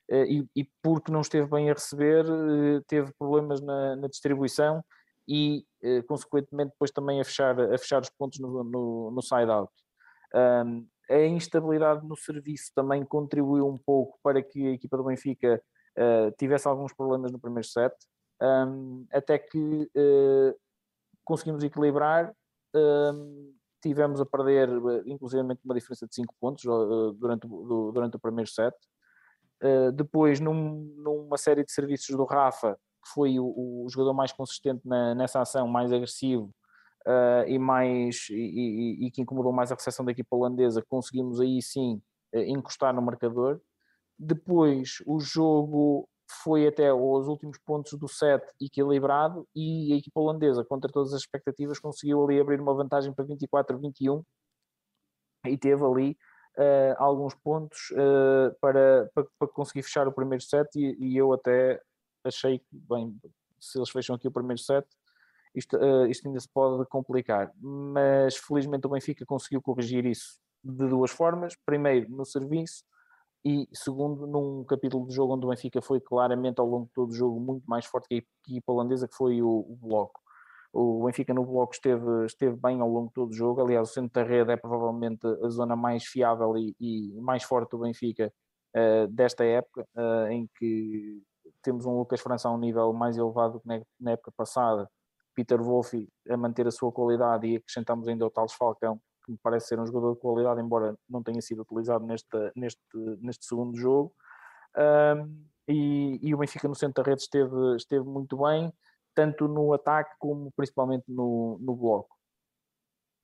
[0.08, 2.26] e, e porque não esteve bem a receber
[2.86, 4.84] teve problemas na, na distribuição
[5.28, 9.72] e, eh, consequentemente, depois também a fechar, a fechar os pontos no, no, no side-out.
[10.34, 15.62] Um, a instabilidade no serviço também contribuiu um pouco para que a equipa do Benfica
[15.98, 17.94] uh, tivesse alguns problemas no primeiro set,
[18.42, 19.58] um, até que
[19.96, 20.56] uh,
[21.24, 22.34] conseguimos equilibrar.
[22.76, 24.70] Um, tivemos a perder,
[25.06, 28.74] inclusive, uma diferença de 5 pontos uh, durante, durante o primeiro set.
[29.94, 34.82] depois, num, numa série de serviços do Rafa, que foi o, o jogador mais consistente
[34.88, 36.54] na, nessa ação, mais agressivo
[37.06, 41.40] uh, e, mais, e, e, e, que incomodou mais a recepção da equipa holandesa, conseguimos
[41.40, 42.02] aí sim
[42.34, 43.62] uh, encostar no marcador.
[44.18, 46.08] Depois o jogo
[46.44, 51.22] foi até os últimos pontos do set equilibrado e a equipa holandesa, contra todas as
[51.22, 54.24] expectativas, conseguiu ali abrir uma vantagem para 24-21
[55.46, 56.18] e teve ali
[56.58, 61.34] uh, alguns pontos uh, para, para, para, conseguir fechar o primeiro set e, e, eu
[61.34, 61.82] até
[62.28, 63.16] achei que, bem,
[63.60, 64.88] se eles fecham aqui o primeiro set,
[65.56, 67.52] isto, uh, isto ainda se pode complicar.
[67.60, 71.56] Mas felizmente o Benfica conseguiu corrigir isso de duas formas.
[71.66, 72.84] Primeiro, no serviço,
[73.46, 77.10] e segundo, num capítulo do jogo onde o Benfica foi claramente ao longo de todo
[77.10, 78.18] o jogo muito mais forte que a
[78.50, 80.22] equipa holandesa, que foi o, o bloco.
[80.72, 83.62] O Benfica no bloco esteve, esteve bem ao longo de todo o jogo.
[83.62, 87.72] Aliás, o centro da rede é provavelmente a zona mais fiável e, e mais forte
[87.72, 88.34] do Benfica
[88.76, 91.22] uh, desta época, uh, em que
[91.64, 93.68] temos um Lucas França a um nível mais elevado que
[94.00, 94.90] na época passada,
[95.34, 99.38] Peter Wolff a manter a sua qualidade e acrescentamos ainda o Tales Falcão, que me
[99.42, 102.82] parece ser um jogador de qualidade, embora não tenha sido utilizado neste, neste,
[103.20, 104.14] neste segundo jogo.
[104.78, 108.74] Um, e, e, o Benfica no centro da rede esteve, esteve muito bem,
[109.16, 112.14] tanto no ataque como principalmente no, no bloco.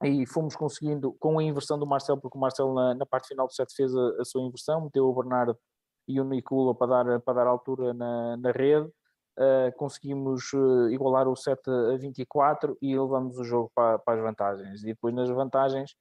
[0.03, 3.45] E fomos conseguindo, com a inversão do Marcelo, porque o Marcelo na, na parte final
[3.45, 5.57] do set fez a, a, sua inversão, meteu o Bernardo
[6.10, 8.88] e o Nicola para dar, para dar altura na, na rede,
[9.38, 14.23] uh, conseguimos uh, igualar o set a 24 e levamos o jogo para, para as
[14.23, 14.81] vantagens.
[14.81, 15.95] E depois nas vantagens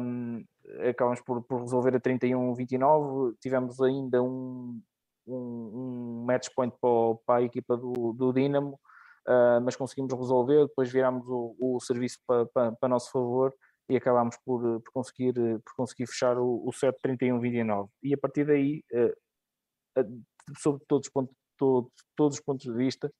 [0.00, 0.44] um,
[0.88, 4.80] acabamos por, por resolver a 31-29, tivemos ainda um,
[5.26, 6.90] um, um match point para,
[7.26, 8.78] para a equipa do, do Dinamo,
[9.26, 13.52] uh, mas conseguimos resolver, depois virámos o, o serviço para, para, para nosso favor
[13.88, 17.88] e acabámos por, por, conseguir, por conseguir fechar o, o set 31-29.
[18.02, 20.22] E a partir daí, uh,
[20.58, 21.34] sob todos os pontos,
[22.16, 23.12] todos, os pontos de vista,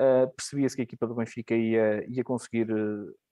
[0.00, 2.68] uh, percebia-se que a equipa do Benfica ia, ia conseguir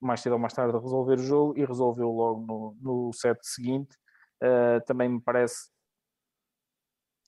[0.00, 3.96] mais cedo ou mais tarde resolver o jogo e resolveu logo no, no set seguinte.
[4.86, 5.70] também me parece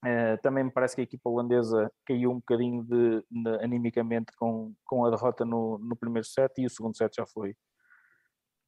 [0.05, 4.75] Uh, também me parece que a equipa holandesa caiu um bocadinho de, de, animicamente com,
[4.85, 7.55] com a derrota no, no primeiro set e o segundo set já foi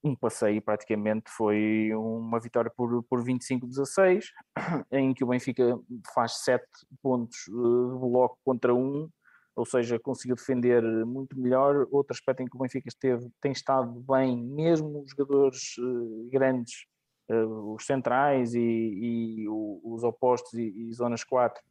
[0.04, 4.26] um passeio praticamente, foi uma vitória por, por 25-16,
[4.92, 5.78] em que o Benfica
[6.14, 6.62] faz 7
[7.02, 9.08] pontos eh, de bloco contra 1,
[9.56, 11.86] ou seja, conseguiu defender muito melhor.
[11.90, 16.86] Outro aspecto em que o Benfica esteve, tem estado bem, mesmo os jogadores uh, grandes
[17.30, 21.62] uh, os centrais e, e os opostos e, e, zonas 4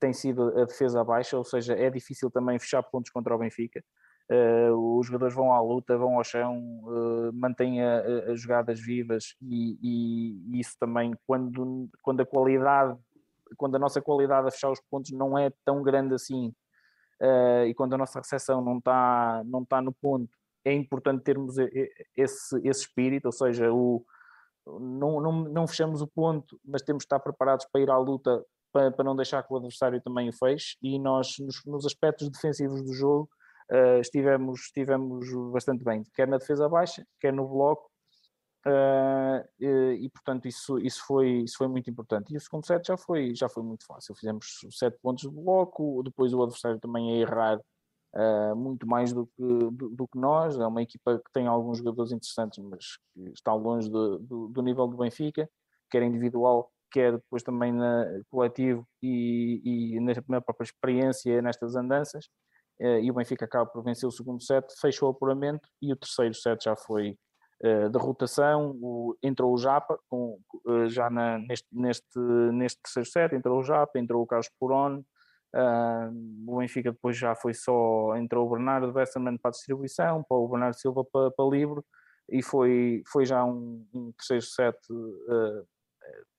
[0.00, 3.82] tem sido a defesa baixa, ou seja, é difícil também fechar pontos contra o Benfica.
[4.30, 9.78] Uh, os jogadores vão à luta, vão ao chão, uh, mantêm as jogadas vivas e,
[9.82, 12.98] e, isso também quando, quando a qualidade,
[13.58, 16.54] quando a nossa qualidade a fechar os pontos não é tão grande assim
[17.20, 20.32] uh, e quando a nossa recepção não está não tá no ponto,
[20.64, 24.02] é importante termos esse, esse espírito, ou seja, o,
[24.66, 28.42] não, não, não fechamos o ponto, mas temos de estar preparados para ir à luta
[28.72, 32.30] para, para não deixar que o adversário também o feche e nós nos, nos aspectos
[32.30, 33.28] defensivos do jogo
[33.72, 37.90] uh, estivemos, estivemos bastante bem, quer na defesa baixa, quer no bloco
[38.66, 42.86] uh, e, e, portanto isso, isso, foi, isso foi muito importante e o segundo set
[42.86, 47.12] já foi, já foi muito fácil, fizemos sete pontos de bloco, depois o adversário também
[47.12, 47.60] a errar
[48.14, 50.58] uh, muito mais do que, do, do, que nós.
[50.58, 52.98] É uma equipa que tem alguns jogadores interessantes, mas
[53.34, 54.18] está longe do,
[54.48, 55.48] do, nível do Benfica,
[55.90, 62.28] quer individual, quer depois também na coletivo e, e na, própria experiência nestas andanças.
[62.80, 65.96] Uh, e o Benfica acaba por vencer o segundo set, fechou o apuramento e o
[65.96, 67.16] terceiro set já foi
[67.62, 68.76] uh, de rotação.
[68.82, 72.18] O, entrou o Japa, com, uh, já na, neste, neste,
[72.52, 75.02] neste terceiro set, entrou o Japa, entrou o Carlos Puron,
[75.54, 76.10] Uh,
[76.48, 80.48] o Benfica depois já foi só, entrou o Bernardo Westerman para a distribuição, para o
[80.48, 81.80] Bernardo Silva para, para livre
[82.28, 85.64] e foi, foi já um, um terceiro set uh,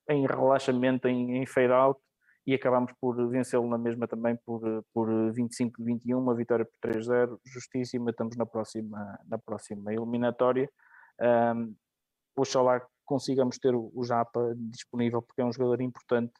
[0.09, 1.97] em relaxamento, em, em fade out
[2.45, 4.61] e acabámos por vencê-lo na mesma também por,
[4.93, 10.69] por 25-21, uma vitória por 3-0, justíssima, estamos na próxima, na próxima eliminatória.
[11.19, 11.75] Um,
[12.35, 16.33] oxalá consigamos ter o, Japa disponível porque é um jogador importante.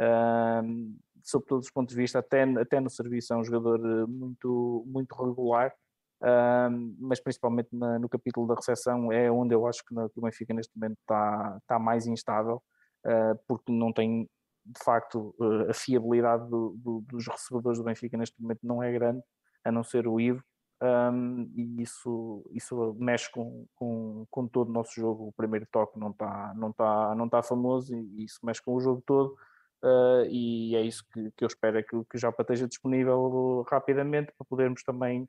[0.00, 4.06] Um, sob todos os pontos de vista, até, até no serviço é um jogador eh,
[4.06, 5.72] muito, muito regular,
[6.20, 10.22] uh, mas principalmente na, no capítulo da recepção é onde eu acho que, que o
[10.22, 12.60] Benfica neste momento está, está mais instável,
[13.06, 14.28] uh, porque não tem
[14.64, 18.92] de facto uh, a fiabilidade do, do, dos recebedores do Benfica neste momento não é
[18.92, 19.22] grande,
[19.64, 20.42] a não ser o Ivo,
[20.82, 25.28] um, e isso, isso mexe com, com, com todo o nosso jogo.
[25.28, 28.80] O primeiro toque não está não tá, não tá famoso e isso mexe com o
[28.80, 29.36] jogo todo
[29.84, 33.64] uh, e é isso que, que eu espero, é que, que o Japa esteja disponível
[33.68, 35.28] rapidamente para podermos também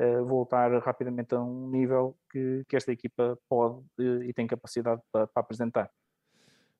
[0.00, 5.02] uh, voltar rapidamente a um nível que, que esta equipa pode uh, e tem capacidade
[5.12, 5.90] para, para, apresentar.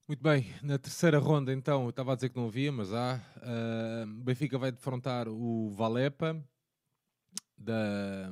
[0.07, 3.19] Muito bem, na terceira ronda então, eu estava a dizer que não havia, mas há.
[3.39, 6.45] Uh, Benfica vai defrontar o Valepa
[7.57, 8.31] da,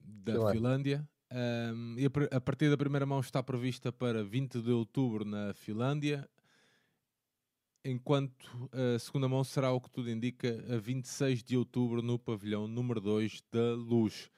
[0.00, 1.06] da Finlândia.
[1.30, 5.52] Um, e a, a partida da primeira mão está prevista para 20 de outubro na
[5.52, 6.28] Finlândia
[7.84, 12.68] enquanto a segunda mão será o que tudo indica a 26 de outubro no pavilhão
[12.68, 14.30] número 2 da Luz.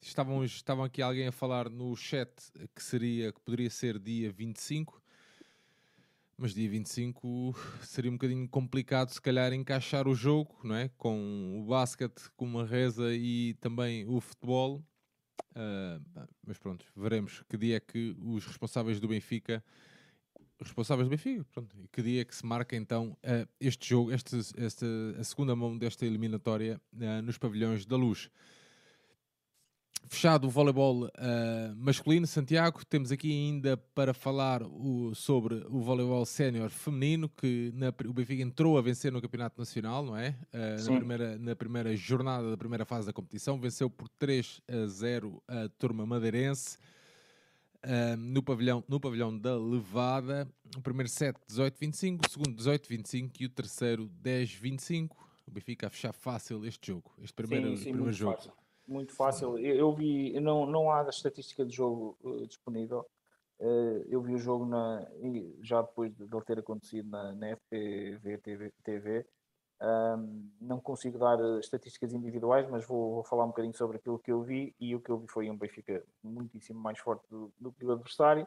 [0.00, 2.30] Estavam, estavam aqui alguém a falar no chat
[2.74, 5.02] que seria que poderia ser dia 25,
[6.36, 10.88] mas dia 25 seria um bocadinho complicado se calhar encaixar o jogo, não é?
[10.96, 14.84] Com o basquete, com uma reza e também o futebol.
[15.52, 19.64] Uh, mas pronto, veremos que dia é que os responsáveis do Benfica
[20.60, 21.44] responsáveis do Benfica.
[21.52, 21.76] Pronto.
[21.78, 24.86] E que dia é que se marca então uh, este jogo, este, esta,
[25.18, 28.30] a segunda mão desta eliminatória uh, nos pavilhões da luz?
[30.08, 31.10] Fechado o voleibol uh,
[31.76, 37.88] masculino, Santiago, temos aqui ainda para falar o, sobre o voleibol sénior feminino, que na,
[38.08, 40.36] o Benfica entrou a vencer no Campeonato Nacional, não é?
[40.52, 44.86] Uh, na, primeira, na primeira jornada da primeira fase da competição, venceu por 3 a
[44.86, 46.78] 0 a turma madeirense.
[47.84, 53.46] Uh, no, pavilhão, no pavilhão da Levada, o primeiro set 18-25, o segundo 18-25 e
[53.46, 55.10] o terceiro 10-25.
[55.46, 58.36] O Benfica a fechar fácil este jogo, este primeiro, sim, sim, primeiro jogo.
[58.36, 59.58] Fácil muito fácil.
[59.58, 63.06] Eu, eu vi, não, não há estatística de jogo uh, disponível.
[63.58, 65.06] Uh, eu vi o jogo na,
[65.62, 68.72] já depois de, ele ter acontecido na, na FPV TV.
[68.82, 69.26] TV.
[69.78, 74.18] Um, não consigo dar eh, estatísticas individuais, mas vou, vou, falar um bocadinho sobre aquilo
[74.18, 74.74] que eu vi.
[74.80, 77.92] E o que eu vi foi um Benfica muitíssimo mais forte do, do que o
[77.92, 78.46] adversário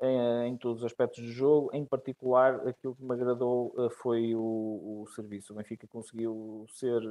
[0.00, 1.70] em, todos os aspectos do jogo.
[1.74, 5.52] Em particular, aquilo que me agradou foi o, o serviço.
[5.52, 7.02] O Benfica conseguiu ser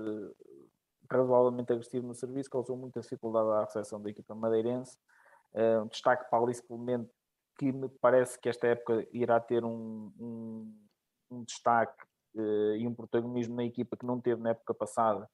[1.11, 4.97] razoavelmente agressivo no serviço, causou muita dificuldade à recepção da equipa madeirense.
[5.53, 7.09] Uh, destaque para Alice Clemente,
[7.57, 10.87] que me parece que esta época irá ter um, um,
[11.29, 12.03] um destaque
[12.35, 15.29] uh, e um protagonismo na equipa que não teve na época passada.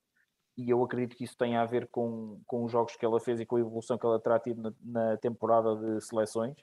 [0.57, 3.39] E eu acredito que isso tenha a ver com, com os jogos que ela fez
[3.39, 6.57] e com a evolução que ela terá tido na, na temporada de seleções.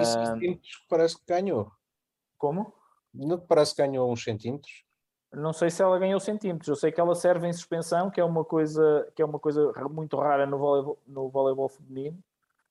[0.00, 0.18] Isso
[0.88, 1.70] parece que ganhou.
[2.36, 2.74] Como?
[3.12, 4.83] Não parece que ganhou uns centímetros.
[5.36, 8.24] Não sei se ela ganhou centímetros, eu sei que ela serve em suspensão, que é
[8.24, 12.18] uma coisa, que é uma coisa muito rara no voleibol, no voleibol feminino.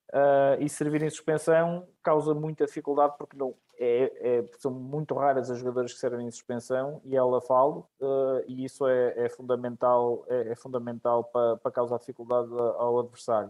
[0.09, 5.49] Uh, e servir em suspensão causa muita dificuldade porque não, é, é, são muito raras
[5.49, 10.23] as jogadoras que servem em suspensão e ela fala uh, e isso é, é fundamental,
[10.27, 13.49] é, é fundamental para, para, causar dificuldade ao adversário.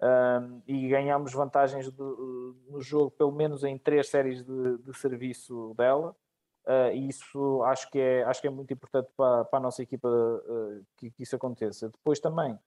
[0.00, 5.72] Uh, e ganhamos vantagens do, no jogo, pelo menos em três séries de, de serviço
[5.74, 6.14] dela.
[6.66, 9.82] Uh, e isso acho que, é, acho que é muito importante para, para a nossa
[9.82, 11.88] equipa uh, que, que, isso aconteça.
[11.88, 12.58] Depois também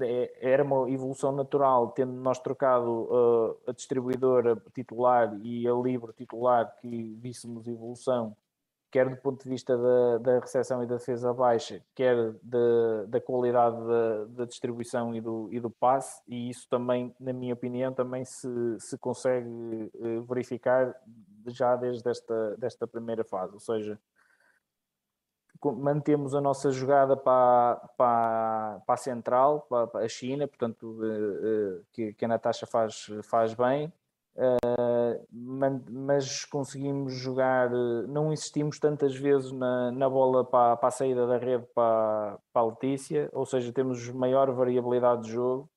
[0.00, 6.12] é, era uma evolução natural, tendo nós trocado uh, a distribuidora titular e a livre
[6.12, 8.36] titular, que víssemos evolução
[8.90, 13.20] quer do ponto de vista da, da recepção e da defesa baixa, quer de, da
[13.20, 17.92] qualidade da, da, distribuição e do, e do passe, e isso também, na minha opinião,
[17.92, 18.48] também se,
[18.78, 19.90] se consegue
[20.26, 20.94] verificar
[21.50, 23.98] já desde esta desta primeira fase, ou seja,
[25.64, 31.82] mantemos a nossa jogada para, para, para a central, para, a China, portanto, eh, eh,
[31.92, 33.92] que, que a Natasha faz, faz bem,
[34.38, 35.26] Uh,
[35.90, 37.70] mas conseguimos jogar,
[38.06, 42.62] não insistimos tantas vezes na, na bola para, para, a saída da rede para, para
[42.62, 45.68] a Letícia, ou seja, temos maior variabilidade de jogo.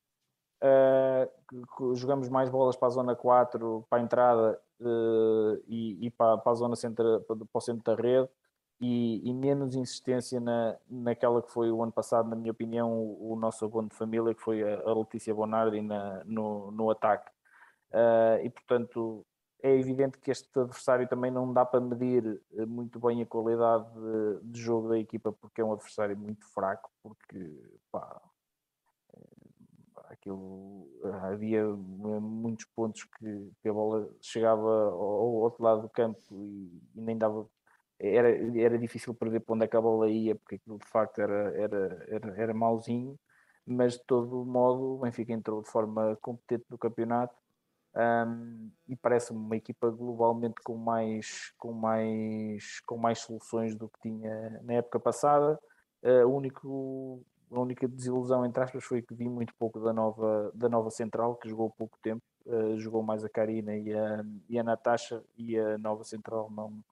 [1.95, 6.51] Jogamos mais bolas para a zona 4, para a entrada uh, e, e para, para,
[6.51, 8.29] a zona centro, para o centro da rede,
[8.79, 13.33] e, e, menos insistência na, naquela que foi o ano passado, na minha opinião, o,
[13.33, 17.29] o nosso abono de família, que foi a, a Letícia Bonardi na, no, no ataque.
[17.91, 19.25] Uh, e portanto
[19.63, 23.85] é evidente que este adversário também não dá para medir eh, muito bem a qualidade
[23.93, 28.21] de, de jogo da equipa porque é um adversário muito fraco, porque pá,
[30.21, 30.87] aquilo
[31.23, 37.01] havia muitos pontos que, que a bola chegava ao, outro lado do campo e, e,
[37.01, 37.49] nem dava
[37.99, 38.29] era,
[38.59, 41.55] era difícil prever para onde é que a bola ia porque aquilo de facto era,
[41.55, 43.19] era, era, era mauzinho
[43.65, 47.35] mas de todo modo o Benfica entrou de forma competente no campeonato
[47.95, 53.99] um, e parece-me uma equipa globalmente com mais, com, mais, com mais soluções do que
[54.01, 55.59] tinha na época passada.
[56.01, 60.69] Uh, único, a única desilusão, entre aspas, foi que vi muito pouco da nova, da
[60.69, 62.23] nova central, que jogou pouco tempo.
[62.45, 66.83] Uh, jogou mais a Karina e a, e a Natasha, e a nova central não,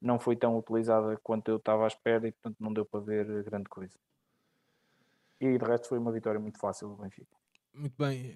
[0.00, 3.44] não foi tão utilizada quanto eu estava à espera e, portanto, não deu para ver
[3.44, 3.96] grande coisa.
[5.40, 7.36] E de resto, foi uma vitória muito fácil do Benfica.
[7.72, 8.34] Muito bem.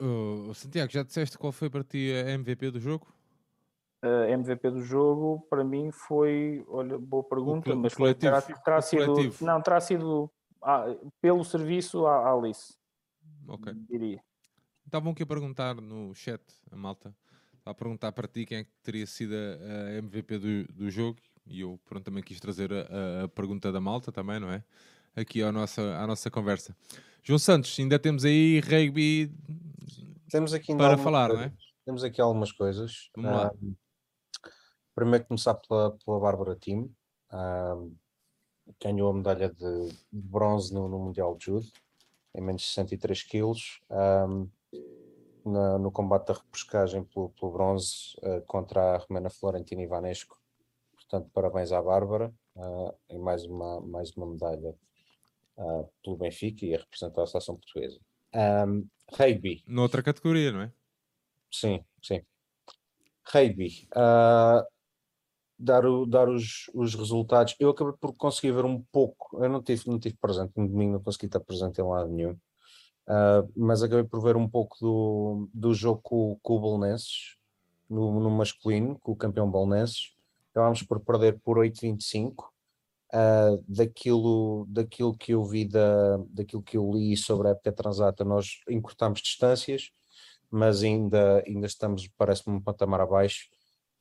[0.00, 3.06] Uh, uh, Santiago, já disseste qual foi para ti a MVP do jogo?
[4.02, 6.64] A MVP do jogo, para mim, foi.
[6.66, 9.14] Olha, boa pergunta, mas foi, terá, terá sido.
[9.40, 10.28] Não, terá sido
[10.62, 10.86] ah,
[11.20, 12.74] pelo serviço à Alice.
[13.46, 13.72] Ok.
[13.88, 14.22] Diria.
[14.84, 17.14] Estavam aqui a perguntar no chat, a malta,
[17.64, 21.60] a perguntar para ti quem é que teria sido a, MVP do, do jogo e
[21.60, 24.62] eu pronto, também quis trazer a, a pergunta da malta também, não é?
[25.14, 26.76] Aqui à nossa, à nossa conversa.
[27.22, 29.30] João Santos, ainda temos aí rugby
[30.32, 31.46] temos aqui para falar, coisas.
[31.46, 31.58] não é?
[31.84, 33.10] Temos aqui algumas coisas.
[33.14, 33.52] Vamos lá.
[33.62, 33.74] Um,
[34.94, 36.90] primeiro começar pela, pela Bárbara Tim.
[37.30, 37.94] Um,
[38.80, 41.66] ganhou a medalha de, de bronze no, no, Mundial de Judo,
[42.34, 43.80] em menos de 63 quilos.
[43.90, 44.48] Um,
[45.44, 50.40] na, no combate da repescagem pelo, pelo bronze uh, contra a Romana Florentina Ivanesco.
[50.94, 54.74] Portanto, parabéns à Bárbara uh, e mais uma, mais uma medalha
[55.56, 58.00] uh, pelo Benfica e a representar a seleção portuguesa.
[58.34, 59.62] Um, rugby.
[59.66, 60.72] Noutra categoria, não é?
[61.50, 62.22] Sim, sim.
[63.26, 63.88] Rugby.
[63.94, 64.64] Uh,
[65.62, 67.54] dar, o, dar os, os resultados.
[67.58, 69.42] Eu acabei por conseguir ver um pouco.
[69.42, 72.32] Eu não tive, não tive presente no domingo, não consegui estar presente em lado nenhum.
[72.32, 77.36] Uh, mas acabei por ver um pouco do, do jogo com, com o Bolonenses,
[77.88, 80.14] no, no masculino, com o campeão Bolonenses.
[80.50, 82.30] Acabámos por perder por 8,25.
[82.30, 87.70] Uh, ah, daquilo, daquilo que eu vi, da, daquilo que eu li sobre a época
[87.70, 89.90] transata, nós encurtámos distâncias,
[90.50, 93.50] mas ainda, ainda estamos, parece-me, um patamar abaixo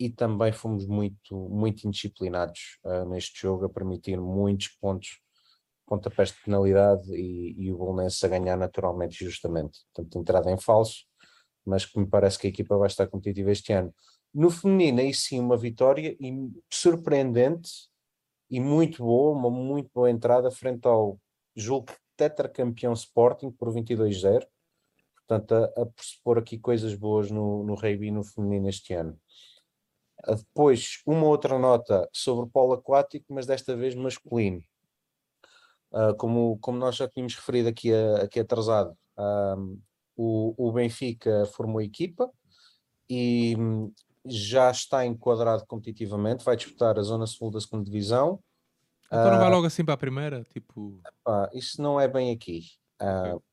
[0.02, 5.20] e também fomos muito, muito indisciplinados uh, neste jogo, a permitir muitos pontos,
[5.86, 9.80] pontapés de penalidade e, e o Bolonense a ganhar naturalmente e justamente.
[9.94, 11.06] Portanto, entrada em falso,
[11.66, 13.94] mas que me parece que a equipa vai estar competitiva este ano.
[14.34, 16.34] No feminino, aí sim, uma vitória e
[16.72, 17.70] surpreendente
[18.50, 21.20] e muito boa, uma muito boa entrada frente ao,
[21.56, 24.46] julgo tetracampeão Sporting por 22-0.
[25.28, 29.18] Portanto, a, a pressupor aqui coisas boas no, no rugby no feminino este ano.
[30.24, 34.64] Ah, depois, uma outra nota sobre o polo aquático, mas desta vez masculino.
[35.92, 37.92] Uh, como, como nós já tínhamos referido aqui,
[38.24, 39.78] aqui atrasado, um,
[40.16, 42.32] o, o Benfica formou equipa
[43.10, 43.92] e hum,
[44.26, 48.42] já está enquadrado competitivamente, vai disputar a zona sul da segunda divisão.
[49.08, 50.44] Então não vai ah, logo assim para a primeira?
[50.46, 51.02] Tipo...
[51.06, 52.62] Epá, isso não é bem aqui.
[53.02, 53.44] Uh,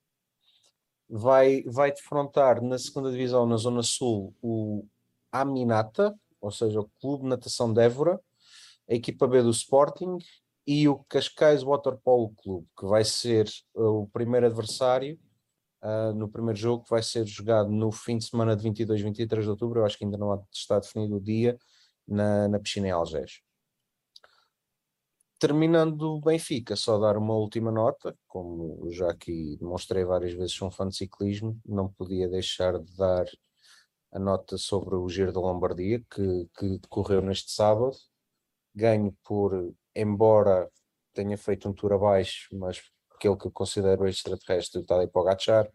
[1.09, 4.87] vai, vai defrontar na segunda divisão, na zona sul, o
[5.33, 8.21] Aminata, ou seja, o Clube Natação de Évora,
[8.89, 10.19] a equipa B do Sporting
[10.67, 15.19] e o Cascais Waterpolo Clube, que vai ser uh, o primeiro adversário
[15.83, 19.05] uh, no primeiro jogo, que vai ser jogado no fim de semana de 22 e
[19.05, 19.81] 23 de outubro.
[19.81, 21.59] Eu acho que ainda não está definido o dia
[22.07, 23.41] na, na piscina em Algés.
[25.39, 30.67] Terminando o Benfica, só dar uma última nota, como já aqui demonstrei várias vezes, sou
[30.67, 33.25] um fã de ciclismo, não podia deixar de dar
[34.13, 37.97] a nota sobre o Giro da Lombardia, que, que decorreu neste sábado.
[38.75, 40.71] Ganho por, embora
[41.13, 42.83] tenha feito um tour abaixo, mas
[43.15, 45.69] aquele que eu considero extraterrestre, o Tadej Pogacar,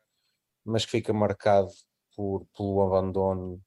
[0.64, 1.70] mas que fica marcado
[2.16, 3.62] por, pelo abandono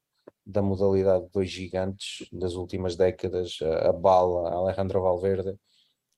[0.44, 5.58] da modalidade de dois gigantes das últimas décadas, a, a bala Alejandro Valverde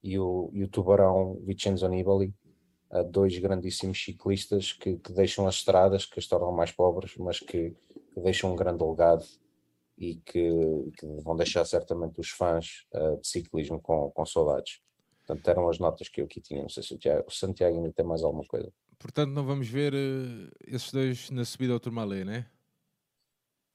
[0.02, 2.32] e o, e o tubarão Vincenzo Nibali,
[3.10, 7.76] dois grandíssimos ciclistas que, que, deixam as estradas, que as tornam mais pobres, mas que
[8.19, 9.24] que deixam um grande legado
[9.97, 10.51] e que,
[10.97, 14.81] que vão deixar certamente os fãs uh, de ciclismo com, com saudades.
[15.27, 16.62] Portanto, eram as notas que eu aqui tinha.
[16.62, 18.73] Não sei se o, Tiago, o Santiago ainda tem mais alguma coisa.
[18.99, 22.47] Portanto, não vamos ver uh, esses dois na subida ao Turmalé, né?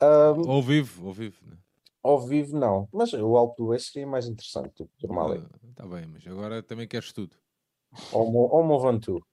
[0.01, 1.37] Um, ao vivo, ao vivo.
[1.45, 1.57] Né?
[2.01, 2.89] Ao vivo, não.
[2.91, 5.37] Mas o Alpe do seria mais interessante do que o Turmalé.
[5.69, 7.35] Está ah, bem, mas agora também queres tudo.
[8.11, 9.25] Ou o Movantu.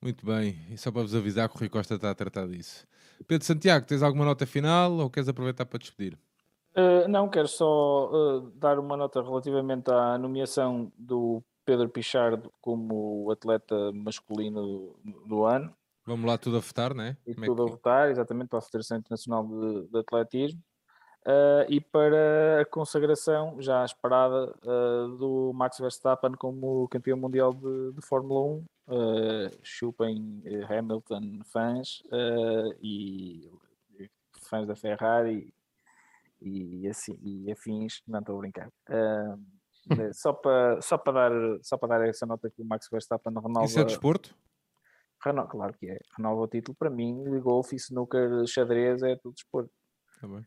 [0.00, 0.56] Muito bem.
[0.70, 2.86] E só para vos avisar que o Rui Costa está a tratar disso.
[3.26, 6.16] Pedro Santiago, tens alguma nota final ou queres aproveitar para despedir?
[6.76, 13.30] Uh, não, quero só uh, dar uma nota relativamente à nomeação do Pedro Pichardo como
[13.30, 14.94] atleta masculino
[15.26, 15.74] do ano.
[16.06, 17.16] Vamos lá tudo a votar, não é?
[17.26, 17.70] E Como é tudo é que...
[17.70, 20.62] a votar, exatamente, para a Federação Internacional de, de Atletismo.
[21.26, 27.92] Uh, e para a consagração já esperada uh, do Max Verstappen como campeão mundial de,
[27.92, 28.64] de Fórmula 1.
[28.88, 32.02] Uh, eh, chupem Hamilton fãs
[32.82, 33.50] e
[34.48, 35.52] fãs da Ferrari
[36.40, 38.72] e, e, assim, e afins, não estou a brincar.
[40.14, 43.66] só para só para dar só para dar essa nota que o Max Verstappen renova.
[43.66, 44.34] Isso é desporto?
[45.22, 45.98] Reno, claro que é.
[46.16, 47.24] Renova o título para mim.
[47.40, 49.70] Golfe, snooker, xadrez é tudo desporto.
[50.20, 50.46] Tá bem.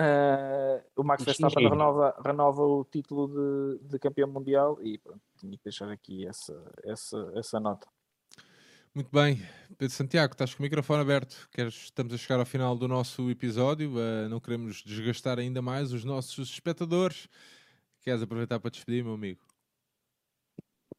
[0.00, 5.56] Uh, o Max Verstappen renova, renova o título de, de campeão mundial e pronto, tinha
[5.56, 7.86] que deixar aqui essa, essa, essa nota.
[8.94, 9.42] Muito bem,
[9.78, 11.48] Pedro Santiago, estás com o microfone aberto.
[11.50, 13.90] Queres, estamos a chegar ao final do nosso episódio.
[13.92, 17.28] Uh, não queremos desgastar ainda mais os nossos espectadores.
[18.02, 19.40] Queres aproveitar para despedir, meu amigo?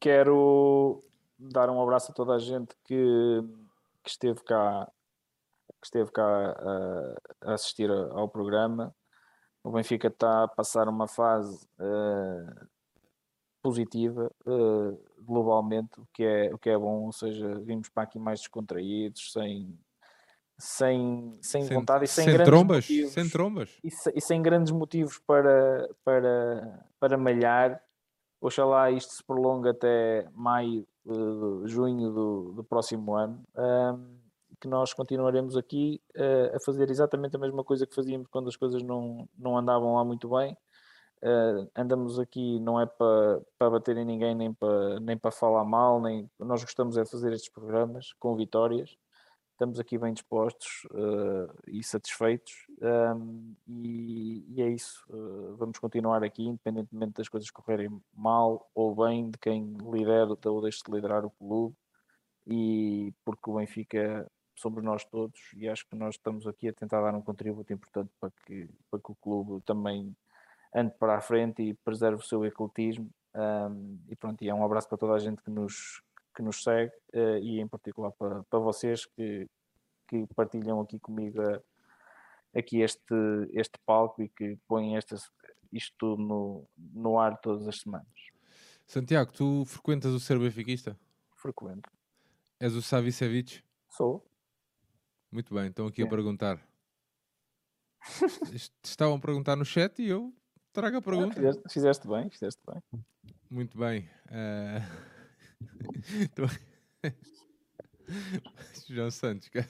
[0.00, 1.02] Quero
[1.38, 3.42] dar um abraço a toda a gente que,
[4.02, 4.90] que esteve cá
[5.84, 8.94] que esteve cá a, a assistir ao programa.
[9.62, 12.66] O Benfica está a passar uma fase uh,
[13.62, 18.18] positiva uh, globalmente, o que, é, o que é bom, ou seja, vimos para aqui
[18.18, 19.78] mais descontraídos, sem,
[20.58, 24.42] sem, sem, sem vontade e sem, sem grandes trombas, motivos, sem trombas e, e, sem
[24.42, 27.82] grandes motivos para, para, para malhar.
[28.40, 33.42] Oxalá isto se prolonga até maio, uh, junho do, do próximo ano.
[33.54, 34.23] Um,
[34.64, 38.56] que nós continuaremos aqui uh, a fazer exatamente a mesma coisa que fazíamos quando as
[38.56, 40.56] coisas não, não andavam lá muito bem.
[41.22, 45.64] Uh, andamos aqui não é para pa bater em ninguém, nem para nem para falar
[45.64, 48.96] mal, nem nós gostamos é de fazer estes programas com vitórias.
[49.52, 55.04] Estamos aqui bem dispostos uh, e satisfeitos, um, e, e, é isso.
[55.58, 60.80] Vamos continuar aqui, independentemente das coisas correrem mal ou bem, de quem lidera ou deixe
[60.84, 61.76] de liderar o clube,
[62.46, 67.00] e porque o Benfica somos nós todos, e acho que nós estamos aqui a tentar
[67.00, 70.16] dar um contributo importante para que, para que o clube também
[70.74, 73.10] ande para a frente e preserve o seu ecletismo.
[73.34, 76.02] Um, e pronto, e é um abraço para toda a gente que nos,
[76.34, 79.48] que nos segue uh, e em particular para, para vocês que,
[80.08, 81.60] que partilham aqui comigo a,
[82.56, 83.14] aqui este,
[83.52, 85.30] este palco e que põem estas,
[85.72, 88.06] isto tudo no, no ar todas as semanas.
[88.86, 90.98] Santiago, tu frequentas o ser benfiquista?
[91.34, 91.90] Frequento.
[92.60, 93.64] És o Savicevic?
[93.88, 94.24] Sou.
[95.34, 96.04] Muito bem, estão aqui é.
[96.04, 96.64] a perguntar.
[98.84, 100.32] Estavam a perguntar no chat e eu
[100.72, 101.32] trago a pergunta.
[101.32, 102.80] Ah, fizeste, fizeste, bem, fizeste bem.
[103.50, 104.08] Muito bem.
[106.30, 106.46] Uh...
[108.88, 109.66] João Santos, quer,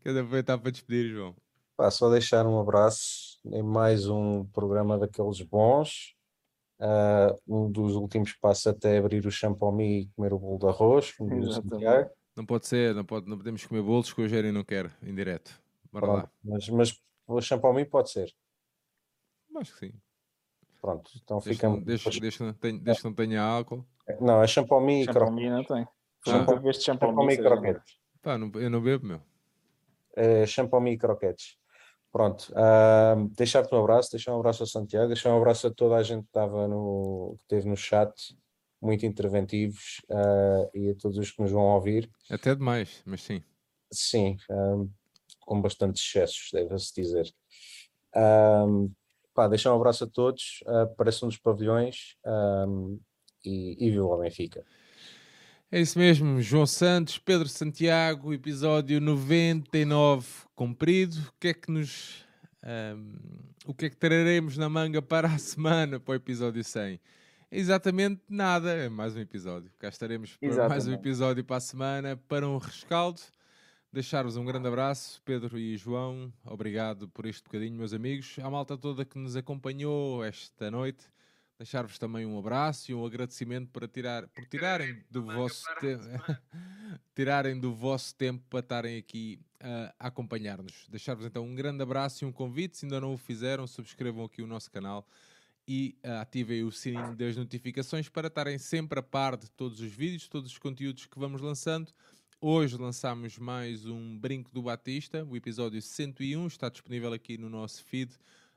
[0.00, 1.36] quer aproveitar para despedir, João?
[1.76, 6.14] Pá, só deixar um abraço em mais um programa daqueles bons.
[6.80, 11.12] Uh, um dos últimos passos até abrir o champomi e comer o bolo de arroz,
[11.12, 11.62] como diz o
[12.38, 15.12] Não pode ser, não, pode, não podemos comer bolos que o Jerry não quer, em
[15.12, 15.60] direto.
[15.92, 16.30] Bora Pronto, lá.
[16.44, 18.32] Mas, mas o champomi pode ser.
[19.56, 19.92] Acho que sim.
[20.80, 21.84] Pronto, então deixa, ficamos.
[21.84, 23.84] Deixa, deixa, deixa, deixa, deixa não tenha álcool.
[24.20, 25.50] Não, é champomi e croquete.
[25.50, 25.82] não tem.
[26.28, 26.72] Ah.
[26.74, 27.98] Champomi e croquetes.
[28.22, 29.20] Pá, não, eu não bebo, meu.
[30.14, 31.58] É champomi e croquetes.
[32.12, 35.96] Pronto, uh, deixar-te um abraço, deixar um abraço a Santiago, deixar um abraço a toda
[35.96, 38.38] a gente que estava no, que esteve no chat,
[38.80, 42.10] muito interventivos, uh, e a todos os que nos vão ouvir.
[42.30, 43.42] Até demais, mas sim.
[43.90, 44.90] Sim, um,
[45.40, 47.32] com bastantes excessos, deve-se dizer.
[48.14, 48.92] Um,
[49.34, 53.00] pá, deixar um abraço a todos, uh, apareçam nos pavilhões um,
[53.44, 54.64] e, e viva o Benfica.
[55.70, 61.16] É isso mesmo, João Santos, Pedro Santiago, episódio 99 cumprido.
[61.18, 62.24] O que é que nos.
[62.64, 63.14] Um,
[63.66, 66.98] o que é que traremos na manga para a semana para o episódio 100?
[67.50, 69.72] Exatamente nada, é mais um episódio.
[69.78, 70.68] Cá estaremos para Exatamente.
[70.68, 73.22] mais um episódio para a semana para um rescaldo.
[73.90, 76.30] Deixar-vos um grande abraço, Pedro e João.
[76.44, 78.36] Obrigado por este bocadinho, meus amigos.
[78.42, 81.06] À malta toda que nos acompanhou esta noite.
[81.56, 86.04] Deixar-vos também um abraço e um agradecimento para tirar, por tirarem do vosso tempo
[87.16, 90.86] tirarem do vosso tempo para estarem aqui uh, a acompanhar-nos.
[90.90, 92.76] Deixar-vos então um grande abraço e um convite.
[92.76, 95.08] Se ainda não o fizeram, subscrevam aqui o nosso canal
[95.68, 99.92] e uh, ativem o sininho das notificações para estarem sempre a par de todos os
[99.92, 101.92] vídeos, todos os conteúdos que vamos lançando.
[102.40, 107.84] Hoje lançamos mais um Brinco do Batista, o episódio 101, está disponível aqui no nosso
[107.84, 108.14] feed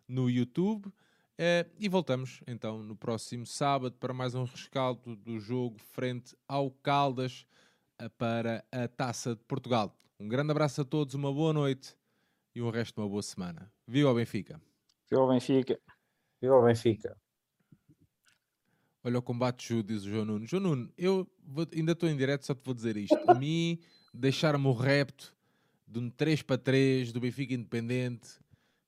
[0.08, 0.88] no YouTube.
[0.88, 6.72] Uh, e voltamos então no próximo sábado para mais um rescaldo do jogo frente ao
[6.72, 7.46] Caldas
[8.02, 9.94] uh, para a Taça de Portugal.
[10.18, 11.94] Um grande abraço a todos, uma boa noite
[12.56, 13.70] e um resto de uma boa semana.
[13.86, 14.62] Viva o Benfica!
[15.10, 15.78] Viva o Benfica!
[16.42, 17.16] Viva o Benfica!
[19.04, 20.46] Olha o combate Ju, diz o João Nuno.
[20.48, 23.18] João Nuno, eu vou, ainda estou em direto, só te vou dizer isto.
[23.28, 23.80] A mim,
[24.14, 25.36] deixar-me o repto
[25.88, 28.40] de um 3 para 3 do Benfica Independente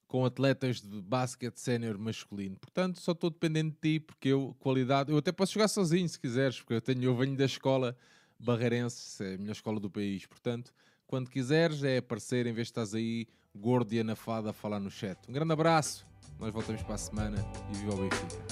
[0.07, 2.55] com atletas de basquete sénior masculino.
[2.57, 6.19] Portanto, só estou dependente de ti, porque eu, qualidade, eu até posso jogar sozinho se
[6.19, 7.97] quiseres, porque eu, tenho, eu venho da escola
[8.37, 10.25] barreirense, é a melhor escola do país.
[10.27, 10.71] Portanto,
[11.07, 14.89] quando quiseres, é aparecer em vez de estás aí gordo e anafado a falar no
[14.89, 15.17] chat.
[15.29, 16.05] Um grande abraço,
[16.39, 17.37] nós voltamos para a semana
[17.71, 18.43] e viva o Benfica.